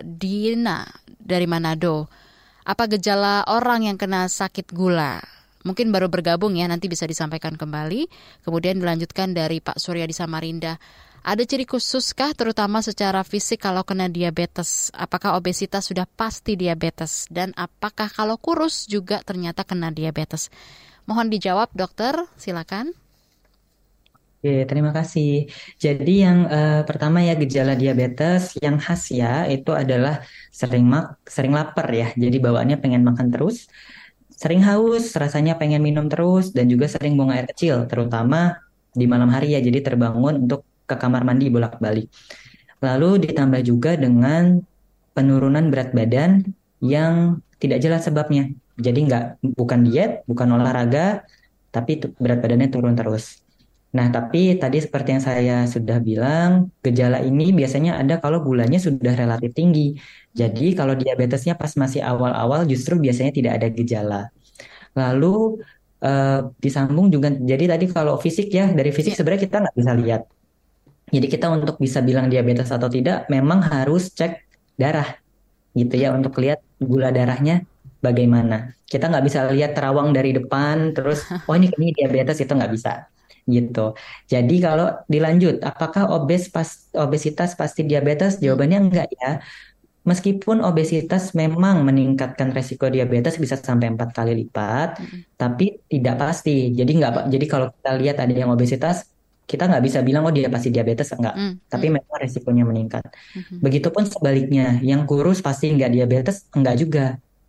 Dina 0.00 0.88
dari 1.20 1.44
Manado. 1.44 2.23
Apa 2.64 2.88
gejala 2.88 3.44
orang 3.44 3.84
yang 3.84 4.00
kena 4.00 4.24
sakit 4.24 4.72
gula? 4.72 5.20
Mungkin 5.68 5.92
baru 5.92 6.08
bergabung 6.08 6.56
ya, 6.56 6.64
nanti 6.64 6.88
bisa 6.88 7.04
disampaikan 7.04 7.60
kembali. 7.60 8.08
Kemudian 8.40 8.80
dilanjutkan 8.80 9.36
dari 9.36 9.60
Pak 9.60 9.76
Surya 9.76 10.08
di 10.08 10.16
Samarinda. 10.16 10.80
Ada 11.24 11.44
ciri 11.44 11.68
khususkah 11.68 12.32
terutama 12.32 12.80
secara 12.80 13.20
fisik 13.20 13.64
kalau 13.64 13.84
kena 13.84 14.08
diabetes? 14.08 14.88
Apakah 14.96 15.36
obesitas 15.36 15.88
sudah 15.88 16.08
pasti 16.08 16.56
diabetes? 16.56 17.28
Dan 17.28 17.52
apakah 17.56 18.08
kalau 18.08 18.40
kurus 18.40 18.88
juga 18.88 19.20
ternyata 19.24 19.64
kena 19.64 19.92
diabetes? 19.92 20.48
Mohon 21.04 21.32
dijawab 21.36 21.68
dokter, 21.76 22.16
silakan. 22.40 22.96
Oke, 24.44 24.68
terima 24.68 24.92
kasih. 24.92 25.48
Jadi 25.80 26.20
yang 26.20 26.44
uh, 26.44 26.84
pertama 26.84 27.24
ya 27.24 27.32
gejala 27.32 27.72
diabetes 27.72 28.52
yang 28.60 28.76
khas 28.76 29.08
ya 29.08 29.48
itu 29.48 29.72
adalah 29.72 30.20
sering 30.52 30.84
mak 30.84 31.16
sering 31.24 31.56
lapar 31.56 31.88
ya. 31.88 32.12
Jadi 32.12 32.36
bawaannya 32.44 32.76
pengen 32.76 33.08
makan 33.08 33.32
terus, 33.32 33.72
sering 34.28 34.60
haus, 34.68 35.16
rasanya 35.16 35.56
pengen 35.56 35.80
minum 35.80 36.12
terus 36.12 36.52
dan 36.52 36.68
juga 36.68 36.92
sering 36.92 37.16
buang 37.16 37.32
air 37.32 37.48
kecil, 37.48 37.88
terutama 37.88 38.60
di 38.92 39.08
malam 39.08 39.32
hari 39.32 39.56
ya. 39.56 39.64
Jadi 39.64 39.80
terbangun 39.80 40.44
untuk 40.44 40.68
ke 40.84 40.92
kamar 40.92 41.24
mandi 41.24 41.48
bolak-balik. 41.48 42.12
Lalu 42.84 43.24
ditambah 43.24 43.64
juga 43.64 43.96
dengan 43.96 44.60
penurunan 45.16 45.72
berat 45.72 45.96
badan 45.96 46.44
yang 46.84 47.40
tidak 47.64 47.80
jelas 47.80 48.04
sebabnya. 48.04 48.52
Jadi 48.76 49.08
nggak 49.08 49.40
bukan 49.56 49.88
diet, 49.88 50.20
bukan 50.28 50.52
olahraga, 50.52 51.24
tapi 51.72 51.96
berat 52.20 52.44
badannya 52.44 52.68
turun 52.68 52.92
terus. 52.92 53.43
Nah, 53.94 54.10
tapi 54.10 54.58
tadi 54.58 54.82
seperti 54.82 55.08
yang 55.14 55.22
saya 55.22 55.56
sudah 55.70 56.02
bilang, 56.02 56.66
gejala 56.82 57.22
ini 57.22 57.54
biasanya 57.54 58.02
ada 58.02 58.18
kalau 58.18 58.42
gulanya 58.42 58.82
sudah 58.82 59.14
relatif 59.14 59.54
tinggi. 59.54 59.94
Jadi 60.34 60.74
kalau 60.74 60.98
diabetesnya 60.98 61.54
pas 61.54 61.70
masih 61.78 62.02
awal-awal 62.02 62.66
justru 62.66 62.98
biasanya 62.98 63.30
tidak 63.30 63.52
ada 63.62 63.68
gejala. 63.70 64.22
Lalu 64.98 65.62
eh, 66.02 66.40
disambung 66.58 67.06
juga, 67.14 67.30
jadi 67.38 67.78
tadi 67.78 67.86
kalau 67.86 68.18
fisik 68.18 68.50
ya, 68.50 68.66
dari 68.74 68.90
fisik 68.90 69.14
iya. 69.14 69.18
sebenarnya 69.22 69.42
kita 69.46 69.56
nggak 69.62 69.76
bisa 69.78 69.92
lihat. 69.94 70.22
Jadi 71.14 71.26
kita 71.30 71.46
untuk 71.54 71.78
bisa 71.78 72.02
bilang 72.02 72.26
diabetes 72.26 72.74
atau 72.74 72.90
tidak, 72.90 73.30
memang 73.30 73.62
harus 73.62 74.10
cek 74.10 74.42
darah 74.74 75.06
gitu 75.78 75.94
ya 75.94 76.10
untuk 76.10 76.34
lihat 76.42 76.58
gula 76.82 77.14
darahnya 77.14 77.62
bagaimana. 78.02 78.74
Kita 78.90 79.06
nggak 79.06 79.22
bisa 79.22 79.46
lihat 79.54 79.78
terawang 79.78 80.10
dari 80.10 80.34
depan, 80.34 80.90
terus 80.98 81.22
oh 81.46 81.54
ini 81.54 81.70
ini 81.78 81.94
diabetes 81.94 82.42
itu 82.42 82.50
nggak 82.50 82.74
bisa 82.74 83.13
gitu. 83.44 83.92
Jadi 84.28 84.56
kalau 84.60 84.88
dilanjut, 85.04 85.60
apakah 85.60 86.08
obes 86.16 86.48
pas 86.48 86.88
obesitas 86.96 87.52
pasti 87.52 87.84
diabetes? 87.84 88.40
Jawabannya 88.40 88.78
enggak 88.88 89.08
ya. 89.12 89.44
Meskipun 90.04 90.60
obesitas 90.60 91.32
memang 91.32 91.80
meningkatkan 91.80 92.52
resiko 92.52 92.92
diabetes 92.92 93.40
bisa 93.40 93.56
sampai 93.56 93.88
empat 93.88 94.12
kali 94.12 94.36
lipat, 94.44 95.00
mm 95.00 95.04
-hmm. 95.04 95.20
tapi 95.40 95.80
tidak 95.88 96.16
pasti. 96.20 96.76
Jadi 96.76 96.90
enggak, 97.00 97.32
jadi 97.32 97.44
kalau 97.48 97.66
kita 97.72 97.90
lihat 97.96 98.16
ada 98.20 98.32
yang 98.32 98.52
obesitas, 98.52 99.08
kita 99.44 99.68
nggak 99.68 99.84
bisa 99.84 100.00
bilang 100.04 100.24
oh 100.24 100.32
dia 100.32 100.48
pasti 100.48 100.72
diabetes 100.72 101.12
enggak, 101.16 101.36
mm 101.36 101.52
tapi 101.68 101.86
memang 101.88 102.16
resikonya 102.20 102.64
meningkat. 102.68 103.04
Mm 103.04 103.40
-hmm. 103.40 103.58
Begitupun 103.64 104.04
sebaliknya, 104.04 104.76
yang 104.84 105.08
kurus 105.08 105.40
pasti 105.40 105.72
enggak 105.72 105.92
diabetes 105.92 106.48
enggak 106.52 106.76
juga. 106.76 107.06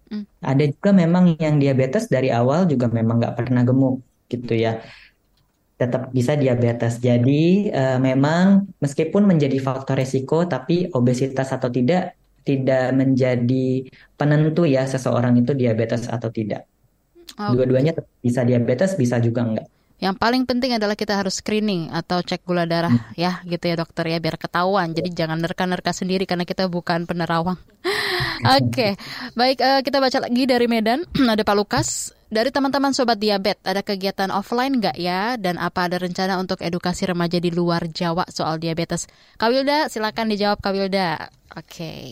Mm. 0.07 0.23
Ada 0.39 0.63
juga 0.71 0.91
memang 0.95 1.23
yang 1.35 1.59
diabetes 1.59 2.07
dari 2.07 2.31
awal 2.31 2.71
juga 2.71 2.87
memang 2.87 3.19
nggak 3.19 3.35
pernah 3.35 3.67
gemuk 3.67 3.99
gitu 4.31 4.57
ya 4.57 4.79
tetap 5.75 6.11
bisa 6.15 6.39
diabetes. 6.39 7.03
Jadi 7.03 7.67
uh, 7.71 7.99
memang 7.99 8.71
meskipun 8.79 9.27
menjadi 9.27 9.59
faktor 9.59 9.99
resiko, 9.99 10.47
tapi 10.47 10.87
obesitas 10.95 11.51
atau 11.51 11.67
tidak 11.67 12.15
tidak 12.45 12.93
menjadi 12.93 13.89
penentu 14.15 14.63
ya 14.69 14.85
seseorang 14.85 15.35
itu 15.41 15.51
diabetes 15.57 16.07
atau 16.07 16.29
tidak. 16.29 16.69
Okay. 17.35 17.51
Dua-duanya 17.57 17.91
bisa 18.21 18.45
diabetes, 18.45 18.95
bisa 18.95 19.17
juga 19.19 19.43
enggak. 19.43 19.67
Yang 19.95 20.15
paling 20.19 20.43
penting 20.43 20.75
adalah 20.75 20.93
kita 20.93 21.15
harus 21.15 21.39
screening 21.39 21.87
atau 21.87 22.19
cek 22.19 22.43
gula 22.43 22.67
darah 22.67 22.91
hmm. 22.91 23.15
ya 23.15 23.39
gitu 23.47 23.63
ya 23.63 23.75
dokter 23.79 24.05
ya 24.11 24.19
biar 24.19 24.35
ketahuan. 24.35 24.91
Jadi 24.91 25.09
jangan 25.15 25.39
nerka-nerka 25.39 25.95
sendiri 25.95 26.27
karena 26.27 26.43
kita 26.43 26.67
bukan 26.67 27.07
penerawang. 27.07 27.57
Oke, 28.43 28.67
okay. 28.67 28.91
baik 29.31 29.63
uh, 29.63 29.79
kita 29.79 30.03
baca 30.03 30.27
lagi 30.27 30.43
dari 30.43 30.67
Medan 30.67 31.07
ada 31.33 31.43
Pak 31.47 31.55
Lukas 31.55 32.11
dari 32.27 32.51
teman-teman 32.51 32.91
sobat 32.91 33.15
diabetes 33.15 33.63
ada 33.63 33.79
kegiatan 33.79 34.27
offline 34.33 34.75
nggak 34.81 34.97
ya 34.99 35.39
dan 35.39 35.55
apa 35.55 35.87
ada 35.87 36.01
rencana 36.01 36.35
untuk 36.35 36.59
edukasi 36.59 37.07
remaja 37.07 37.39
di 37.39 37.47
luar 37.53 37.87
Jawa 37.87 38.27
soal 38.27 38.59
diabetes? 38.59 39.07
Kawilda 39.39 39.87
silakan 39.87 40.33
dijawab 40.33 40.59
Kawilda. 40.59 41.31
Oke. 41.55 41.63
Okay. 41.63 42.07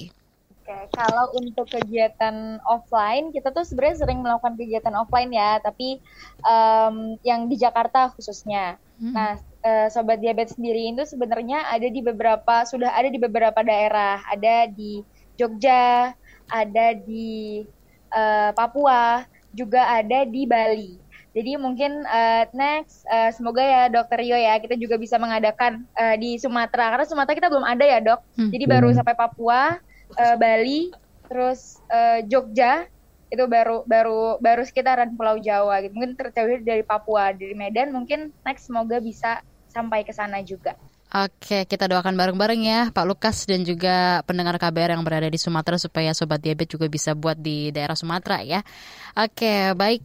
Oke, 0.63 0.95
kalau 0.95 1.28
untuk 1.36 1.67
kegiatan 1.67 2.55
offline, 2.63 3.36
kita 3.36 3.51
tuh 3.51 3.67
sebenarnya 3.67 4.07
sering 4.07 4.24
melakukan 4.24 4.55
kegiatan 4.55 4.95
offline 4.95 5.28
ya, 5.36 5.59
tapi 5.59 5.99
um, 6.39 7.19
yang 7.19 7.51
di 7.51 7.59
Jakarta 7.59 8.15
khususnya. 8.15 8.80
Hmm. 8.95 9.11
Nah, 9.11 9.36
uh, 9.59 9.88
sobat 9.91 10.24
diabetes 10.24 10.55
sendiri 10.55 10.88
itu 10.88 11.03
sebenarnya 11.03 11.67
ada 11.67 11.84
di 11.91 11.99
beberapa 11.99 12.63
sudah 12.63 12.95
ada 12.95 13.11
di 13.11 13.19
beberapa 13.19 13.59
daerah, 13.59 14.24
ada 14.24 14.71
di 14.71 15.03
Jogja, 15.39 16.13
ada 16.49 16.88
di 16.93 17.65
uh, 18.13 18.51
Papua, 18.53 19.25
juga 19.53 19.86
ada 19.86 20.25
di 20.25 20.43
Bali. 20.49 21.03
Jadi 21.34 21.57
mungkin 21.57 22.05
uh, 22.05 22.45
next 22.53 23.09
uh, 23.09 23.34
semoga 23.34 23.65
ya 23.65 23.84
Dokter 23.89 24.21
Rio 24.21 24.38
ya 24.38 24.53
kita 24.61 24.77
juga 24.77 25.01
bisa 25.01 25.17
mengadakan 25.17 25.81
uh, 25.97 26.13
di 26.13 26.38
Sumatera 26.38 26.93
karena 26.93 27.09
Sumatera 27.09 27.34
kita 27.34 27.49
belum 27.49 27.65
ada 27.65 27.81
ya 27.81 27.97
dok. 28.05 28.21
Hmm. 28.38 28.53
Jadi 28.53 28.65
baru 28.69 28.93
hmm. 28.93 28.97
sampai 29.01 29.15
Papua 29.17 29.81
uh, 30.13 30.36
Bali, 30.38 30.93
terus 31.25 31.81
uh, 31.89 32.21
Jogja 32.29 32.86
itu 33.34 33.49
baru 33.49 33.81
baru 33.89 34.38
baru 34.38 34.61
sekitaran 34.61 35.17
Pulau 35.17 35.41
Jawa 35.41 35.81
gitu. 35.81 35.97
Mungkin 35.97 36.13
terdiri 36.13 36.61
dari 36.61 36.84
Papua, 36.86 37.34
dari 37.34 37.57
Medan 37.57 37.89
mungkin 37.89 38.29
next 38.45 38.69
semoga 38.69 39.01
bisa 39.01 39.41
sampai 39.73 40.05
ke 40.05 40.13
sana 40.13 40.45
juga. 40.45 40.77
Oke, 41.14 41.70
kita 41.70 41.86
doakan 41.86 42.18
bareng-bareng 42.18 42.61
ya 42.66 42.80
Pak 42.89 43.05
Lukas 43.05 43.45
dan 43.45 43.61
juga 43.61 44.26
pendengar 44.26 44.57
KBR 44.57 44.97
yang 44.97 45.05
berada 45.05 45.30
di 45.30 45.38
Sumatera 45.38 45.78
supaya 45.78 46.09
sobat 46.18 46.41
diabetes 46.41 46.74
juga 46.74 46.89
bisa 46.89 47.14
buat 47.14 47.38
di 47.38 47.70
daerah 47.70 47.93
Sumatera 47.93 48.41
ya. 48.41 48.66
Oke, 49.14 49.78
baik. 49.78 50.01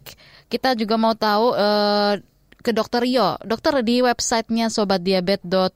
Kita 0.53 0.77
juga 0.77 1.01
mau 1.01 1.17
tahu 1.17 1.57
uh, 1.57 2.13
ke 2.61 2.77
Dokter 2.77 3.09
Rio. 3.09 3.41
Dokter 3.41 3.81
di 3.81 4.05
websitenya 4.05 4.69
sobatdiabetes 4.69 5.73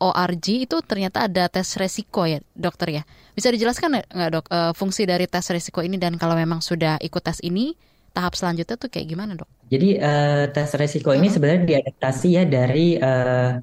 org 0.00 0.44
itu 0.44 0.76
ternyata 0.84 1.24
ada 1.24 1.48
tes 1.48 1.80
resiko 1.80 2.28
ya 2.28 2.44
dokter 2.52 3.00
ya. 3.00 3.02
Bisa 3.32 3.48
dijelaskan 3.48 3.96
nggak 4.12 4.30
dok 4.32 4.46
uh, 4.52 4.72
fungsi 4.76 5.08
dari 5.08 5.24
tes 5.24 5.48
resiko 5.48 5.80
ini 5.80 5.96
dan 5.96 6.20
kalau 6.20 6.36
memang 6.36 6.60
sudah 6.60 7.00
ikut 7.00 7.24
tes 7.24 7.40
ini 7.40 7.76
tahap 8.12 8.36
selanjutnya 8.36 8.76
tuh 8.76 8.92
kayak 8.92 9.08
gimana 9.08 9.40
dok? 9.40 9.48
Jadi 9.72 9.96
uh, 9.96 10.52
tes 10.52 10.68
resiko 10.76 11.16
ini 11.16 11.32
sebenarnya 11.32 11.64
diadaptasi 11.64 12.28
ya 12.28 12.44
dari 12.44 13.00
uh, 13.00 13.56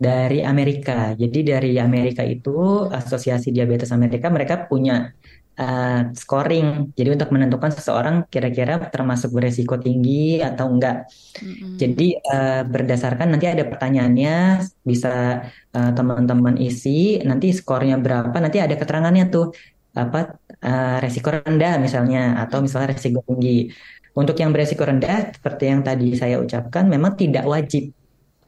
dari 0.00 0.40
Amerika. 0.40 1.12
Jadi 1.12 1.44
dari 1.44 1.76
Amerika 1.76 2.24
itu 2.24 2.88
Asosiasi 2.88 3.52
Diabetes 3.52 3.92
Amerika 3.92 4.32
mereka 4.32 4.64
punya 4.64 5.12
uh, 5.60 6.00
scoring. 6.16 6.96
Jadi 6.96 7.08
untuk 7.20 7.28
menentukan 7.36 7.68
seseorang 7.68 8.24
kira-kira 8.32 8.80
termasuk 8.88 9.36
beresiko 9.36 9.76
tinggi 9.76 10.40
atau 10.40 10.72
enggak. 10.72 11.04
Mm-hmm. 11.36 11.72
Jadi 11.76 12.08
uh, 12.16 12.62
berdasarkan 12.64 13.36
nanti 13.36 13.46
ada 13.52 13.68
pertanyaannya 13.68 14.64
bisa 14.80 15.44
uh, 15.76 15.90
teman-teman 15.92 16.56
isi. 16.56 17.20
Nanti 17.20 17.52
skornya 17.52 18.00
berapa? 18.00 18.32
Nanti 18.40 18.56
ada 18.56 18.72
keterangannya 18.80 19.28
tuh 19.28 19.52
apa 19.92 20.40
uh, 20.64 20.96
resiko 21.04 21.28
rendah 21.28 21.76
misalnya 21.76 22.40
atau 22.40 22.64
misalnya 22.64 22.96
resiko 22.96 23.20
tinggi. 23.28 23.68
Untuk 24.16 24.34
yang 24.40 24.50
beresiko 24.50 24.82
rendah 24.82 25.36
seperti 25.36 25.70
yang 25.70 25.84
tadi 25.86 26.16
saya 26.16 26.40
ucapkan 26.40 26.88
memang 26.88 27.14
tidak 27.14 27.46
wajib 27.46 27.94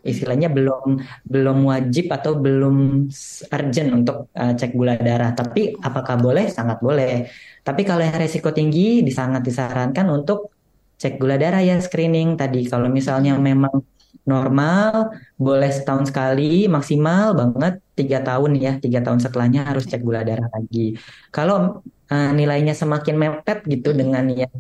istilahnya 0.03 0.51
belum 0.51 0.99
belum 1.25 1.59
wajib 1.71 2.11
atau 2.11 2.37
belum 2.37 3.09
urgent 3.51 3.91
untuk 3.95 4.29
uh, 4.35 4.53
cek 4.59 4.75
gula 4.75 4.99
darah. 4.99 5.33
Tapi 5.33 5.79
apakah 5.79 6.19
boleh? 6.19 6.51
Sangat 6.51 6.83
boleh. 6.83 7.31
Tapi 7.63 7.83
kalau 7.87 8.03
yang 8.03 8.19
resiko 8.19 8.51
tinggi 8.51 9.07
sangat 9.11 9.43
disarankan 9.47 10.07
untuk 10.11 10.53
cek 10.99 11.19
gula 11.19 11.39
darah 11.39 11.63
ya 11.63 11.79
screening 11.79 12.35
tadi. 12.35 12.67
Kalau 12.67 12.91
misalnya 12.91 13.39
memang 13.39 13.83
normal 14.23 15.11
boleh 15.35 15.71
setahun 15.71 16.15
sekali 16.15 16.71
maksimal 16.71 17.35
banget 17.35 17.83
tiga 17.99 18.23
tahun 18.23 18.55
ya 18.55 18.79
tiga 18.79 19.03
tahun 19.03 19.19
setelahnya 19.19 19.67
harus 19.67 19.87
cek 19.91 20.03
gula 20.03 20.23
darah 20.23 20.47
lagi. 20.51 20.95
Kalau 21.35 21.83
uh, 22.11 22.31
nilainya 22.35 22.75
semakin 22.75 23.15
mepet 23.19 23.67
gitu 23.67 23.91
dengan 23.95 24.27
yang 24.31 24.55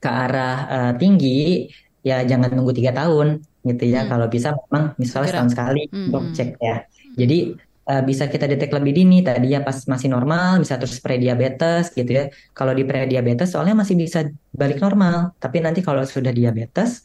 ke 0.00 0.08
arah 0.08 0.56
uh, 0.70 0.92
tinggi 0.96 1.68
ya 2.00 2.24
jangan 2.24 2.48
nunggu 2.56 2.72
tiga 2.72 2.96
tahun 2.96 3.44
gitu 3.64 3.84
ya. 3.84 4.04
Hmm. 4.04 4.10
Kalau 4.16 4.26
bisa 4.26 4.48
memang 4.56 4.84
misalnya 4.96 5.28
setahun 5.34 5.50
sekali 5.52 5.82
hmm. 5.88 6.06
untuk 6.08 6.24
cek 6.32 6.50
ya. 6.60 6.76
Jadi 7.16 7.38
uh, 7.90 8.02
bisa 8.06 8.24
kita 8.30 8.46
detek 8.46 8.70
lebih 8.70 8.92
dini 8.94 9.18
tadi 9.20 9.52
ya 9.52 9.60
pas 9.66 9.76
masih 9.84 10.08
normal 10.12 10.62
bisa 10.62 10.78
terus 10.78 10.98
prediabetes 11.02 11.92
gitu 11.92 12.10
ya. 12.10 12.24
Kalau 12.54 12.72
di 12.72 12.84
prediabetes 12.86 13.52
soalnya 13.52 13.76
masih 13.76 13.96
bisa 13.98 14.26
balik 14.54 14.78
normal, 14.80 15.34
tapi 15.42 15.60
nanti 15.60 15.80
kalau 15.84 16.06
sudah 16.06 16.30
diabetes 16.30 17.04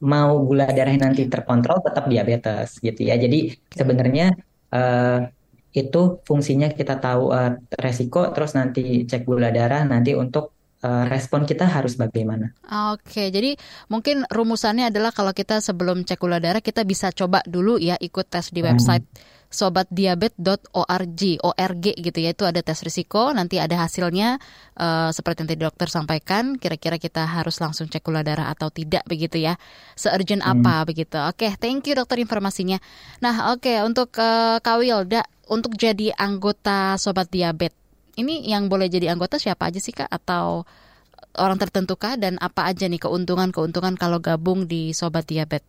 mau 0.00 0.40
gula 0.40 0.64
darah 0.72 0.96
nanti 0.96 1.28
terkontrol 1.28 1.84
tetap 1.84 2.08
diabetes 2.08 2.80
gitu 2.80 3.00
ya. 3.04 3.20
Jadi 3.20 3.52
sebenarnya 3.70 4.32
uh, 4.72 5.28
itu 5.70 6.18
fungsinya 6.26 6.66
kita 6.74 6.98
tahu 6.98 7.30
uh, 7.30 7.54
resiko 7.78 8.34
terus 8.34 8.58
nanti 8.58 9.06
cek 9.06 9.22
gula 9.22 9.54
darah 9.54 9.86
nanti 9.86 10.18
untuk 10.18 10.59
uh, 10.84 11.04
respon 11.08 11.44
kita 11.44 11.68
harus 11.68 11.96
bagaimana. 11.96 12.52
Oke, 12.92 13.28
jadi 13.28 13.56
mungkin 13.88 14.24
rumusannya 14.28 14.88
adalah 14.88 15.12
kalau 15.14 15.32
kita 15.32 15.60
sebelum 15.60 16.04
cek 16.04 16.20
gula 16.20 16.40
darah 16.40 16.64
kita 16.64 16.84
bisa 16.84 17.12
coba 17.12 17.44
dulu 17.44 17.76
ya 17.76 17.96
ikut 18.00 18.26
tes 18.28 18.52
di 18.52 18.60
website 18.64 19.04
hmm 19.04 19.38
sobatdiabet.org 19.50 21.22
org 21.42 21.84
gitu 21.84 22.18
ya. 22.22 22.30
Itu 22.30 22.46
ada 22.46 22.62
tes 22.62 22.80
risiko 22.86 23.34
nanti 23.34 23.58
ada 23.58 23.82
hasilnya. 23.82 24.38
Uh, 24.78 25.10
seperti 25.10 25.44
yang 25.44 25.48
tadi 25.50 25.60
dokter 25.60 25.88
sampaikan 25.90 26.54
kira-kira 26.56 26.96
kita 26.96 27.26
harus 27.26 27.58
langsung 27.58 27.90
cek 27.90 28.00
gula 28.00 28.22
darah 28.22 28.48
atau 28.48 28.70
tidak 28.70 29.02
begitu 29.10 29.42
ya. 29.42 29.58
Seurgent 29.98 30.46
hmm. 30.46 30.62
apa 30.62 30.86
begitu. 30.86 31.18
Oke 31.26 31.50
thank 31.58 31.84
you 31.90 31.98
dokter 31.98 32.22
informasinya. 32.22 32.78
Nah 33.20 33.52
oke 33.52 33.82
untuk 33.82 34.14
uh, 34.22 34.62
Kak 34.62 34.78
Wilda 34.80 35.26
untuk 35.50 35.74
jadi 35.74 36.14
anggota 36.14 36.94
sobat 36.94 37.26
diabet 37.28 37.74
ini 38.20 38.44
yang 38.44 38.68
boleh 38.68 38.92
jadi 38.92 39.12
anggota 39.12 39.40
siapa 39.40 39.72
aja 39.72 39.80
sih 39.80 39.96
kak 39.96 40.08
atau 40.08 40.68
orang 41.38 41.58
tertentu 41.58 41.94
kah 41.94 42.18
dan 42.18 42.36
apa 42.42 42.66
aja 42.66 42.90
nih 42.90 43.00
keuntungan-keuntungan 43.00 43.94
kalau 43.96 44.18
gabung 44.18 44.66
di 44.66 44.90
Sobat 44.92 45.26
Diabet? 45.28 45.62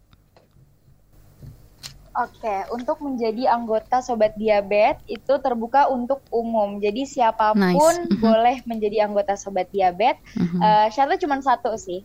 Oke, 2.11 2.67
untuk 2.75 2.99
menjadi 2.99 3.55
anggota 3.55 4.03
Sobat 4.03 4.35
Diabet 4.35 4.99
itu 5.07 5.31
terbuka 5.39 5.87
untuk 5.87 6.19
umum. 6.27 6.75
Jadi 6.83 7.07
siapa 7.07 7.55
pun 7.55 7.63
nice. 7.63 8.11
Mhm. 8.11 8.19
boleh 8.19 8.57
menjadi 8.67 9.07
anggota 9.07 9.39
Sobat 9.39 9.71
Diabet. 9.71 10.19
Mm-hmm. 10.35 10.59
Uh, 10.59 10.87
syaratnya 10.91 11.23
cuma 11.23 11.39
satu 11.39 11.71
sih, 11.79 12.03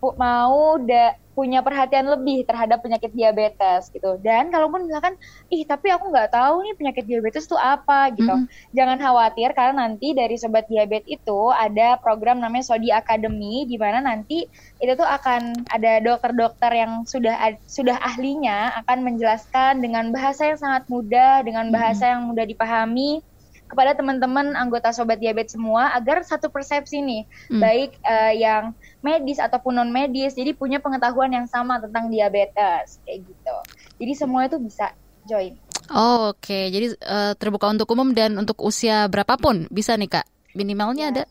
mau 0.00 0.78
da 0.78 1.18
punya 1.38 1.62
perhatian 1.62 2.10
lebih 2.10 2.42
terhadap 2.42 2.82
penyakit 2.82 3.14
diabetes 3.14 3.94
gitu. 3.94 4.18
Dan 4.18 4.50
kalaupun 4.50 4.90
misalkan, 4.90 5.14
ih 5.54 5.62
tapi 5.62 5.86
aku 5.94 6.10
nggak 6.10 6.34
tahu 6.34 6.66
nih 6.66 6.74
penyakit 6.74 7.06
diabetes 7.06 7.46
itu 7.46 7.54
apa 7.54 8.10
gitu. 8.10 8.26
Mm 8.26 8.50
-hmm. 8.50 8.74
Jangan 8.74 8.98
khawatir 8.98 9.54
karena 9.54 9.86
nanti 9.86 10.18
dari 10.18 10.34
sobat 10.34 10.66
diabetes 10.66 11.06
itu 11.06 11.40
ada 11.54 11.94
program 12.02 12.42
namanya 12.42 12.66
Sodi 12.66 12.90
Academy 12.90 13.70
di 13.70 13.78
mana 13.78 14.02
nanti 14.02 14.50
itu 14.82 14.92
tuh 14.98 15.06
akan 15.06 15.70
ada 15.70 16.02
dokter-dokter 16.02 16.74
yang 16.74 17.06
sudah 17.06 17.54
sudah 17.70 18.02
ahlinya 18.02 18.74
akan 18.82 19.06
menjelaskan 19.06 19.78
dengan 19.78 20.10
bahasa 20.10 20.50
yang 20.50 20.58
sangat 20.58 20.90
mudah, 20.90 21.46
dengan 21.46 21.70
bahasa 21.70 22.02
mm 22.02 22.02
-hmm. 22.02 22.12
yang 22.18 22.22
mudah 22.34 22.46
dipahami 22.50 23.22
kepada 23.68 23.92
teman-teman 23.92 24.56
anggota 24.56 24.90
sobat 24.90 25.20
diabetes 25.20 25.54
semua 25.54 25.92
agar 25.92 26.24
satu 26.24 26.48
persepsi 26.48 27.04
nih 27.04 27.22
hmm. 27.52 27.60
baik 27.60 27.90
uh, 28.02 28.32
yang 28.32 28.72
medis 29.04 29.38
ataupun 29.38 29.76
non 29.76 29.92
medis 29.92 30.32
jadi 30.32 30.56
punya 30.56 30.80
pengetahuan 30.80 31.30
yang 31.30 31.46
sama 31.46 31.78
tentang 31.78 32.08
diabetes 32.08 32.98
kayak 33.04 33.28
gitu 33.28 33.56
jadi 34.00 34.12
semua 34.16 34.48
itu 34.48 34.56
bisa 34.56 34.96
join 35.28 35.54
oh, 35.92 36.32
oke 36.32 36.40
okay. 36.40 36.72
jadi 36.72 36.96
uh, 37.04 37.32
terbuka 37.36 37.68
untuk 37.68 37.86
umum 37.92 38.16
dan 38.16 38.34
untuk 38.40 38.56
usia 38.64 39.04
berapapun 39.06 39.68
bisa 39.68 39.94
nih 39.94 40.08
kak 40.08 40.26
minimalnya 40.56 41.12
ya, 41.12 41.12
ada 41.12 41.24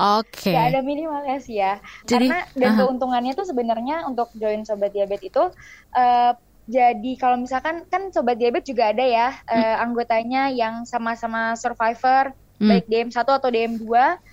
Oke. 0.00 0.48
Okay. 0.48 0.54
Gak 0.54 0.70
ada 0.70 0.80
minimalnya 0.86 1.36
sih 1.42 1.58
ya. 1.58 1.82
Jadi, 2.06 2.30
Karena 2.30 2.46
dan 2.54 2.62
uh 2.62 2.72
-huh. 2.72 2.80
keuntungannya 2.86 3.32
tuh 3.34 3.44
sebenarnya 3.44 4.06
untuk 4.06 4.30
join 4.38 4.62
sobat 4.62 4.94
diabetes 4.94 5.28
itu 5.28 5.44
uh, 5.92 6.32
jadi 6.70 7.12
kalau 7.18 7.42
misalkan 7.42 7.82
kan 7.90 8.14
sobat 8.14 8.38
diabetes 8.38 8.70
juga 8.70 8.94
ada 8.94 9.02
ya 9.02 9.34
hmm. 9.34 9.50
uh, 9.50 9.76
anggotanya 9.82 10.54
yang 10.54 10.86
sama-sama 10.86 11.58
survivor 11.58 12.30
hmm. 12.62 12.68
baik 12.70 12.86
DM1 12.86 13.16
atau 13.26 13.50
DM2. 13.50 13.84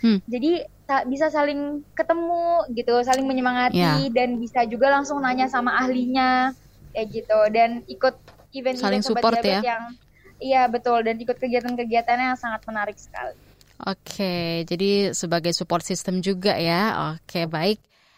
Hmm. 0.06 0.20
Jadi 0.30 0.52
bisa 1.12 1.28
saling 1.28 1.84
ketemu 1.92 2.64
gitu, 2.72 2.96
saling 3.04 3.28
menyemangati 3.28 3.82
yeah. 3.82 4.08
dan 4.14 4.40
bisa 4.40 4.64
juga 4.64 4.88
langsung 4.88 5.20
nanya 5.20 5.52
sama 5.52 5.76
ahlinya 5.76 6.56
kayak 6.96 7.08
gitu 7.12 7.40
dan 7.52 7.84
ikut 7.92 8.16
event 8.56 8.80
saling 8.80 9.04
sobat 9.04 9.20
support 9.20 9.44
ya. 9.44 9.60
yang 9.60 9.84
iya 10.40 10.64
betul 10.72 11.04
dan 11.04 11.20
ikut 11.20 11.36
kegiatan-kegiatannya 11.36 12.32
yang 12.32 12.40
sangat 12.40 12.64
menarik 12.64 12.96
sekali. 12.96 13.36
Oke, 13.78 14.66
jadi 14.66 15.14
sebagai 15.14 15.54
support 15.54 15.86
system 15.86 16.24
juga 16.26 16.58
ya. 16.58 17.14
Oke, 17.14 17.46
baik. 17.46 17.78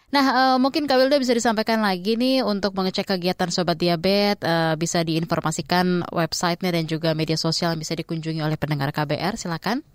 Nah, 0.10 0.26
uh, 0.34 0.58
mungkin 0.58 0.90
Kak 0.90 0.98
Wilda 0.98 1.22
bisa 1.22 1.38
disampaikan 1.38 1.86
lagi 1.86 2.18
nih 2.18 2.42
untuk 2.42 2.74
mengecek 2.74 3.14
kegiatan 3.14 3.54
Sobat 3.54 3.78
Diabetes, 3.78 4.42
uh, 4.42 4.74
bisa 4.74 5.06
diinformasikan 5.06 6.02
websitenya 6.10 6.82
dan 6.82 6.90
juga 6.90 7.14
media 7.14 7.38
sosial 7.38 7.78
yang 7.78 7.82
bisa 7.86 7.94
dikunjungi 7.94 8.42
oleh 8.42 8.58
pendengar 8.58 8.90
KBR, 8.90 9.38
silakan. 9.38 9.86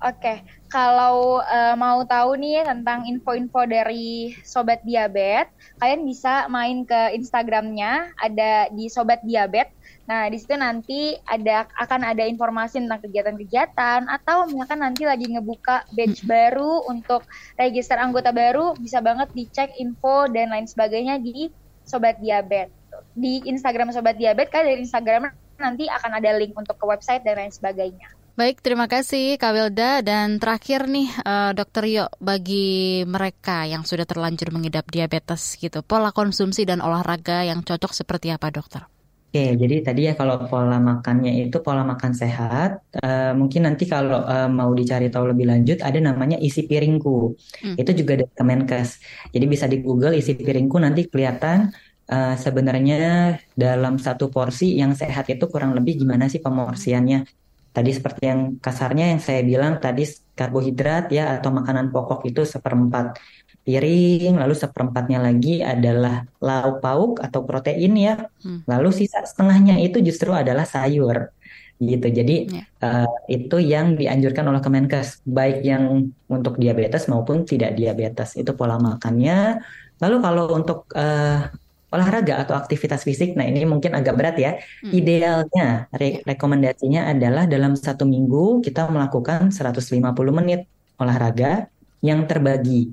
Oke, 0.00 0.44
kalau 0.72 1.44
uh, 1.44 1.76
mau 1.76 2.00
tahu 2.08 2.40
nih 2.40 2.64
tentang 2.64 3.04
info-info 3.04 3.68
dari 3.68 4.32
Sobat 4.44 4.80
Diabetes, 4.80 5.48
kalian 5.76 6.08
bisa 6.08 6.48
main 6.48 6.84
ke 6.88 7.12
Instagramnya, 7.16 8.16
ada 8.20 8.72
di 8.72 8.88
Sobat 8.88 9.20
Diabetes. 9.24 9.72
Nah, 10.04 10.28
di 10.28 10.36
situ 10.36 10.52
nanti 10.52 11.16
ada 11.24 11.64
akan 11.80 12.12
ada 12.12 12.28
informasi 12.28 12.84
tentang 12.84 13.00
kegiatan-kegiatan 13.08 14.04
atau 14.04 14.44
misalkan 14.52 14.84
nanti 14.84 15.08
lagi 15.08 15.32
ngebuka 15.32 15.88
batch 15.96 16.28
baru 16.28 16.84
untuk 16.92 17.24
register 17.56 17.96
anggota 17.96 18.28
baru, 18.28 18.76
bisa 18.76 19.00
banget 19.00 19.32
dicek 19.32 19.72
info 19.80 20.28
dan 20.28 20.52
lain 20.52 20.68
sebagainya 20.68 21.16
di 21.24 21.48
Sobat 21.88 22.20
Diabet. 22.20 22.68
Di 23.16 23.48
Instagram 23.48 23.96
Sobat 23.96 24.20
Diabet, 24.20 24.52
kan 24.52 24.68
dari 24.68 24.84
Instagram 24.84 25.32
nanti 25.56 25.88
akan 25.88 26.20
ada 26.20 26.36
link 26.36 26.52
untuk 26.52 26.76
ke 26.76 26.84
website 26.84 27.24
dan 27.24 27.40
lain 27.40 27.52
sebagainya. 27.52 28.12
Baik, 28.34 28.66
terima 28.66 28.90
kasih 28.90 29.38
Kak 29.38 29.54
Wilda. 29.54 30.02
Dan 30.02 30.42
terakhir 30.42 30.90
nih, 30.90 31.06
uh, 31.22 31.54
Dokter 31.54 31.86
Yo, 31.86 32.10
bagi 32.18 33.06
mereka 33.06 33.62
yang 33.62 33.86
sudah 33.86 34.02
terlanjur 34.04 34.50
mengidap 34.50 34.90
diabetes 34.90 35.54
gitu, 35.54 35.86
pola 35.86 36.10
konsumsi 36.10 36.66
dan 36.66 36.82
olahraga 36.82 37.46
yang 37.46 37.62
cocok 37.62 37.94
seperti 37.94 38.34
apa, 38.34 38.50
Dokter? 38.50 38.90
Oke, 39.34 39.58
jadi 39.58 39.82
tadi 39.82 40.06
ya 40.06 40.14
kalau 40.14 40.46
pola 40.46 40.78
makannya 40.78 41.50
itu 41.50 41.58
pola 41.58 41.82
makan 41.82 42.14
sehat, 42.14 42.86
uh, 43.02 43.34
mungkin 43.34 43.66
nanti 43.66 43.82
kalau 43.82 44.22
uh, 44.22 44.46
mau 44.46 44.70
dicari 44.70 45.10
tahu 45.10 45.34
lebih 45.34 45.50
lanjut 45.50 45.82
ada 45.82 45.98
namanya 45.98 46.38
isi 46.38 46.70
piringku. 46.70 47.34
Hmm. 47.34 47.74
Itu 47.74 47.90
juga 47.98 48.22
dari 48.22 48.30
Kemenkes. 48.30 49.02
Jadi 49.34 49.44
bisa 49.50 49.66
di 49.66 49.82
Google 49.82 50.14
isi 50.14 50.38
piringku 50.38 50.78
nanti 50.78 51.10
kelihatan 51.10 51.66
uh, 52.14 52.38
sebenarnya 52.38 53.34
dalam 53.58 53.98
satu 53.98 54.30
porsi 54.30 54.78
yang 54.78 54.94
sehat 54.94 55.26
itu 55.26 55.50
kurang 55.50 55.74
lebih 55.74 55.98
gimana 56.06 56.30
sih 56.30 56.38
pemorsiannya. 56.38 57.26
Tadi 57.74 57.90
seperti 57.90 58.30
yang 58.30 58.62
kasarnya 58.62 59.18
yang 59.18 59.18
saya 59.18 59.42
bilang 59.42 59.82
tadi 59.82 60.06
karbohidrat 60.38 61.10
ya 61.10 61.34
atau 61.34 61.50
makanan 61.50 61.90
pokok 61.90 62.22
itu 62.30 62.46
seperempat 62.46 63.18
piring, 63.64 64.36
lalu 64.36 64.54
seperempatnya 64.54 65.18
lagi 65.24 65.64
adalah 65.64 66.28
lauk 66.38 66.84
pauk 66.84 67.12
atau 67.24 67.40
protein 67.48 67.96
ya, 67.96 68.14
hmm. 68.44 68.68
lalu 68.68 68.92
sisa 68.92 69.24
setengahnya 69.24 69.80
itu 69.80 70.04
justru 70.04 70.30
adalah 70.36 70.68
sayur 70.68 71.32
gitu. 71.80 72.06
Jadi 72.06 72.36
yeah. 72.52 72.66
Ya. 72.78 72.88
uh, 73.08 73.10
itu 73.26 73.56
yang 73.58 73.98
dianjurkan 73.98 74.44
oleh 74.46 74.60
Kemenkes, 74.62 75.24
baik 75.26 75.64
yang 75.66 76.12
untuk 76.30 76.60
diabetes 76.60 77.10
maupun 77.10 77.42
tidak 77.48 77.74
diabetes 77.74 78.38
itu 78.38 78.52
pola 78.54 78.78
makannya. 78.78 79.58
Lalu 79.98 80.16
kalau 80.22 80.44
untuk 80.54 80.86
uh, 80.94 81.48
olahraga 81.94 82.42
atau 82.42 82.58
aktivitas 82.58 83.06
fisik. 83.06 83.38
Nah, 83.38 83.46
ini 83.46 83.62
mungkin 83.62 83.94
agak 83.94 84.18
berat 84.18 84.36
ya. 84.36 84.52
Hmm. 84.82 84.90
Idealnya 84.90 85.86
re 85.94 86.20
rekomendasinya 86.26 87.06
adalah 87.14 87.46
dalam 87.46 87.78
satu 87.78 88.02
minggu 88.02 88.66
kita 88.66 88.90
melakukan 88.90 89.54
150 89.54 90.02
menit 90.34 90.66
olahraga 90.98 91.70
yang 92.04 92.26
terbagi 92.28 92.92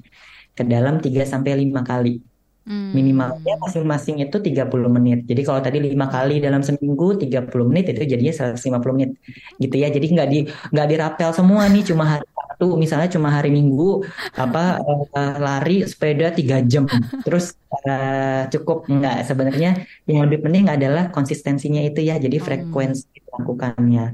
ke 0.57 0.63
dalam 0.67 0.99
3 0.99 1.23
sampai 1.23 1.51
5 1.65 1.83
kali. 1.83 2.31
Hmm. 2.61 2.93
Minimalnya 2.93 3.57
masing-masing 3.57 4.21
itu 4.21 4.37
30 4.37 4.69
menit. 4.85 5.25
Jadi 5.25 5.41
kalau 5.41 5.65
tadi 5.65 5.81
lima 5.81 6.05
kali 6.05 6.37
dalam 6.37 6.61
seminggu 6.61 7.17
30 7.17 7.49
menit 7.65 7.89
itu 7.89 8.05
jadinya 8.05 8.53
150 8.53 8.93
menit. 8.93 9.17
Gitu 9.57 9.75
ya. 9.81 9.89
Jadi 9.89 10.05
nggak 10.13 10.27
di 10.29 10.39
nggak 10.45 10.87
dirapel 10.93 11.29
semua 11.33 11.65
nih 11.65 11.81
cuma 11.89 12.05
hari 12.05 12.25
Sabtu 12.29 12.77
misalnya 12.77 13.09
cuma 13.09 13.33
hari 13.33 13.49
Minggu 13.49 14.05
apa 14.37 14.77
uh, 14.85 15.35
lari 15.41 15.89
sepeda 15.89 16.29
tiga 16.37 16.61
jam. 16.61 16.85
Terus 17.25 17.57
uh, 17.81 18.45
cukup 18.53 18.85
nggak 18.85 19.25
sebenarnya 19.25 19.81
yang 20.05 20.29
lebih 20.29 20.45
penting 20.45 20.69
adalah 20.69 21.09
konsistensinya 21.09 21.81
itu 21.81 22.05
ya. 22.05 22.21
Jadi 22.21 22.37
hmm. 22.37 22.45
frekuensi 22.45 23.09
hmm. 23.09 23.25
melakukannya. 23.25 24.05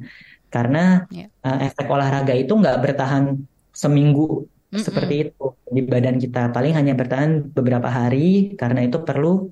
Karena 0.47 1.03
yeah. 1.11 1.27
Ya. 1.43 1.51
uh, 1.51 1.59
efek 1.67 1.87
olahraga 1.91 2.31
itu 2.31 2.55
nggak 2.55 2.79
bertahan 2.79 3.43
seminggu 3.75 4.47
Mm-mm. 4.67 4.83
seperti 4.83 5.31
itu 5.31 5.45
di 5.71 5.81
badan 5.83 6.17
kita. 6.19 6.51
Paling 6.51 6.73
hanya 6.75 6.93
bertahan 6.93 7.51
beberapa 7.55 7.87
hari 7.87 8.53
karena 8.59 8.83
itu 8.83 8.99
perlu 9.01 9.47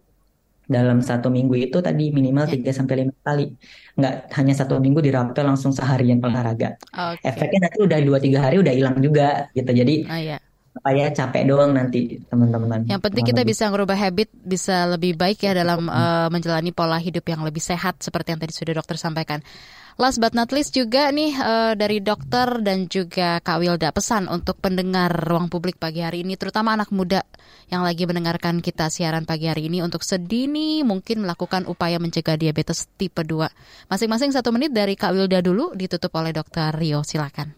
dalam 0.66 0.97
satu 0.97 1.30
minggu 1.30 1.70
itu 1.70 1.78
tadi 1.78 2.09
minimal 2.09 2.49
3 2.49 2.66
sampai 2.74 3.05
lima 3.05 3.13
kali. 3.22 3.53
Nggak 3.95 4.13
hanya 4.34 4.53
satu 4.57 4.82
minggu 4.82 4.99
dirapel 4.99 5.45
langsung 5.45 5.72
seharian 5.72 6.18
olahraga. 6.20 6.76
Okay. 6.89 7.32
efeknya 7.32 7.70
nanti 7.70 7.80
udah 7.86 7.99
dua 8.01 8.18
tiga 8.18 8.39
hari 8.49 8.59
udah 8.59 8.74
hilang 8.74 8.97
juga 8.97 9.47
gitu. 9.53 9.72
Jadi 9.72 9.95
oh, 10.09 10.20
yeah 10.20 10.41
supaya 10.76 11.07
capek 11.07 11.43
doang 11.47 11.72
nanti 11.72 12.20
teman-teman. 12.28 12.84
Yang 12.84 13.01
penting 13.07 13.24
kita 13.24 13.47
bisa 13.47 13.72
ngerubah 13.72 13.95
habit 13.95 14.28
bisa 14.43 14.84
lebih 14.91 15.16
baik 15.16 15.39
ya 15.39 15.55
dalam 15.55 15.88
uh, 15.88 16.28
menjalani 16.28 16.76
pola 16.76 16.99
hidup 16.99 17.24
yang 17.32 17.47
lebih 17.47 17.63
sehat 17.63 18.03
seperti 18.03 18.36
yang 18.36 18.43
tadi 18.43 18.51
sudah 18.51 18.76
dokter 18.76 18.99
sampaikan. 18.99 19.39
Last 19.96 20.20
but 20.20 20.36
not 20.36 20.52
least 20.52 20.76
juga 20.76 21.08
nih 21.08 21.32
uh, 21.39 21.72
dari 21.72 22.04
dokter 22.04 22.60
dan 22.60 22.91
juga 22.91 23.39
Kak 23.39 23.64
Wilda 23.64 23.96
pesan 23.96 24.28
untuk 24.28 24.60
pendengar 24.60 25.08
ruang 25.08 25.48
publik 25.48 25.80
pagi 25.80 26.04
hari 26.04 26.28
ini 26.28 26.36
terutama 26.36 26.76
anak 26.76 26.91
muda 26.91 27.24
yang 27.72 27.80
lagi 27.80 28.04
mendengarkan 28.04 28.60
kita 28.60 28.91
siaran 28.91 29.24
pagi 29.24 29.48
hari 29.48 29.72
ini 29.72 29.80
untuk 29.80 30.04
sedini 30.04 30.84
mungkin 30.84 31.24
melakukan 31.24 31.64
upaya 31.72 31.96
mencegah 31.96 32.36
diabetes 32.36 32.91
tipe 33.00 33.24
2. 33.24 33.88
Masing-masing 33.88 34.36
satu 34.36 34.52
menit 34.52 34.76
dari 34.76 35.00
Kak 35.00 35.16
Wilda 35.16 35.39
dulu 35.39 35.72
ditutup 35.72 36.12
oleh 36.20 36.36
dokter 36.36 36.76
Rio 36.76 37.00
silakan. 37.00 37.56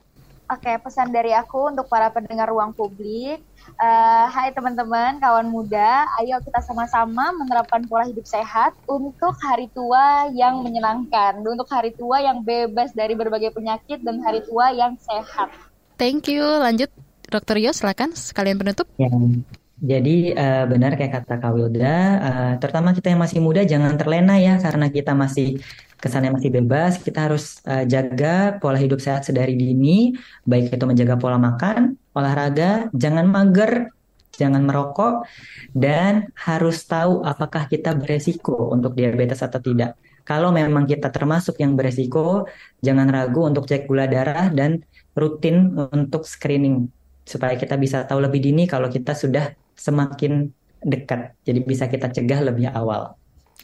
Oke, 0.53 0.77
pesan 0.77 1.09
dari 1.09 1.33
aku 1.33 1.73
untuk 1.73 1.89
para 1.89 2.13
pendengar 2.13 2.53
ruang 2.53 2.69
publik. 2.71 3.41
Uh, 3.75 4.25
hai 4.31 4.55
teman-teman, 4.55 5.19
kawan 5.19 5.51
muda, 5.51 6.07
ayo 6.23 6.39
kita 6.39 6.63
sama-sama 6.63 7.35
menerapkan 7.35 7.83
pola 7.83 8.07
hidup 8.07 8.23
sehat 8.23 8.71
untuk 8.87 9.35
hari 9.43 9.67
tua 9.75 10.31
yang 10.31 10.63
menyenangkan, 10.63 11.43
untuk 11.43 11.67
hari 11.67 11.91
tua 11.91 12.23
yang 12.23 12.39
bebas 12.41 12.95
dari 12.95 13.13
berbagai 13.13 13.51
penyakit 13.51 13.99
dan 13.99 14.23
hari 14.23 14.39
tua 14.47 14.71
yang 14.71 14.95
sehat. 14.97 15.51
Thank 15.99 16.31
you. 16.31 16.41
Lanjut, 16.41 16.89
Dokter 17.27 17.59
Yo, 17.59 17.75
silakan 17.75 18.15
sekalian 18.15 18.55
penutup. 18.55 18.87
Ya. 18.95 19.11
Jadi 19.77 20.33
uh, 20.33 20.65
benar 20.65 20.97
kayak 20.97 21.21
kata 21.21 21.37
Kak 21.37 21.53
Wilda, 21.53 21.97
uh, 22.17 22.53
terutama 22.57 22.97
kita 22.97 23.13
yang 23.13 23.21
masih 23.21 23.37
muda 23.37 23.61
jangan 23.61 23.93
terlena 23.93 24.41
ya 24.41 24.57
karena 24.57 24.89
kita 24.89 25.13
masih 25.13 25.61
kesannya 26.01 26.33
masih 26.33 26.49
bebas, 26.49 26.97
kita 26.97 27.29
harus 27.29 27.61
uh, 27.61 27.85
jaga 27.85 28.57
pola 28.57 28.81
hidup 28.81 28.97
sehat 28.97 29.29
sedari 29.29 29.53
dini, 29.53 30.17
baik 30.49 30.73
itu 30.73 30.81
menjaga 30.81 31.21
pola 31.21 31.37
makan, 31.37 31.93
olahraga, 32.17 32.89
jangan 32.89 33.29
mager, 33.29 33.93
jangan 34.33 34.65
merokok, 34.65 35.29
dan 35.77 36.33
harus 36.33 36.81
tahu 36.89 37.21
apakah 37.21 37.69
kita 37.69 37.93
beresiko 37.93 38.73
untuk 38.73 38.97
diabetes 38.97 39.45
atau 39.45 39.61
tidak. 39.61 39.93
Kalau 40.25 40.49
memang 40.49 40.89
kita 40.89 41.13
termasuk 41.13 41.61
yang 41.61 41.77
beresiko, 41.77 42.49
jangan 42.81 43.13
ragu 43.13 43.45
untuk 43.45 43.69
cek 43.69 43.85
gula 43.85 44.09
darah 44.09 44.49
dan 44.49 44.81
rutin 45.13 45.77
untuk 45.93 46.25
screening 46.25 46.89
supaya 47.27 47.53
kita 47.53 47.77
bisa 47.77 48.07
tahu 48.09 48.25
lebih 48.25 48.41
dini 48.41 48.65
kalau 48.65 48.87
kita 48.87 49.11
sudah 49.11 49.66
semakin 49.77 50.51
dekat. 50.81 51.37
Jadi 51.45 51.59
bisa 51.63 51.85
kita 51.87 52.09
cegah 52.09 52.41
lebih 52.41 52.69
awal. 52.73 53.15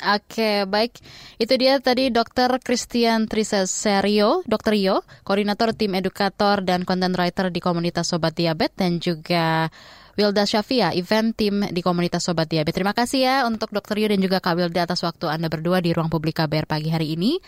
Oke, 0.02 0.66
baik. 0.66 0.98
Itu 1.38 1.54
dia 1.54 1.78
tadi 1.78 2.10
Dr. 2.10 2.58
Christian 2.66 3.30
Trisaserio, 3.30 4.42
Dr. 4.50 4.74
Rio, 4.74 4.96
Koordinator 5.22 5.78
Tim 5.78 5.94
Edukator 5.94 6.66
dan 6.66 6.82
Content 6.82 7.14
Writer 7.14 7.54
di 7.54 7.62
Komunitas 7.62 8.10
Sobat 8.10 8.34
Diabetes 8.34 8.74
dan 8.74 8.98
juga 8.98 9.70
Wilda 10.14 10.46
Syafia, 10.46 10.94
event 10.94 11.34
tim 11.34 11.66
di 11.74 11.82
komunitas 11.82 12.26
Sobat 12.26 12.46
Diabetes. 12.46 12.78
Terima 12.78 12.94
kasih 12.94 13.20
ya 13.22 13.36
untuk 13.50 13.74
Dr. 13.74 13.98
Rio 13.98 14.08
dan 14.10 14.22
juga 14.22 14.38
Kak 14.42 14.54
Wilda 14.58 14.86
atas 14.86 15.02
waktu 15.02 15.26
Anda 15.30 15.50
berdua 15.50 15.82
di 15.82 15.90
ruang 15.90 16.10
publik 16.10 16.38
KBR 16.38 16.70
pagi 16.70 16.90
hari 16.94 17.18
ini. 17.18 17.42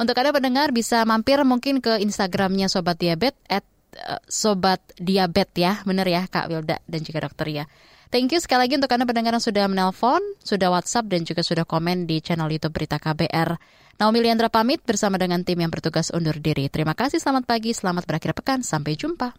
Untuk 0.00 0.16
Anda 0.16 0.32
pendengar 0.32 0.72
bisa 0.72 1.04
mampir 1.04 1.40
mungkin 1.44 1.84
ke 1.84 2.00
Instagramnya 2.00 2.72
Sobat 2.72 2.96
Diabetes 2.96 3.40
at 3.48 3.64
uh, 4.08 4.20
Sobat 4.24 4.80
Diabetes 4.96 5.56
ya, 5.56 5.72
benar 5.84 6.08
ya 6.08 6.24
Kak 6.28 6.48
Wilda 6.48 6.80
dan 6.88 7.00
juga 7.04 7.28
Dr. 7.28 7.44
Ria. 7.44 7.64
Thank 8.08 8.32
you 8.32 8.40
sekali 8.40 8.64
lagi 8.64 8.74
untuk 8.80 8.88
Anda 8.88 9.04
pendengar 9.04 9.36
yang 9.36 9.44
sudah 9.44 9.68
menelpon, 9.68 10.24
sudah 10.40 10.72
WhatsApp, 10.72 11.12
dan 11.12 11.28
juga 11.28 11.44
sudah 11.44 11.68
komen 11.68 12.08
di 12.08 12.24
channel 12.24 12.48
YouTube 12.48 12.72
Berita 12.72 12.96
KBR. 12.96 13.60
Naomi 14.00 14.24
Liandra 14.24 14.48
pamit 14.48 14.80
bersama 14.80 15.20
dengan 15.20 15.44
tim 15.44 15.60
yang 15.60 15.68
bertugas 15.68 16.08
undur 16.08 16.40
diri. 16.40 16.72
Terima 16.72 16.96
kasih, 16.96 17.20
selamat 17.20 17.44
pagi, 17.44 17.76
selamat 17.76 18.08
berakhir 18.08 18.32
pekan, 18.32 18.64
sampai 18.64 18.96
jumpa. 18.96 19.36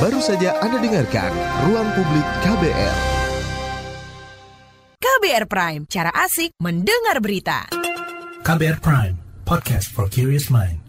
Baru 0.00 0.18
saja 0.24 0.56
Anda 0.64 0.80
dengarkan 0.80 1.30
Ruang 1.68 1.88
Publik 1.92 2.26
KBR. 2.40 2.96
KBR 4.96 5.44
Prime, 5.44 5.82
cara 5.92 6.10
asik 6.24 6.56
mendengar 6.56 7.20
berita. 7.20 7.68
KBR 8.42 8.80
Prime, 8.80 9.14
podcast 9.44 9.92
for 9.92 10.08
curious 10.08 10.48
mind. 10.48 10.81